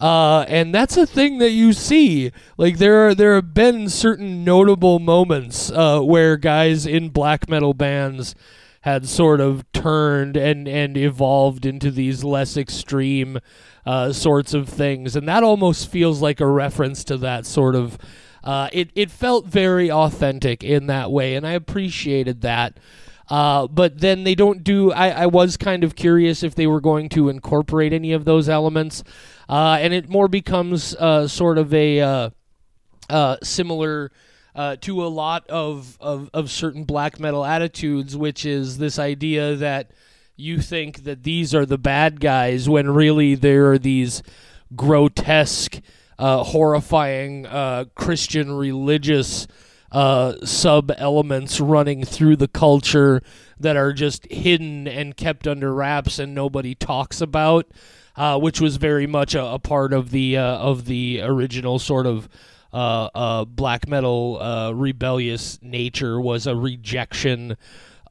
Uh, 0.00 0.44
and 0.48 0.74
that's 0.74 0.96
a 0.96 1.06
thing 1.06 1.38
that 1.38 1.50
you 1.50 1.72
see. 1.72 2.30
Like 2.58 2.78
there 2.78 3.08
are 3.08 3.14
there 3.14 3.34
have 3.36 3.54
been 3.54 3.88
certain 3.88 4.44
notable 4.44 4.98
moments 4.98 5.70
uh, 5.70 6.00
where 6.00 6.36
guys 6.36 6.86
in 6.86 7.08
black 7.08 7.48
metal 7.48 7.74
bands 7.74 8.34
had 8.82 9.08
sort 9.08 9.40
of 9.40 9.70
turned 9.72 10.36
and 10.36 10.68
and 10.68 10.96
evolved 10.96 11.64
into 11.66 11.90
these 11.90 12.22
less 12.22 12.56
extreme 12.56 13.38
uh, 13.86 14.12
sorts 14.12 14.52
of 14.52 14.68
things, 14.68 15.16
and 15.16 15.28
that 15.28 15.42
almost 15.42 15.90
feels 15.90 16.20
like 16.20 16.40
a 16.40 16.46
reference 16.46 17.04
to 17.04 17.16
that 17.18 17.46
sort 17.46 17.74
of. 17.74 17.98
Uh, 18.44 18.68
it 18.72 18.90
it 18.94 19.10
felt 19.10 19.46
very 19.46 19.90
authentic 19.90 20.62
in 20.62 20.86
that 20.86 21.10
way, 21.10 21.34
and 21.34 21.46
I 21.46 21.52
appreciated 21.52 22.42
that. 22.42 22.78
Uh, 23.28 23.66
but 23.66 24.00
then 24.00 24.24
they 24.24 24.34
don't 24.34 24.62
do. 24.62 24.92
I, 24.92 25.08
I 25.08 25.26
was 25.26 25.56
kind 25.56 25.82
of 25.82 25.96
curious 25.96 26.42
if 26.42 26.54
they 26.54 26.66
were 26.66 26.80
going 26.80 27.08
to 27.10 27.28
incorporate 27.28 27.92
any 27.92 28.12
of 28.12 28.24
those 28.24 28.48
elements, 28.48 29.02
uh, 29.48 29.78
and 29.80 29.92
it 29.92 30.08
more 30.08 30.28
becomes 30.28 30.94
uh, 30.94 31.26
sort 31.26 31.58
of 31.58 31.74
a 31.74 32.00
uh, 32.00 32.30
uh, 33.10 33.36
similar 33.42 34.12
uh, 34.54 34.76
to 34.82 35.04
a 35.04 35.08
lot 35.08 35.46
of, 35.48 35.98
of 36.00 36.30
of 36.32 36.50
certain 36.50 36.84
black 36.84 37.18
metal 37.18 37.44
attitudes, 37.44 38.16
which 38.16 38.46
is 38.46 38.78
this 38.78 38.98
idea 38.98 39.56
that 39.56 39.90
you 40.36 40.60
think 40.60 41.02
that 41.02 41.24
these 41.24 41.54
are 41.54 41.66
the 41.66 41.78
bad 41.78 42.20
guys 42.20 42.68
when 42.68 42.88
really 42.90 43.34
there 43.34 43.72
are 43.72 43.78
these 43.78 44.22
grotesque, 44.76 45.80
horrifying 46.18 47.44
Christian 47.96 48.52
religious 48.52 49.48
uh, 49.96 50.44
sub 50.44 50.92
elements 50.98 51.58
running 51.58 52.04
through 52.04 52.36
the 52.36 52.46
culture 52.48 53.22
that 53.58 53.78
are 53.78 53.94
just 53.94 54.30
hidden 54.30 54.86
and 54.86 55.16
kept 55.16 55.48
under 55.48 55.72
wraps 55.72 56.18
and 56.18 56.34
nobody 56.34 56.74
talks 56.74 57.22
about, 57.22 57.66
uh, 58.14 58.38
which 58.38 58.60
was 58.60 58.76
very 58.76 59.06
much 59.06 59.34
a, 59.34 59.42
a 59.42 59.58
part 59.58 59.94
of 59.94 60.10
the 60.10 60.36
uh, 60.36 60.58
of 60.58 60.84
the 60.84 61.22
original 61.22 61.78
sort 61.78 62.04
of 62.04 62.28
uh, 62.74 63.08
uh, 63.14 63.44
black 63.46 63.88
metal 63.88 64.38
uh, 64.38 64.70
rebellious 64.70 65.58
nature 65.62 66.20
was 66.20 66.46
a 66.46 66.54
rejection 66.54 67.56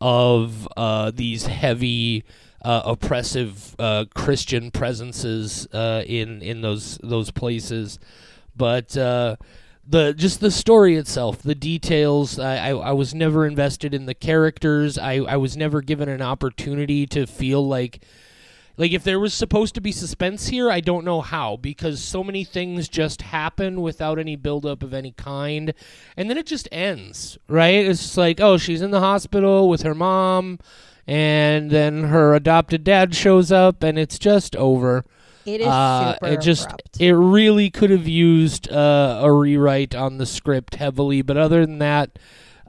of 0.01 0.67
uh, 0.75 1.11
these 1.13 1.45
heavy. 1.45 2.23
Uh, 2.63 2.81
oppressive 2.83 3.75
uh, 3.77 4.05
Christian 4.15 4.71
presences 4.71 5.67
uh, 5.71 6.01
in 6.07 6.41
in 6.41 6.61
those 6.61 6.97
those 7.03 7.29
places, 7.29 7.99
but 8.55 8.97
uh, 8.97 9.35
the 9.87 10.13
just 10.13 10.39
the 10.39 10.51
story 10.51 10.95
itself, 10.95 11.41
the 11.41 11.55
details. 11.55 12.39
I, 12.39 12.69
I, 12.69 12.69
I 12.69 12.91
was 12.91 13.13
never 13.13 13.45
invested 13.45 13.93
in 13.93 14.05
the 14.05 14.13
characters. 14.13 14.97
I, 14.97 15.15
I 15.15 15.37
was 15.37 15.55
never 15.55 15.81
given 15.81 16.09
an 16.09 16.21
opportunity 16.21 17.05
to 17.07 17.25
feel 17.25 17.65
like 17.65 18.01
like 18.77 18.91
if 18.91 19.03
there 19.03 19.19
was 19.19 19.33
supposed 19.33 19.73
to 19.75 19.81
be 19.81 19.91
suspense 19.91 20.47
here, 20.47 20.69
I 20.69 20.81
don't 20.81 21.05
know 21.05 21.21
how 21.21 21.55
because 21.57 22.03
so 22.03 22.23
many 22.23 22.43
things 22.43 22.89
just 22.89 23.21
happen 23.21 23.81
without 23.81 24.19
any 24.19 24.35
buildup 24.35 24.83
of 24.83 24.93
any 24.93 25.11
kind, 25.11 25.73
and 26.17 26.29
then 26.29 26.37
it 26.37 26.45
just 26.45 26.67
ends. 26.71 27.37
Right? 27.47 27.85
It's 27.85 28.01
just 28.01 28.17
like 28.17 28.41
oh, 28.41 28.57
she's 28.57 28.81
in 28.81 28.91
the 28.91 28.99
hospital 28.99 29.69
with 29.69 29.83
her 29.83 29.95
mom, 29.95 30.59
and 31.07 31.69
then 31.69 32.05
her 32.05 32.33
adopted 32.33 32.83
dad 32.83 33.15
shows 33.15 33.51
up, 33.51 33.83
and 33.83 33.97
it's 33.97 34.19
just 34.19 34.55
over. 34.55 35.05
It 35.45 35.61
is 35.61 35.67
Uh, 35.67 36.13
super 36.13 36.27
it 36.27 36.41
just 36.41 36.65
abrupt. 36.65 36.97
it 37.01 37.13
really 37.13 37.69
could 37.69 37.89
have 37.91 38.07
used 38.07 38.71
uh, 38.71 39.19
a 39.23 39.31
rewrite 39.31 39.93
on 39.95 40.17
the 40.17 40.25
script 40.25 40.75
heavily, 40.75 41.21
but 41.21 41.37
other 41.37 41.65
than 41.65 41.77
that, 41.79 42.17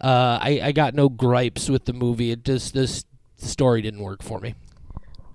uh, 0.00 0.38
I, 0.42 0.60
I 0.62 0.72
got 0.72 0.94
no 0.94 1.08
gripes 1.08 1.70
with 1.70 1.86
the 1.86 1.92
movie. 1.94 2.30
It 2.30 2.44
just 2.44 2.74
this 2.74 3.04
story 3.38 3.80
didn't 3.82 4.02
work 4.02 4.22
for 4.22 4.40
me. 4.40 4.54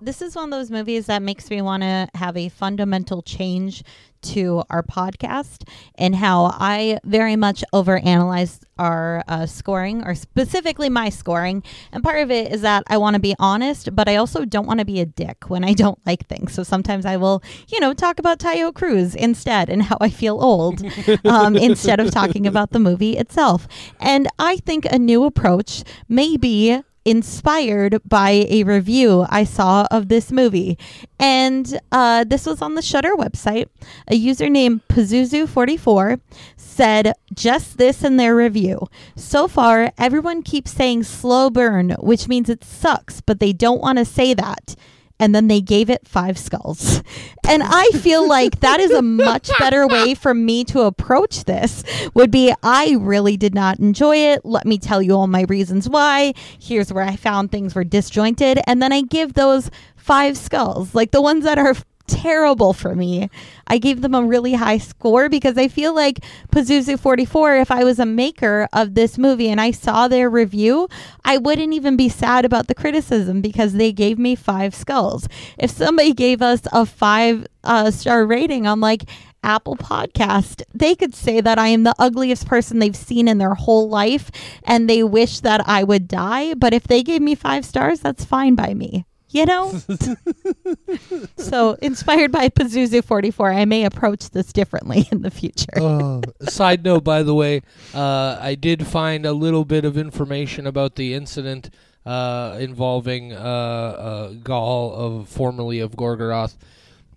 This 0.02 0.20
is 0.20 0.34
one 0.34 0.46
of 0.46 0.50
those 0.50 0.68
movies 0.68 1.06
that 1.06 1.22
makes 1.22 1.48
me 1.48 1.62
want 1.62 1.84
to 1.84 2.08
have 2.16 2.36
a 2.36 2.48
fundamental 2.48 3.22
change 3.22 3.84
to 4.22 4.64
our 4.68 4.82
podcast 4.82 5.68
and 5.94 6.16
how 6.16 6.46
I 6.46 6.98
very 7.04 7.36
much 7.36 7.62
overanalyze 7.72 8.62
our 8.80 9.22
uh, 9.28 9.46
scoring, 9.46 10.04
or 10.04 10.16
specifically 10.16 10.88
my 10.88 11.08
scoring. 11.08 11.62
And 11.92 12.02
part 12.02 12.20
of 12.20 12.32
it 12.32 12.50
is 12.50 12.62
that 12.62 12.82
I 12.88 12.96
want 12.96 13.14
to 13.14 13.20
be 13.20 13.36
honest, 13.38 13.94
but 13.94 14.08
I 14.08 14.16
also 14.16 14.44
don't 14.44 14.66
want 14.66 14.80
to 14.80 14.84
be 14.84 14.98
a 14.98 15.06
dick 15.06 15.48
when 15.48 15.62
I 15.62 15.72
don't 15.72 16.04
like 16.04 16.26
things. 16.26 16.52
So 16.52 16.64
sometimes 16.64 17.06
I 17.06 17.16
will, 17.16 17.40
you 17.68 17.78
know, 17.78 17.94
talk 17.94 18.18
about 18.18 18.40
Taio 18.40 18.74
Cruz 18.74 19.14
instead 19.14 19.70
and 19.70 19.84
how 19.84 19.98
I 20.00 20.10
feel 20.10 20.42
old 20.42 20.82
um, 21.24 21.54
instead 21.54 22.00
of 22.00 22.10
talking 22.10 22.44
about 22.44 22.70
the 22.70 22.80
movie 22.80 23.16
itself. 23.16 23.68
And 24.00 24.26
I 24.36 24.56
think 24.56 24.84
a 24.84 24.98
new 24.98 25.22
approach 25.22 25.84
may 26.08 26.36
be 26.36 26.82
inspired 27.04 28.00
by 28.08 28.46
a 28.48 28.64
review 28.64 29.26
I 29.28 29.44
saw 29.44 29.86
of 29.90 30.08
this 30.08 30.30
movie. 30.30 30.78
And 31.18 31.80
uh, 31.90 32.24
this 32.24 32.46
was 32.46 32.62
on 32.62 32.74
the 32.74 32.82
Shudder 32.82 33.14
website. 33.14 33.68
A 34.08 34.14
user 34.14 34.48
named 34.48 34.82
Pazuzu44 34.88 36.20
said 36.56 37.12
just 37.34 37.78
this 37.78 38.02
in 38.02 38.16
their 38.16 38.34
review. 38.34 38.88
So 39.16 39.48
far, 39.48 39.92
everyone 39.98 40.42
keeps 40.42 40.72
saying 40.72 41.04
slow 41.04 41.50
burn, 41.50 41.90
which 42.00 42.28
means 42.28 42.48
it 42.48 42.64
sucks, 42.64 43.20
but 43.20 43.40
they 43.40 43.52
don't 43.52 43.80
want 43.80 43.98
to 43.98 44.04
say 44.04 44.34
that. 44.34 44.76
And 45.22 45.36
then 45.36 45.46
they 45.46 45.60
gave 45.60 45.88
it 45.88 46.08
five 46.08 46.36
skulls. 46.36 47.00
And 47.46 47.62
I 47.64 47.90
feel 47.90 48.26
like 48.26 48.58
that 48.58 48.80
is 48.80 48.90
a 48.90 49.02
much 49.02 49.50
better 49.60 49.86
way 49.86 50.14
for 50.16 50.34
me 50.34 50.64
to 50.64 50.80
approach 50.80 51.44
this. 51.44 51.84
Would 52.14 52.32
be 52.32 52.52
I 52.60 52.96
really 52.98 53.36
did 53.36 53.54
not 53.54 53.78
enjoy 53.78 54.16
it. 54.16 54.44
Let 54.44 54.66
me 54.66 54.78
tell 54.78 55.00
you 55.00 55.12
all 55.14 55.28
my 55.28 55.42
reasons 55.42 55.88
why. 55.88 56.34
Here's 56.58 56.92
where 56.92 57.04
I 57.04 57.14
found 57.14 57.52
things 57.52 57.76
were 57.76 57.84
disjointed. 57.84 58.58
And 58.66 58.82
then 58.82 58.92
I 58.92 59.02
give 59.02 59.34
those 59.34 59.70
five 59.94 60.36
skulls, 60.36 60.92
like 60.92 61.12
the 61.12 61.22
ones 61.22 61.44
that 61.44 61.56
are 61.56 61.74
terrible 62.12 62.72
for 62.72 62.94
me. 62.94 63.30
I 63.66 63.78
gave 63.78 64.02
them 64.02 64.14
a 64.14 64.22
really 64.22 64.52
high 64.52 64.78
score 64.78 65.28
because 65.28 65.56
I 65.56 65.68
feel 65.68 65.94
like 65.94 66.20
Pazuzu 66.50 66.98
44, 66.98 67.56
if 67.56 67.70
I 67.70 67.84
was 67.84 67.98
a 67.98 68.06
maker 68.06 68.68
of 68.72 68.94
this 68.94 69.16
movie 69.16 69.48
and 69.48 69.60
I 69.60 69.70
saw 69.70 70.08
their 70.08 70.28
review, 70.28 70.88
I 71.24 71.38
wouldn't 71.38 71.72
even 71.72 71.96
be 71.96 72.08
sad 72.08 72.44
about 72.44 72.66
the 72.66 72.74
criticism 72.74 73.40
because 73.40 73.72
they 73.72 73.92
gave 73.92 74.18
me 74.18 74.34
five 74.34 74.74
skulls. 74.74 75.26
If 75.58 75.70
somebody 75.70 76.12
gave 76.12 76.42
us 76.42 76.60
a 76.72 76.84
five 76.84 77.46
uh, 77.64 77.90
star 77.90 78.26
rating 78.26 78.66
on 78.66 78.80
like 78.80 79.04
Apple 79.42 79.76
Podcast, 79.76 80.62
they 80.74 80.94
could 80.94 81.14
say 81.14 81.40
that 81.40 81.58
I 81.58 81.68
am 81.68 81.82
the 81.82 81.94
ugliest 81.98 82.46
person 82.46 82.78
they've 82.78 82.94
seen 82.94 83.26
in 83.26 83.38
their 83.38 83.54
whole 83.54 83.88
life 83.88 84.30
and 84.64 84.88
they 84.88 85.02
wish 85.02 85.40
that 85.40 85.66
I 85.66 85.82
would 85.82 86.06
die. 86.08 86.54
But 86.54 86.74
if 86.74 86.84
they 86.84 87.02
gave 87.02 87.22
me 87.22 87.34
five 87.34 87.64
stars, 87.64 88.00
that's 88.00 88.24
fine 88.24 88.54
by 88.54 88.74
me. 88.74 89.06
You 89.32 89.46
know? 89.46 89.72
so, 91.36 91.72
inspired 91.80 92.30
by 92.30 92.50
Pazuzu 92.50 93.02
44, 93.02 93.52
I 93.52 93.64
may 93.64 93.84
approach 93.84 94.30
this 94.30 94.52
differently 94.52 95.08
in 95.10 95.22
the 95.22 95.30
future. 95.30 95.72
Oh. 95.76 96.22
Side 96.42 96.84
note, 96.84 97.02
by 97.02 97.22
the 97.22 97.34
way, 97.34 97.62
uh, 97.94 98.38
I 98.40 98.54
did 98.54 98.86
find 98.86 99.24
a 99.24 99.32
little 99.32 99.64
bit 99.64 99.86
of 99.86 99.96
information 99.96 100.66
about 100.66 100.96
the 100.96 101.14
incident 101.14 101.70
uh, 102.04 102.58
involving 102.60 103.32
uh, 103.32 103.36
uh, 103.36 104.32
Gaahl 104.34 104.92
of 104.92 105.28
formerly 105.28 105.80
of 105.80 105.92
Gorgoroth. 105.92 106.56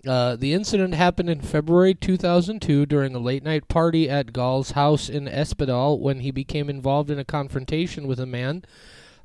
Uh, 0.07 0.35
the 0.35 0.53
incident 0.53 0.93
happened 0.93 1.29
in 1.29 1.41
February 1.41 1.95
2002 1.95 2.85
during 2.85 3.15
a 3.15 3.19
late 3.19 3.43
night 3.43 3.67
party 3.67 4.07
at 4.09 4.31
Gaahl's 4.31 4.71
house 4.71 5.09
in 5.09 5.27
Espedal 5.27 5.99
when 5.99 6.19
he 6.19 6.29
became 6.29 6.69
involved 6.69 7.09
in 7.09 7.17
a 7.17 7.25
confrontation 7.25 8.05
with 8.07 8.19
a 8.19 8.25
man. 8.25 8.63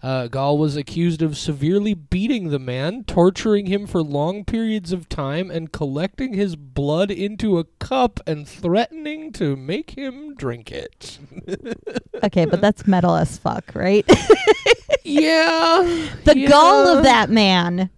Uh, 0.03 0.29
Gaahl 0.29 0.57
was 0.57 0.77
accused 0.77 1.21
of 1.21 1.37
severely 1.37 1.93
beating 1.93 2.49
the 2.49 2.59
man, 2.59 3.05
torturing 3.05 3.67
him 3.67 3.87
for 3.87 4.03
long 4.03 4.45
periods 4.45 4.93
of 4.93 5.09
time, 5.09 5.51
and 5.51 5.73
collecting 5.73 6.33
his 6.33 6.57
blood 6.57 7.11
into 7.11 7.59
a 7.59 7.65
cup 7.65 8.21
and 8.27 8.49
threatening 8.49 9.31
to 9.33 9.57
make 9.57 9.91
him 9.91 10.35
drink 10.35 10.71
it. 10.73 11.19
Okay, 12.23 12.45
but 12.45 12.61
that's 12.61 12.87
metal 12.87 13.17
as 13.17 13.39
fuck, 13.39 13.73
right? 13.75 14.05
yeah. 15.05 15.81
the 16.25 16.37
yeah. 16.37 16.49
gall 16.51 16.87
of 16.87 17.05
that 17.05 17.31
man. 17.31 17.89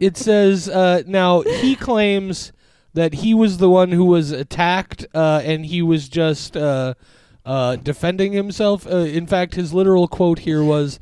it 0.00 0.16
says 0.16 0.68
uh, 0.68 1.04
now 1.06 1.42
he 1.42 1.76
claims 1.76 2.52
that 2.94 3.14
he 3.14 3.34
was 3.34 3.58
the 3.58 3.70
one 3.70 3.92
who 3.92 4.04
was 4.04 4.32
attacked 4.32 5.06
uh, 5.14 5.40
and 5.44 5.64
he 5.66 5.80
was 5.80 6.08
just 6.08 6.56
uh, 7.44 7.76
defending 7.76 8.32
himself. 8.32 8.86
Uh, 8.86 8.96
in 8.98 9.26
fact, 9.26 9.54
his 9.54 9.72
literal 9.72 10.08
quote 10.08 10.40
here 10.40 10.62
was. 10.62 10.98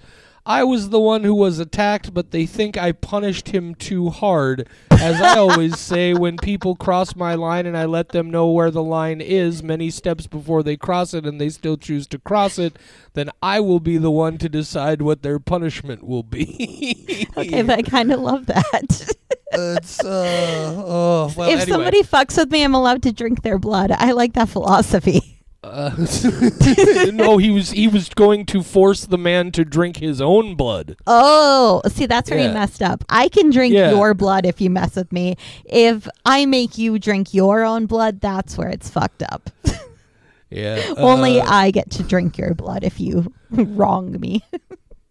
I 0.47 0.64
was 0.64 0.88
the 0.88 0.99
one 0.99 1.22
who 1.22 1.34
was 1.34 1.59
attacked, 1.59 2.14
but 2.14 2.30
they 2.30 2.47
think 2.47 2.78
I 2.78 2.93
punished 2.93 3.51
him 3.51 3.74
too 3.74 4.09
hard. 4.09 4.66
As 4.91 5.20
I 5.20 5.36
always 5.36 5.78
say, 5.93 6.14
when 6.14 6.38
people 6.38 6.74
cross 6.74 7.14
my 7.14 7.34
line 7.34 7.66
and 7.66 7.76
I 7.76 7.84
let 7.84 8.09
them 8.09 8.30
know 8.30 8.49
where 8.49 8.70
the 8.70 8.82
line 8.82 9.20
is 9.20 9.62
many 9.62 9.91
steps 9.91 10.26
before 10.26 10.62
they 10.62 10.78
cross 10.78 11.12
it 11.12 11.26
and 11.26 11.38
they 11.38 11.51
still 11.51 11.76
choose 11.76 12.07
to 12.09 12.18
cross 12.18 12.59
it, 12.59 12.78
then 13.12 13.28
I 13.43 13.61
will 13.61 13.80
be 13.80 13.99
the 13.99 14.11
one 14.11 14.38
to 14.38 14.49
decide 14.49 15.03
what 15.03 15.22
their 15.22 15.38
punishment 15.38 16.03
will 16.05 16.24
be. 16.24 17.26
Okay, 17.36 17.62
but 17.62 17.78
I 17.78 17.82
kind 17.82 18.11
of 18.11 18.20
love 18.30 18.47
that. 18.47 19.14
it's 19.53 20.03
uh 20.05 20.74
oh 20.86 21.32
well 21.36 21.49
if 21.49 21.61
anyway. 21.61 21.66
somebody 21.66 22.03
fucks 22.03 22.36
with 22.36 22.51
me, 22.51 22.62
I'm 22.64 22.74
allowed 22.74 23.03
to 23.05 23.12
drink 23.12 23.43
their 23.43 23.59
blood. 23.59 23.91
I 23.93 24.12
like 24.12 24.32
that 24.34 24.49
philosophy. 24.49 25.39
Uh, 25.62 25.90
no 27.12 27.36
he 27.36 27.50
was 27.50 27.70
he 27.72 27.86
was 27.86 28.08
going 28.11 28.46
to 28.46 28.62
force 28.62 29.04
the 29.04 29.18
man 29.18 29.50
to 29.52 29.64
drink 29.64 29.98
his 29.98 30.20
own 30.20 30.54
blood 30.54 30.96
Oh, 31.06 31.82
see, 31.88 32.06
that's 32.06 32.30
where 32.30 32.38
Yeah. 32.40 32.52
messed 32.54 32.80
up. 32.82 33.04
I 33.11 33.28
can 33.28 33.50
drink 33.50 33.74
Yeah. 33.74 33.90
your 33.90 34.14
blood 34.14 34.46
if 34.46 34.61
you 34.61 34.70
mess 34.70 34.96
with 34.96 35.12
me. 35.12 35.36
If 35.66 36.08
I 36.24 36.46
make 36.46 36.78
you 36.78 36.98
drink 36.98 37.34
your 37.34 37.62
own 37.64 37.84
blood, 37.86 38.20
that's 38.22 38.56
where 38.56 38.68
it's 38.70 38.88
fucked 38.88 39.22
up. 39.22 39.50
yeah 40.50 40.80
Only 40.96 41.40
uh, 41.40 41.44
I 41.50 41.70
get 41.70 41.90
to 41.92 42.02
drink 42.04 42.38
your 42.38 42.54
blood 42.54 42.82
if 42.82 42.98
you 42.98 43.32
wrong 43.50 44.18
me. 44.18 44.42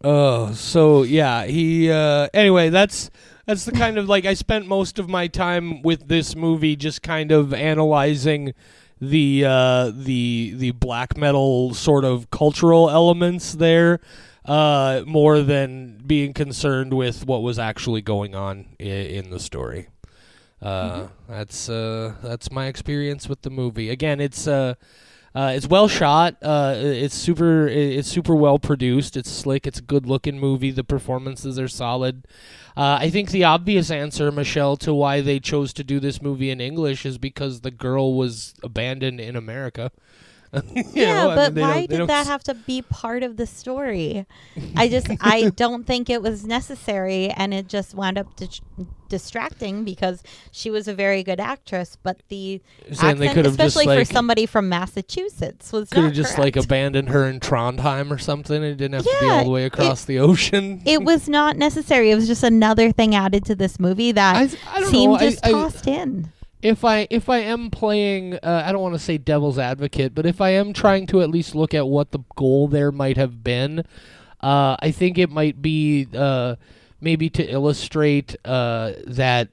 oh 0.04 0.52
so 0.54 1.04
yeah 1.04 1.44
he 1.46 1.92
uh 1.92 2.28
anyway 2.34 2.70
that's 2.70 3.12
that's 3.46 3.66
the 3.66 3.72
kind 3.74 3.98
of 3.98 4.08
like 4.08 4.26
I 4.26 4.34
spent 4.34 4.66
most 4.68 4.98
of 4.98 5.10
my 5.10 5.28
time 5.28 5.82
with 5.82 6.08
this 6.08 6.36
movie 6.36 6.76
just 6.76 7.02
kind 7.04 7.32
of 7.32 7.54
analyzing 7.54 8.54
the 9.02 9.46
uh 9.46 9.92
the 9.96 10.54
the 10.58 10.72
black 10.72 11.18
metal 11.18 11.74
sort 11.74 12.04
of 12.06 12.30
cultural 12.32 12.90
elements 12.90 13.54
there 13.54 14.00
uh 14.46 15.02
more 15.06 15.42
than 15.42 16.02
being 16.06 16.34
concerned 16.34 16.94
with 16.94 17.26
what 17.26 17.42
was 17.42 17.58
actually 17.60 18.02
going 18.02 18.36
on 18.36 18.66
i- 18.80 18.84
in 18.84 19.30
the 19.30 19.40
story. 19.40 19.88
Uh 20.62 21.08
that's 21.28 21.70
uh 21.70 22.16
that's 22.22 22.52
my 22.52 22.68
experience 22.68 23.30
with 23.30 23.42
the 23.44 23.50
movie. 23.50 23.90
Again 23.90 24.20
it's 24.20 24.48
uh 24.48 24.74
Uh, 25.36 25.54
it's 25.56 25.68
well 25.68 25.88
shot. 25.88 26.36
Uh, 26.42 26.74
it's 26.78 27.16
super. 27.16 27.68
It's 27.68 28.08
super 28.08 28.36
well 28.36 28.60
produced. 28.60 29.16
It's 29.16 29.30
slick. 29.30 29.68
It's 29.68 29.80
a 29.80 29.84
good 29.84 30.06
looking 30.06 30.40
movie. 30.40 30.72
The 30.72 30.84
performances 30.84 31.60
are 31.60 31.68
solid. 31.68 32.26
Uh, 32.76 32.98
I 33.02 33.10
think 33.10 33.32
the 33.32 33.44
obvious 33.44 33.92
answer, 33.92 34.32
Michelle, 34.32 34.78
to 34.78 34.94
why 34.94 35.22
they 35.22 35.40
chose 35.40 35.74
to 35.74 35.84
do 35.84 36.00
this 36.00 36.22
movie 36.22 36.50
in 36.50 36.62
English 36.62 37.06
is 37.06 37.18
because 37.18 37.62
the 37.62 37.72
girl 37.72 38.14
was 38.14 38.54
abandoned 38.64 39.20
in 39.20 39.36
America. 39.36 39.92
Yeah, 40.94 41.14
know, 41.26 41.30
I 41.32 41.36
but 41.36 41.54
mean, 41.54 41.62
why 41.64 41.86
did 41.86 42.08
that 42.08 42.22
s- 42.22 42.28
have 42.28 42.44
to 42.46 42.54
be 42.54 42.82
part 42.82 43.24
of 43.24 43.38
the 43.38 43.46
story? 43.46 44.26
I 44.76 44.88
just 44.88 45.08
I 45.22 45.50
don't 45.52 45.86
think 45.86 46.10
it 46.10 46.22
was 46.22 46.46
necessary, 46.46 47.30
and 47.30 47.54
it 47.54 47.68
just 47.68 47.94
wound 47.94 48.18
up 48.18 48.36
dis- 48.36 48.62
distracting 49.10 49.84
because 49.84 50.24
she 50.52 50.70
was 50.72 50.88
a 50.88 50.94
very 50.94 51.24
good 51.24 51.40
actress, 51.40 51.98
but 52.02 52.22
the 52.30 52.62
You're 52.88 52.96
saying 52.96 53.18
they 53.18 53.28
accent, 53.28 53.34
could 53.36 53.46
have 53.46 53.58
just 53.58 53.76
especially 53.76 53.94
for 53.94 54.00
like 54.00 54.08
somebody 54.08 54.46
from 54.46 54.70
Massachusetts, 54.70 55.72
was 55.72 55.90
could 55.90 56.04
have 56.06 56.14
just 56.14 56.38
like 56.38 56.56
abandoned 56.56 57.10
her 57.10 57.28
in 57.28 57.40
Trondheim 57.40 58.12
or 58.12 58.18
something. 58.18 58.64
It 58.64 58.76
didn't 58.76 58.94
have 58.94 59.04
to 59.04 59.18
be 59.22 59.28
all 59.28 59.44
the 59.44 59.50
way 59.52 59.66
across 59.66 60.06
the 60.06 60.20
ocean. 60.20 60.82
it 60.86 61.04
was 61.04 61.30
not 61.30 61.58
necessary. 61.58 62.12
It 62.12 62.16
was 62.16 62.28
just 62.28 62.44
another 62.44 62.92
thing 62.92 63.14
added 63.14 63.46
to 63.46 63.56
this 63.56 63.80
movie 63.80 64.12
that 64.14 64.36
I, 64.36 64.42
I 64.74 64.84
seemed 64.86 65.14
know. 65.14 65.20
Just 65.20 65.46
I- 65.46 65.52
tossed 65.52 65.88
in. 65.88 66.32
If 66.62 66.84
I 66.84 67.08
if 67.10 67.30
I 67.30 67.40
am 67.40 67.70
playing, 67.70 68.36
uh, 68.36 68.64
I 68.66 68.72
don't 68.72 68.82
want 68.82 68.96
to 68.96 69.00
say 69.00 69.18
devil's 69.18 69.58
advocate, 69.58 70.14
but 70.14 70.26
if 70.26 70.42
I 70.42 70.50
am 70.52 70.74
trying 70.74 71.08
to 71.08 71.22
at 71.22 71.30
least 71.30 71.56
look 71.56 71.74
at 71.74 71.88
what 71.88 72.12
the 72.12 72.20
goal 72.36 72.68
there 72.68 72.92
might 72.92 73.18
have 73.18 73.44
been, 73.44 73.80
uh, 74.42 74.76
I 74.80 74.92
think 74.92 75.18
it 75.18 75.30
might 75.30 75.62
be 75.62 76.08
uh, 76.14 76.56
maybe 77.00 77.30
to 77.32 77.44
illustrate 77.44 78.36
uh, 78.44 78.94
that 79.08 79.50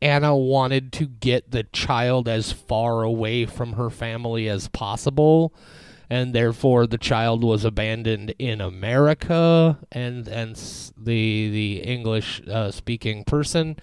Anna 0.00 0.36
wanted 0.36 0.92
to 0.94 1.06
get 1.06 1.50
the 1.50 1.64
child 1.64 2.28
as 2.28 2.52
far 2.52 3.02
away 3.02 3.44
from 3.44 3.74
her 3.74 3.90
family 3.90 4.48
as 4.48 4.68
possible. 4.68 5.52
And 6.08 6.34
therefore, 6.34 6.88
the 6.88 6.98
child 6.98 7.44
was 7.44 7.64
abandoned 7.64 8.34
in 8.38 8.60
America, 8.60 9.78
and 9.92 10.26
and 10.26 10.56
the 10.96 11.50
the 11.50 11.76
English 11.84 12.42
uh, 12.48 12.70
speaking 12.72 13.22
person. 13.24 13.76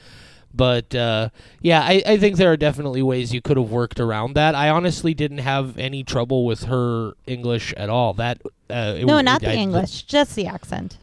But 0.57 0.93
uh, 0.95 1.29
yeah, 1.61 1.81
I, 1.81 2.01
I 2.05 2.17
think 2.17 2.37
there 2.37 2.51
are 2.51 2.57
definitely 2.57 3.01
ways 3.03 3.33
you 3.33 3.41
could 3.41 3.57
have 3.57 3.69
worked 3.69 3.99
around 3.99 4.33
that. 4.33 4.55
I 4.55 4.69
honestly 4.69 5.13
didn't 5.13 5.37
have 5.39 5.77
any 5.77 6.03
trouble 6.03 6.45
with 6.45 6.63
her 6.63 7.13
English 7.27 7.73
at 7.73 7.89
all. 7.89 8.13
That 8.15 8.41
uh, 8.69 8.95
it 8.97 9.05
No, 9.05 9.21
not 9.21 9.43
I- 9.43 9.51
the 9.51 9.57
English, 9.57 10.03
just 10.03 10.35
the 10.35 10.47
accent. 10.47 10.97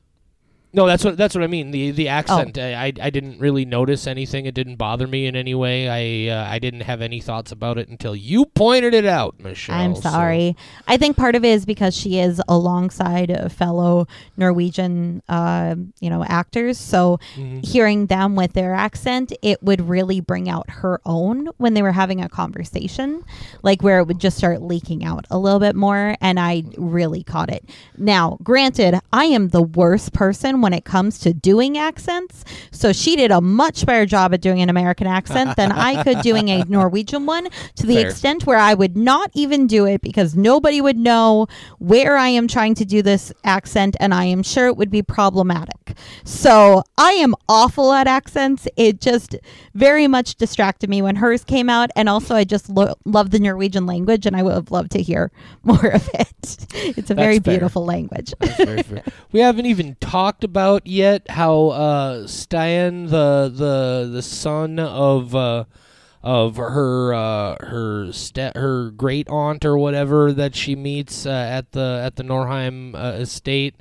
No, 0.75 0.87
that's 0.87 1.05
what 1.05 1.16
that's 1.16 1.35
what 1.35 1.45
I 1.45 1.47
mean. 1.47 1.70
The 1.70 1.93
the 1.93 2.09
Oh. 2.09 2.11
accent. 2.12 2.59
I, 2.59 2.87
I 2.87 2.93
I 3.01 3.11
didn't 3.11 3.39
really 3.39 3.64
notice 3.64 4.07
anything. 4.07 4.45
It 4.47 4.55
didn't 4.55 4.77
bother 4.77 5.07
me 5.07 5.27
in 5.27 5.37
any 5.37 5.55
way. 5.55 5.89
I 5.89 6.35
uh, 6.35 6.47
I 6.51 6.59
didn't 6.59 6.81
have 6.81 7.01
any 7.01 7.20
thoughts 7.20 7.53
about 7.53 7.79
it 7.79 7.89
until 7.89 8.14
you 8.16 8.45
pointed 8.47 8.93
it 8.93 9.07
out, 9.07 9.37
Michelle. 9.41 9.77
I'm 9.77 9.95
so- 9.95 10.03
sorry. 10.11 10.57
I 10.89 10.97
think 10.97 11.16
part 11.16 11.37
of 11.37 11.45
it 11.45 11.49
is 11.51 11.64
because 11.64 11.95
she 11.97 12.18
is 12.18 12.43
alongside 12.49 13.53
fellow 13.53 14.07
Norwegian, 14.37 15.22
uh, 15.29 15.77
you 16.01 16.11
know, 16.11 16.25
actors. 16.25 16.77
So 16.79 17.18
Mhm. 17.39 17.64
hearing 17.64 18.07
them 18.07 18.35
with 18.35 18.53
their 18.55 18.75
accent, 18.75 19.33
it 19.43 19.62
would 19.62 19.89
really 19.89 20.20
bring 20.20 20.49
out 20.49 20.68
her 20.68 21.01
own 21.07 21.49
when 21.59 21.75
they 21.75 21.83
were 21.83 21.93
having 21.93 22.20
a 22.20 22.29
conversation, 22.29 23.22
like 23.62 23.83
where 23.83 23.99
it 24.01 24.07
would 24.07 24.18
just 24.18 24.37
start 24.37 24.61
leaking 24.62 25.05
out 25.05 25.25
a 25.31 25.39
little 25.39 25.61
bit 25.61 25.77
more. 25.77 26.16
And 26.20 26.39
I 26.41 26.64
really 26.77 27.22
caught 27.22 27.51
it. 27.51 27.64
Now, 27.97 28.39
granted, 28.43 28.99
I 29.12 29.27
am 29.27 29.49
the 29.49 29.62
worst 29.62 30.12
person 30.12 30.61
when 30.65 30.73
it 30.73 30.85
comes 30.85 31.21
to 31.21 31.33
doing 31.33 31.79
accents. 31.79 32.45
So 32.73 32.93
she 32.93 33.15
did 33.15 33.31
a 33.31 33.41
much 33.41 33.87
better 33.87 34.07
job 34.07 34.35
at 34.35 34.41
doing 34.41 34.61
an 34.61 34.69
American 34.71 35.07
accent 35.07 35.55
than 35.57 35.71
I 35.71 36.03
could 36.03 36.21
doing 36.23 36.49
a 36.49 36.65
Norwegian 36.69 37.27
one 37.27 37.49
to 37.77 37.87
the 37.87 37.95
Fair. 37.97 38.09
extent 38.09 38.47
where 38.47 38.59
I 38.59 38.75
would 38.75 38.97
not 38.97 39.31
even 39.35 39.67
do 39.69 39.87
it 39.87 40.01
because 40.01 40.35
nobody 40.35 40.81
would 40.81 40.97
know 40.97 41.47
where 41.79 42.17
I 42.17 42.29
am 42.29 42.49
trying 42.49 42.75
to 42.77 42.85
do 42.85 43.03
this 43.03 43.33
accent 43.45 43.95
and 44.01 44.12
I 44.15 44.25
am 44.25 44.43
sure 44.43 44.67
it 44.67 44.77
would 44.77 44.91
be 44.91 45.03
problematic. 45.03 45.97
So 46.25 46.83
I 46.99 47.12
am 47.12 47.35
awful 47.49 47.93
at 47.93 48.07
accents. 48.07 48.67
It 48.77 49.01
just 49.01 49.37
very 49.75 50.07
much 50.09 50.37
distracted 50.37 50.89
me 50.89 51.03
when 51.03 51.17
hers 51.17 51.45
came 51.45 51.69
out. 51.69 51.91
And 51.95 52.09
also, 52.09 52.35
I 52.35 52.45
just 52.45 52.69
lo- 52.71 52.95
love 53.05 53.31
the 53.31 53.39
Norwegian 53.39 53.87
language 53.87 54.27
and 54.27 54.35
I 54.35 54.43
would 54.43 54.55
have 54.55 54.71
loved 54.71 54.93
to 54.93 55.03
hear 55.03 55.31
more 55.62 55.87
of 55.89 56.09
it. 56.15 56.67
It's 56.97 57.11
a 57.11 57.15
very 57.15 57.39
fair. 57.39 57.55
beautiful 57.55 57.85
language. 57.85 58.33
That's. 58.41 58.89
We 59.33 59.41
haven't 59.41 59.67
even 59.67 59.97
talked 60.01 60.43
about 60.45 60.53
yet 60.84 61.30
how 61.30 61.68
uh, 61.68 62.26
Stein, 62.26 63.07
the 63.07 63.52
the 63.55 64.11
the 64.12 64.22
son 64.22 64.78
of 64.78 65.34
uh, 65.34 65.64
of 66.22 66.57
her 66.57 67.12
uh, 67.12 67.57
her 67.61 68.12
ste- 68.12 68.57
her 68.57 68.90
great 68.90 69.28
aunt 69.28 69.64
or 69.64 69.76
whatever 69.76 70.32
that 70.32 70.55
she 70.55 70.74
meets 70.74 71.26
uh, 71.26 71.30
at 71.30 71.72
the 71.72 72.00
at 72.05 72.16
the 72.16 72.22
Norheim 72.22 72.94
uh, 72.94 73.18
estate. 73.18 73.74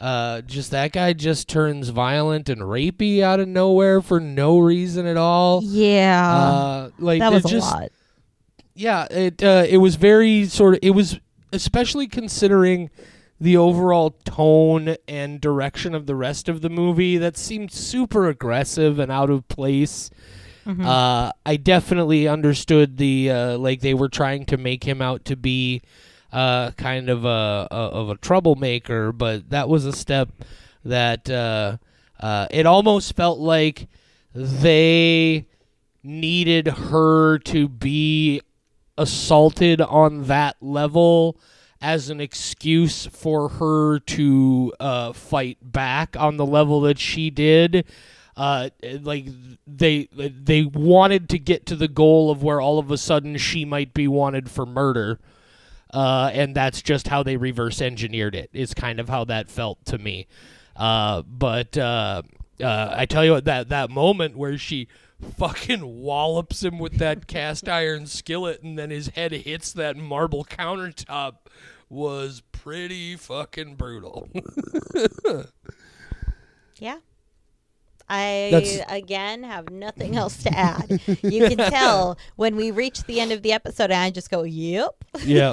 Uh, 0.00 0.42
just 0.42 0.70
that 0.70 0.92
guy 0.92 1.12
just 1.12 1.48
turns 1.48 1.88
violent 1.88 2.48
and 2.48 2.60
rapey 2.60 3.20
out 3.20 3.40
of 3.40 3.48
nowhere 3.48 4.00
for 4.00 4.20
no 4.20 4.58
reason 4.58 5.06
at 5.06 5.16
all. 5.16 5.60
yeah. 5.64 6.30
Uh, 6.30 6.90
like 6.98 7.18
that 7.18 7.32
was 7.32 7.44
a 7.46 7.48
just, 7.48 7.68
lot. 7.68 7.90
yeah, 8.74 9.06
it 9.10 9.42
uh, 9.42 9.64
it 9.68 9.78
was 9.78 9.96
very 9.96 10.44
sort 10.44 10.74
of 10.74 10.80
it 10.82 10.90
was 10.90 11.18
especially 11.52 12.06
considering 12.06 12.90
the 13.40 13.56
overall 13.56 14.10
tone 14.24 14.96
and 15.06 15.40
direction 15.40 15.94
of 15.94 16.06
the 16.06 16.14
rest 16.16 16.48
of 16.48 16.60
the 16.60 16.68
movie 16.70 17.16
that 17.18 17.36
seemed 17.36 17.70
super 17.72 18.28
aggressive 18.28 18.98
and 18.98 19.12
out 19.12 19.30
of 19.30 19.46
place. 19.48 20.10
Mhm. 20.66 20.84
Uh, 20.84 21.32
I 21.46 21.56
definitely 21.56 22.28
understood 22.28 22.96
the 22.96 23.30
uh, 23.30 23.58
like 23.58 23.80
they 23.80 23.94
were 23.94 24.08
trying 24.08 24.44
to 24.46 24.56
make 24.56 24.84
him 24.84 25.00
out 25.00 25.24
to 25.26 25.36
be 25.36 25.82
uh, 26.32 26.72
kind 26.72 27.08
of 27.08 27.24
a, 27.24 27.68
a 27.70 27.74
of 27.74 28.10
a 28.10 28.16
troublemaker, 28.16 29.12
but 29.12 29.48
that 29.50 29.68
was 29.68 29.86
a 29.86 29.92
step 29.92 30.28
that 30.84 31.30
uh, 31.30 31.78
uh, 32.20 32.48
it 32.50 32.66
almost 32.66 33.14
felt 33.16 33.38
like 33.38 33.88
they 34.34 35.46
needed 36.02 36.66
her 36.66 37.38
to 37.38 37.68
be 37.68 38.42
assaulted 38.98 39.80
on 39.80 40.24
that 40.24 40.56
level 40.60 41.36
as 41.80 42.10
an 42.10 42.20
excuse 42.20 43.06
for 43.06 43.48
her 43.48 43.98
to 44.00 44.72
uh, 44.80 45.12
fight 45.12 45.58
back 45.62 46.16
on 46.16 46.36
the 46.36 46.46
level 46.46 46.80
that 46.82 46.98
she 46.98 47.30
did. 47.30 47.84
Uh, 48.36 48.70
like 49.00 49.26
they 49.66 50.08
they 50.12 50.62
wanted 50.62 51.28
to 51.28 51.40
get 51.40 51.66
to 51.66 51.74
the 51.74 51.88
goal 51.88 52.30
of 52.30 52.40
where 52.40 52.60
all 52.60 52.78
of 52.78 52.90
a 52.90 52.96
sudden 52.96 53.36
she 53.36 53.64
might 53.64 53.92
be 53.92 54.06
wanted 54.06 54.48
for 54.48 54.64
murder, 54.64 55.18
uh, 55.92 56.30
and 56.32 56.54
that's 56.54 56.80
just 56.80 57.08
how 57.08 57.24
they 57.24 57.36
reverse 57.36 57.82
engineered 57.82 58.36
it. 58.36 58.48
Is 58.52 58.74
kind 58.74 59.00
of 59.00 59.08
how 59.08 59.24
that 59.24 59.50
felt 59.50 59.84
to 59.86 59.98
me. 59.98 60.28
Uh, 60.76 61.22
but 61.22 61.76
uh, 61.76 62.22
uh, 62.62 62.94
I 62.96 63.06
tell 63.06 63.24
you 63.24 63.32
what, 63.32 63.44
that 63.46 63.70
that 63.70 63.90
moment 63.90 64.36
where 64.36 64.56
she 64.56 64.86
fucking 65.36 66.00
wallops 66.00 66.62
him 66.62 66.78
with 66.78 66.98
that 66.98 67.26
cast 67.26 67.68
iron 67.68 68.06
skillet, 68.06 68.62
and 68.62 68.78
then 68.78 68.90
his 68.90 69.08
head 69.08 69.32
hits 69.32 69.72
that 69.72 69.96
marble 69.96 70.44
countertop, 70.44 71.34
was 71.90 72.42
pretty 72.52 73.16
fucking 73.16 73.76
brutal. 73.76 74.28
Yeah. 76.80 76.98
I 78.08 78.48
That's- 78.52 78.80
again 78.88 79.42
have 79.42 79.70
nothing 79.70 80.16
else 80.16 80.42
to 80.44 80.56
add. 80.56 81.00
you 81.22 81.48
can 81.48 81.58
tell 81.70 82.18
when 82.36 82.56
we 82.56 82.70
reach 82.70 83.04
the 83.04 83.20
end 83.20 83.32
of 83.32 83.42
the 83.42 83.52
episode, 83.52 83.90
and 83.90 83.94
I 84.00 84.10
just 84.10 84.30
go, 84.30 84.42
"Yep." 84.44 84.94
yeah 85.24 85.52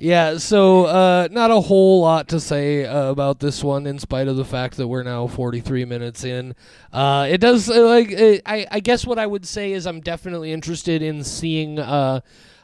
yeah 0.00 0.36
so 0.38 0.84
uh 0.84 1.28
not 1.30 1.50
a 1.50 1.60
whole 1.60 2.00
lot 2.02 2.28
to 2.28 2.38
say 2.38 2.84
uh, 2.84 3.10
about 3.10 3.40
this 3.40 3.64
one 3.64 3.86
in 3.86 3.98
spite 3.98 4.28
of 4.28 4.36
the 4.36 4.44
fact 4.44 4.76
that 4.76 4.86
we're 4.86 5.02
now 5.02 5.26
43 5.26 5.84
minutes 5.84 6.22
in 6.24 6.54
uh 6.92 7.26
it 7.28 7.38
does 7.40 7.68
uh, 7.70 7.80
like 7.84 8.12
uh, 8.12 8.36
i 8.46 8.66
i 8.70 8.80
guess 8.80 9.06
what 9.06 9.18
i 9.18 9.26
would 9.26 9.46
say 9.46 9.72
is 9.72 9.86
i'm 9.86 10.00
definitely 10.00 10.52
interested 10.52 11.02
in 11.02 11.24
seeing 11.24 11.78
uh 11.78 12.20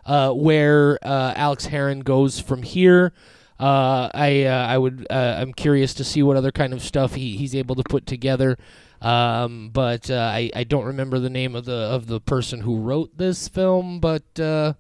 uh 0.07 0.31
where 0.33 0.99
uh 1.03 1.33
alex 1.35 1.67
herron 1.67 2.01
goes 2.01 2.39
from 2.39 2.63
here 2.63 3.13
uh, 3.61 4.11
I 4.13 4.43
uh, 4.45 4.67
I 4.67 4.77
would 4.77 5.07
uh, 5.09 5.37
I'm 5.39 5.53
curious 5.53 5.95
to 5.95 6.03
see 6.03 6.21
what 6.21 6.37
other 6.37 6.51
kind 6.51 6.73
of 6.73 6.83
stuff 6.83 7.15
he, 7.15 7.37
he's 7.37 7.55
able 7.55 7.77
to 7.77 7.85
put 7.85 8.07
together. 8.07 8.59
Um, 9.03 9.71
but 9.73 10.11
uh, 10.11 10.15
I 10.15 10.51
I 10.55 10.65
don't 10.65 10.85
remember 10.85 11.19
the 11.19 11.31
name 11.31 11.55
of 11.57 11.65
the 11.65 11.73
of 11.75 12.07
the 12.07 12.21
person 12.21 12.61
who 12.61 12.79
wrote 12.79 13.17
this 13.19 13.49
film. 13.49 13.99
But 14.01 14.23
uh, 14.39 14.75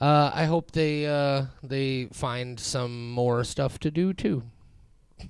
uh, 0.00 0.30
I 0.34 0.44
hope 0.44 0.72
they 0.72 1.06
uh, 1.06 1.46
they 1.62 2.08
find 2.12 2.60
some 2.60 3.10
more 3.10 3.42
stuff 3.44 3.78
to 3.80 3.90
do 3.90 4.12
too. 4.12 4.42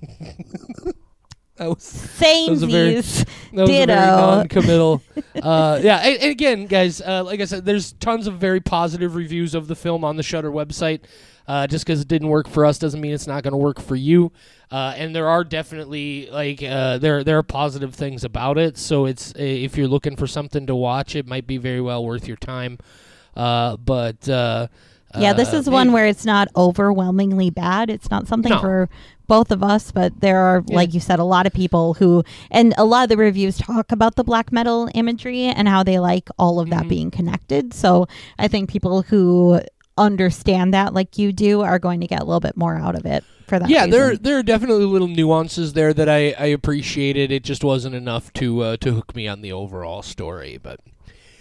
that 1.57 1.69
was 1.69 2.19
was 2.49 2.63
a 2.63 2.67
very- 2.67 2.95
that 2.95 2.95
was 2.95 3.21
a 3.21 3.25
very 3.53 3.67
Ditto. 3.67 3.95
non-committal. 3.95 5.01
uh, 5.41 5.79
yeah, 5.81 5.97
and, 5.99 6.21
and 6.21 6.31
again, 6.31 6.65
guys, 6.67 7.01
uh, 7.01 7.23
like 7.23 7.39
I 7.39 7.45
said, 7.45 7.65
there's 7.65 7.93
tons 7.93 8.27
of 8.27 8.35
very 8.35 8.59
positive 8.59 9.15
reviews 9.15 9.55
of 9.55 9.67
the 9.67 9.75
film 9.75 10.03
on 10.03 10.17
the 10.17 10.23
Shudder 10.23 10.51
website. 10.51 11.01
Uh, 11.47 11.67
just 11.67 11.85
because 11.85 12.01
it 12.01 12.07
didn't 12.07 12.29
work 12.29 12.47
for 12.49 12.65
us 12.65 12.79
doesn't 12.79 12.99
mean 12.99 13.13
it's 13.13 13.27
not 13.27 13.43
going 13.43 13.51
to 13.51 13.57
work 13.57 13.79
for 13.79 13.95
you. 13.95 14.31
Uh, 14.71 14.93
and 14.97 15.15
there 15.15 15.27
are 15.27 15.43
definitely 15.43 16.27
like 16.31 16.63
uh, 16.63 16.97
there 16.97 17.23
there 17.23 17.37
are 17.37 17.43
positive 17.43 17.93
things 17.93 18.23
about 18.23 18.57
it. 18.57 18.77
So 18.77 19.05
it's 19.05 19.31
if 19.35 19.77
you're 19.77 19.87
looking 19.87 20.15
for 20.15 20.25
something 20.27 20.65
to 20.67 20.75
watch, 20.75 21.15
it 21.15 21.27
might 21.27 21.45
be 21.45 21.57
very 21.57 21.81
well 21.81 22.03
worth 22.03 22.27
your 22.27 22.37
time. 22.37 22.79
Uh, 23.35 23.77
but 23.77 24.27
uh, 24.27 24.67
Yeah, 25.17 25.33
this 25.33 25.53
Uh, 25.53 25.57
is 25.57 25.69
one 25.69 25.91
where 25.91 26.07
it's 26.07 26.25
not 26.25 26.47
overwhelmingly 26.57 27.49
bad. 27.49 27.89
It's 27.89 28.09
not 28.09 28.27
something 28.27 28.51
No. 28.51 28.59
for 28.59 28.89
both 29.27 29.49
of 29.51 29.63
us, 29.63 29.91
but 29.91 30.19
there 30.19 30.39
are, 30.39 30.63
Yeah. 30.67 30.75
like 30.75 30.93
you 30.93 30.99
said, 30.99 31.19
a 31.19 31.23
lot 31.23 31.45
of 31.47 31.53
people 31.53 31.93
who, 31.95 32.23
and 32.51 32.73
a 32.77 32.83
lot 32.85 33.03
of 33.03 33.09
the 33.09 33.17
reviews 33.17 33.57
talk 33.57 33.91
about 33.91 34.15
the 34.15 34.23
black 34.23 34.51
metal 34.51 34.89
imagery 34.93 35.43
and 35.45 35.67
how 35.67 35.83
they 35.83 35.99
like 35.99 36.29
all 36.37 36.59
of 36.59 36.69
that 36.69 36.83
Mhm. 36.85 36.89
being 36.89 37.11
connected. 37.11 37.73
So 37.73 38.07
I 38.37 38.47
think 38.47 38.69
people 38.69 39.03
who 39.03 39.61
understand 39.97 40.73
that, 40.73 40.93
like 40.93 41.17
you 41.17 41.31
do, 41.33 41.61
are 41.61 41.79
going 41.79 42.01
to 42.01 42.07
get 42.07 42.21
a 42.21 42.25
little 42.25 42.39
bit 42.39 42.57
more 42.57 42.75
out 42.77 42.95
of 42.95 43.05
it 43.05 43.23
for 43.47 43.59
that. 43.59 43.69
yeah, 43.69 43.85
there 43.85 44.09
reason. 44.09 44.23
there 44.23 44.37
are 44.37 44.43
definitely 44.43 44.85
little 44.85 45.07
nuances 45.07 45.73
there 45.73 45.93
that 45.93 46.09
I, 46.09 46.31
I 46.37 46.45
appreciated. 46.47 47.31
It 47.31 47.43
just 47.43 47.63
wasn't 47.63 47.95
enough 47.95 48.31
to 48.33 48.61
uh, 48.61 48.77
to 48.77 48.93
hook 48.93 49.15
me 49.15 49.27
on 49.27 49.41
the 49.41 49.51
overall 49.51 50.01
story. 50.01 50.57
But 50.61 50.79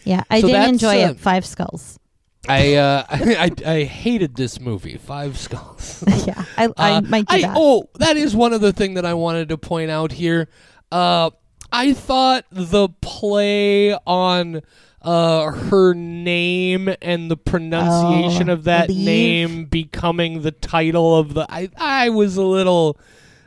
Yeah, 0.05 0.23
I 0.31 0.41
So 0.41 0.49
did 0.49 0.69
enjoy 0.69 1.03
uh, 1.03 1.11
it. 1.11 1.19
Five 1.19 1.45
skulls. 1.47 1.99
I, 2.47 2.75
uh, 2.75 3.05
I 3.11 3.51
I 3.67 3.83
hated 3.85 4.37
this 4.37 4.61
movie, 4.61 4.99
Five 4.99 5.39
Skulls. 5.39 6.05
yeah, 6.27 6.45
I, 6.59 6.69
I 6.77 6.93
Uh, 6.97 7.01
might 7.01 7.27
do 7.27 7.37
I- 7.37 7.41
that. 7.41 7.55
Oh, 7.57 7.89
that 7.99 8.19
is 8.19 8.37
one 8.37 8.53
other 8.53 8.71
thing 8.71 8.95
that 8.95 9.07
I 9.07 9.15
wanted 9.15 9.49
to 9.49 9.57
point 9.57 9.91
out 9.91 10.13
here. 10.13 10.49
Uh, 10.93 11.31
I 11.73 11.95
thought 11.95 12.45
the 12.53 12.91
play 13.01 13.95
on 14.07 14.61
uh, 15.05 15.51
her 15.53 15.95
name 15.95 16.89
and 17.03 17.31
the 17.31 17.37
pronunciation 17.37 18.49
Oh, 18.49 18.55
of 18.55 18.65
that 18.65 18.89
Leave. 18.89 19.05
name 19.05 19.65
becoming 19.67 20.43
the 20.43 20.51
title 20.51 21.17
of 21.17 21.35
the 21.35 21.47
I 21.49 21.69
I 21.77 22.09
was 22.09 22.37
a 22.37 22.43
little 22.43 22.99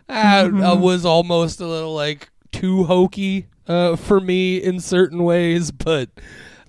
I, 0.07 0.41
I 0.45 0.73
was 0.73 1.03
almost 1.05 1.59
a 1.59 1.65
little 1.67 1.93
like 1.95 2.29
too 2.51 2.83
hokey 2.85 3.47
uh, 3.67 3.95
for 3.97 4.19
me 4.21 4.57
in 4.57 4.79
certain 4.79 5.23
ways, 5.23 5.71
but 5.71 6.09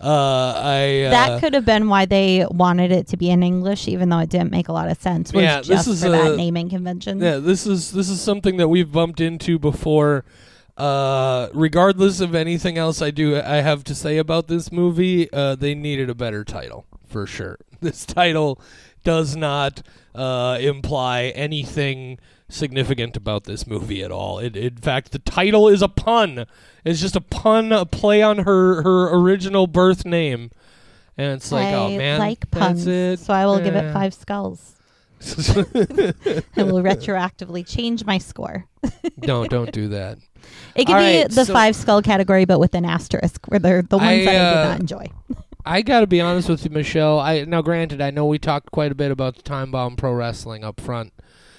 uh, 0.03 0.53
I 0.57 1.03
uh, 1.05 1.11
that 1.11 1.41
could 1.41 1.55
have 1.55 1.65
been 1.65 1.89
why 1.89 2.07
they 2.07 2.47
wanted 2.51 2.91
it 2.91 3.09
to 3.09 3.17
be 3.17 3.31
in 3.31 3.43
English, 3.43 3.87
even 3.89 4.09
though 4.09 4.19
it 4.19 4.29
didn't 4.31 4.51
make 4.51 4.69
a 4.69 4.73
lot 4.73 4.89
of 4.91 5.01
sense. 5.01 5.33
Was 5.33 5.43
Yeah, 5.43 5.61
this 5.61 5.87
is 5.87 6.03
a- 6.05 6.09
that 6.11 6.37
naming 6.37 6.69
convention. 6.71 7.21
Yeah, 7.21 7.37
this 7.39 7.67
is 7.67 7.93
this 7.93 8.09
is 8.09 8.21
something 8.21 8.57
that 8.57 8.69
we've 8.69 8.91
bumped 8.91 9.21
into 9.21 9.59
before. 9.59 10.25
Uh, 10.79 11.49
regardless 11.53 12.21
of 12.21 12.37
anything 12.37 12.79
else 12.79 13.03
I 13.03 13.11
do, 13.11 13.37
I 13.37 13.57
have 13.57 13.83
to 13.85 13.95
say 13.97 14.17
about 14.17 14.47
this 14.47 14.71
movie, 14.71 15.31
uh, 15.33 15.57
they 15.57 15.75
needed 15.75 16.09
a 16.09 16.15
better 16.15 16.45
title 16.45 16.87
for 17.07 17.27
sure. 17.27 17.59
This 17.81 18.05
title 18.05 18.61
does 19.05 19.37
not 19.37 19.83
uh, 20.13 20.59
imply 20.61 21.27
anything 21.37 22.19
significant 22.49 23.17
about 23.17 23.45
this 23.45 23.69
movie 23.69 24.03
at 24.03 24.11
all. 24.11 24.41
It, 24.41 24.57
in 24.57 24.77
fact, 24.77 25.13
the 25.13 25.21
title 25.21 25.69
is 25.69 25.81
a 25.81 25.89
pun. 25.89 26.47
It's 26.85 27.01
just 27.01 27.15
a 27.15 27.21
pun, 27.21 27.71
a 27.73 27.87
play 27.87 28.21
on 28.21 28.39
her 28.39 28.83
her 28.83 29.15
original 29.15 29.69
birth 29.69 30.05
name, 30.05 30.51
and 31.17 31.35
it's 31.35 31.53
like, 31.53 31.67
I 31.67 31.75
oh 31.75 31.89
man, 31.91 32.19
like 32.19 32.51
puns, 32.51 32.85
that's 32.85 33.21
it. 33.21 33.25
so 33.25 33.33
I 33.33 33.47
will 33.47 33.61
give 33.61 33.77
it 33.77 33.93
five 33.93 34.13
skulls. 34.13 34.75
I 35.21 36.63
will 36.63 36.83
retroactively 36.83 37.67
change 37.67 38.05
my 38.05 38.19
score. 38.19 38.67
don't 39.21 39.49
don't 39.51 39.73
do 39.73 39.89
that. 39.89 40.19
It 40.75 40.87
could 40.87 40.95
All 40.97 41.01
be 41.01 41.19
right, 41.21 41.31
the 41.31 41.45
so- 41.45 41.53
five 41.53 41.75
skull 41.77 42.03
category, 42.03 42.45
but 42.45 42.61
with 42.61 42.75
an 42.75 42.85
asterisk, 42.85 43.47
where 43.47 43.59
they're 43.59 43.83
the 43.83 43.99
ones 43.99 44.09
I, 44.09 44.25
that 44.25 44.35
I 44.35 44.39
uh, 44.39 44.63
did 44.63 44.69
not 44.71 44.81
enjoy. 44.81 45.07
I 45.67 45.83
got 45.83 46.01
to 46.01 46.07
be 46.07 46.21
honest 46.21 46.49
with 46.49 46.65
you, 46.65 46.71
Michelle. 46.71 47.19
I 47.19 47.45
now, 47.45 47.61
granted, 47.63 48.01
I 48.01 48.11
know 48.11 48.25
we 48.27 48.39
talked 48.39 48.71
quite 48.71 48.91
a 48.93 48.95
bit 48.95 49.11
about 49.11 49.37
the 49.37 49.43
Time 49.43 49.71
Bomb 49.71 49.97
Pro 49.97 50.13
Wrestling 50.15 50.65
up 50.65 50.81
front, 50.81 51.13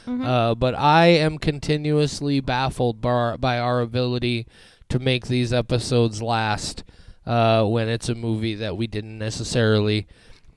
Mhm. 0.07 0.25
uh, 0.25 0.55
but 0.55 0.73
I 0.73 1.07
am 1.07 1.37
continuously 1.37 2.39
baffled 2.39 3.01
by 3.01 3.09
our, 3.09 3.37
by 3.37 3.59
our 3.59 3.81
ability 3.81 4.47
to 4.89 4.97
make 4.97 5.27
these 5.27 5.53
episodes 5.53 6.21
last 6.21 6.83
uh, 7.27 7.63
when 7.65 7.87
it's 7.87 8.09
a 8.09 8.15
movie 8.15 8.55
that 8.55 8.75
we 8.75 8.87
didn't 8.87 9.19
necessarily 9.19 10.07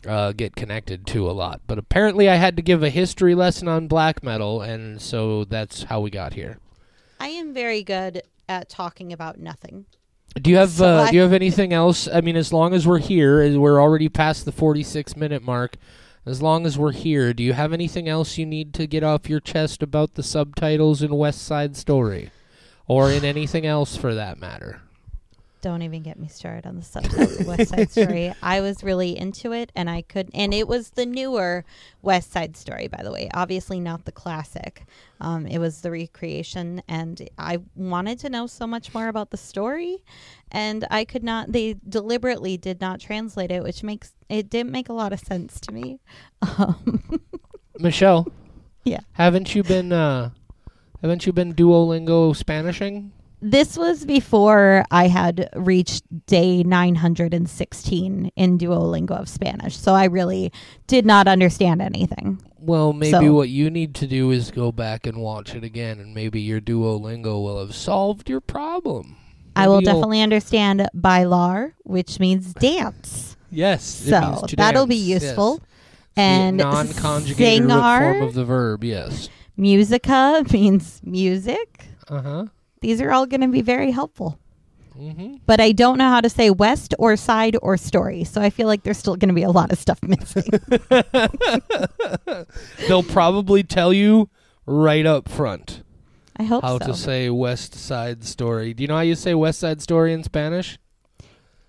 uh, 0.09 0.33
get 0.33 0.57
connected 0.57 1.07
to 1.09 1.29
a 1.31 1.33
lot. 1.33 1.61
But 1.67 1.77
apparently, 1.79 2.31
I 2.31 2.37
had 2.37 2.57
to 2.57 2.63
give 2.63 2.83
a 2.83 2.89
history 2.91 3.35
lesson 3.35 3.69
on 3.69 3.87
black 3.89 4.23
metal, 4.23 4.63
and 4.63 5.03
so 5.03 5.45
that's 5.45 5.83
how 5.85 6.01
we 6.01 6.09
got 6.11 6.33
here. 6.33 6.59
I 7.23 7.29
am 7.29 7.55
very 7.55 7.85
good 7.85 8.23
at 8.49 8.69
talking 8.69 9.13
about 9.13 9.39
nothing. 9.39 9.87
Do 10.35 10.51
you 10.51 10.57
have 10.57 10.71
So 10.71 10.87
uh, 10.99 11.03
I- 11.05 11.11
do 11.11 11.17
you 11.17 11.23
have 11.23 11.33
anything 11.33 11.73
else? 11.73 12.09
I 12.09 12.21
mean, 12.21 12.37
as 12.37 12.53
long 12.53 12.75
as 12.75 12.85
we're 12.85 12.99
here, 12.99 13.59
we're 13.61 13.81
already 13.81 14.09
past 14.09 14.45
the 14.45 14.51
forty-six 14.51 15.17
minute 15.17 15.41
mark. 15.43 15.77
As 16.27 16.43
long 16.43 16.67
as 16.67 16.77
we're 16.77 16.93
here, 16.93 17.33
do 17.33 17.43
you 17.45 17.53
have 17.53 17.73
anything 17.73 18.09
else 18.09 18.39
you 18.39 18.47
need 18.47 18.75
to 18.75 18.87
get 18.89 19.05
off 19.05 19.29
your 19.29 19.39
chest 19.41 19.83
about 19.85 20.15
the 20.15 20.23
subtitles 20.23 21.01
in 21.01 21.15
West 21.17 21.43
Side 21.43 21.77
Story, 21.77 22.31
or 22.87 23.11
in 23.11 23.25
anything 23.25 23.67
else 23.67 23.97
for 23.97 24.15
that 24.15 24.39
matter? 24.41 24.82
Don't 25.63 25.83
even 25.83 26.03
get 26.03 26.19
me 26.19 26.27
started 26.27 26.67
on 26.67 26.75
the 26.77 27.39
of 27.41 27.47
West 27.47 27.71
Side 27.71 27.91
Story. 27.91 28.35
I 28.43 28.61
was 28.61 28.83
really 28.83 29.17
into 29.17 29.53
it, 29.53 29.71
and 29.77 29.89
I 29.89 30.03
could, 30.03 30.29
and 30.35 30.53
it 30.53 30.67
was 30.67 30.91
the 30.91 31.07
newer 31.07 31.65
West 32.03 32.33
Side 32.33 32.57
Story, 32.57 32.89
by 32.89 33.03
the 33.05 33.13
way. 33.13 33.31
Obviously, 33.33 33.79
not 33.79 34.05
the 34.05 34.11
classic. 34.11 34.85
Um, 35.21 35.47
it 35.47 35.59
was 35.59 35.81
the 35.81 35.93
recreation, 35.93 36.83
and 36.89 37.29
I 37.39 37.61
wanted 37.77 38.19
to 38.19 38.29
know 38.29 38.49
so 38.49 38.67
much 38.67 38.93
more 38.93 39.07
about 39.07 39.31
the 39.31 39.37
story, 39.37 40.03
and 40.51 40.85
I 40.91 41.05
could 41.05 41.23
not. 41.23 41.53
They 41.53 41.77
deliberately 41.89 42.57
did 42.57 42.81
not 42.81 42.99
translate 42.99 43.53
it, 43.53 43.63
which 43.63 43.85
makes 43.85 44.15
it 44.29 44.51
didn't 44.51 44.73
make 44.73 44.89
a 44.89 44.93
lot 44.93 45.13
of 45.13 45.21
sense 45.21 45.61
to 45.61 45.73
me. 45.73 46.01
Um, 46.59 47.01
Michelle, 47.79 48.27
Yeah. 48.85 48.99
haven't 49.13 49.55
you 49.55 49.63
been 49.63 49.93
uh, 49.93 50.31
haven't 51.01 51.25
you 51.25 51.33
been 51.33 51.55
Duolingo 51.55 52.35
Spanishing? 52.35 53.13
This 53.43 53.77
was 53.77 54.05
before 54.05 54.85
I 54.91 55.09
had 55.09 55.49
reached 55.57 56.05
day 56.27 56.63
916 56.63 58.31
in 58.37 58.59
Duolingo 58.59 59.11
of 59.21 59.29
Spanish. 59.29 59.77
So 59.77 59.93
I 59.95 60.05
really 60.05 60.53
did 60.87 61.05
not 61.05 61.27
understand 61.29 61.83
anything. 61.83 62.41
Well, 62.59 62.93
maybe 62.93 63.11
So- 63.11 63.33
what 63.35 63.49
you 63.49 63.69
need 63.71 63.95
to 63.97 64.07
do 64.07 64.31
is 64.31 64.51
go 64.53 64.71
back 64.73 65.07
and 65.07 65.19
watch 65.19 65.55
it 65.55 65.65
again, 65.65 65.99
and 65.99 66.15
maybe 66.15 66.41
your 66.41 66.61
Duolingo 66.61 67.43
will 67.43 67.59
have 67.59 67.75
solved 67.75 68.31
your 68.31 68.41
problem. 68.41 69.17
I 69.57 69.67
will 69.69 69.77
Maybe 69.77 69.87
definitely 69.87 70.23
understand 70.23 70.89
bailar, 70.95 71.75
which 71.83 72.19
means 72.21 72.55
dance. 72.61 73.37
Yes, 73.51 73.85
So 73.85 74.47
that'll 74.57 74.87
be 74.87 74.95
dance, 74.97 75.09
yes. 75.09 75.23
useful. 75.25 75.57
The 76.15 76.21
And 76.23 76.57
non-conjugated 76.59 77.65
root 77.65 77.71
form 77.71 78.23
of 78.23 78.35
the 78.35 78.45
verb. 78.45 78.85
Yes. 78.85 79.29
musica 79.57 80.45
means 80.53 81.01
music. 81.05 81.87
Uh 82.09 82.23
huh. 82.23 82.45
These 82.83 83.01
are 83.01 83.11
all 83.11 83.27
going 83.27 83.41
to 83.41 83.49
be 83.49 83.63
very 83.63 83.91
helpful. 83.91 84.39
Mm-hmm. 84.99 85.37
But 85.47 85.61
I 85.61 85.73
don't 85.73 85.97
know 85.99 86.09
how 86.09 86.21
to 86.21 86.29
say 86.29 86.51
west 86.51 86.95
or 86.99 87.17
side 87.17 87.57
or 87.63 87.77
story. 87.77 88.25
So 88.25 88.43
I 88.43 88.51
feel 88.51 88.67
like 88.67 88.83
there's 88.83 88.99
still 88.99 89.17
going 89.17 89.31
to 89.31 89.35
be 89.35 89.43
a 89.43 89.51
lot 89.51 89.73
of 89.73 89.79
stuff 89.79 90.01
missing. 90.07 90.51
They'll 92.89 93.03
probably 93.03 93.63
tell 93.63 93.93
you 93.93 94.29
right 94.67 95.07
up 95.07 95.29
front 95.29 95.83
I 96.37 96.45
hope 96.45 96.63
how 96.63 96.79
so. 96.79 96.87
to 96.87 96.95
say 96.95 97.31
West 97.31 97.75
Side 97.75 98.25
Story. 98.25 98.75
Do 98.75 98.83
you 98.83 98.89
know 98.89 98.97
how 98.97 99.01
you 99.01 99.15
say 99.15 99.35
West 99.35 99.61
Side 99.61 99.81
Story 99.81 100.13
in 100.13 100.23
Spanish? 100.23 100.79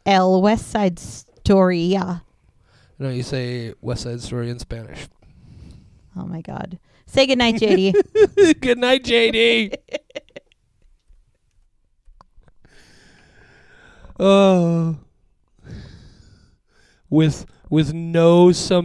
El 0.05 0.41
West 0.41 0.70
Side 0.70 0.99
Story. 0.99 1.80
Yeah. 1.80 2.20
No, 2.99 3.09
you 3.09 3.24
say 3.24 3.74
West 3.82 4.03
Side 4.03 4.22
Story 4.22 4.49
in 4.49 4.59
Spanish. 4.59 5.07
Oh 6.16 6.26
my 6.26 6.41
God. 6.41 6.80
Say 7.05 7.28
goodnight, 7.28 7.55
JD. 7.55 8.59
Good 8.61 8.78
night, 8.78 9.03
JD. 9.03 9.76
Oh. 14.24 14.98
With 17.10 17.46
with 17.70 17.94
no 17.94 18.52
summation. 18.52 18.84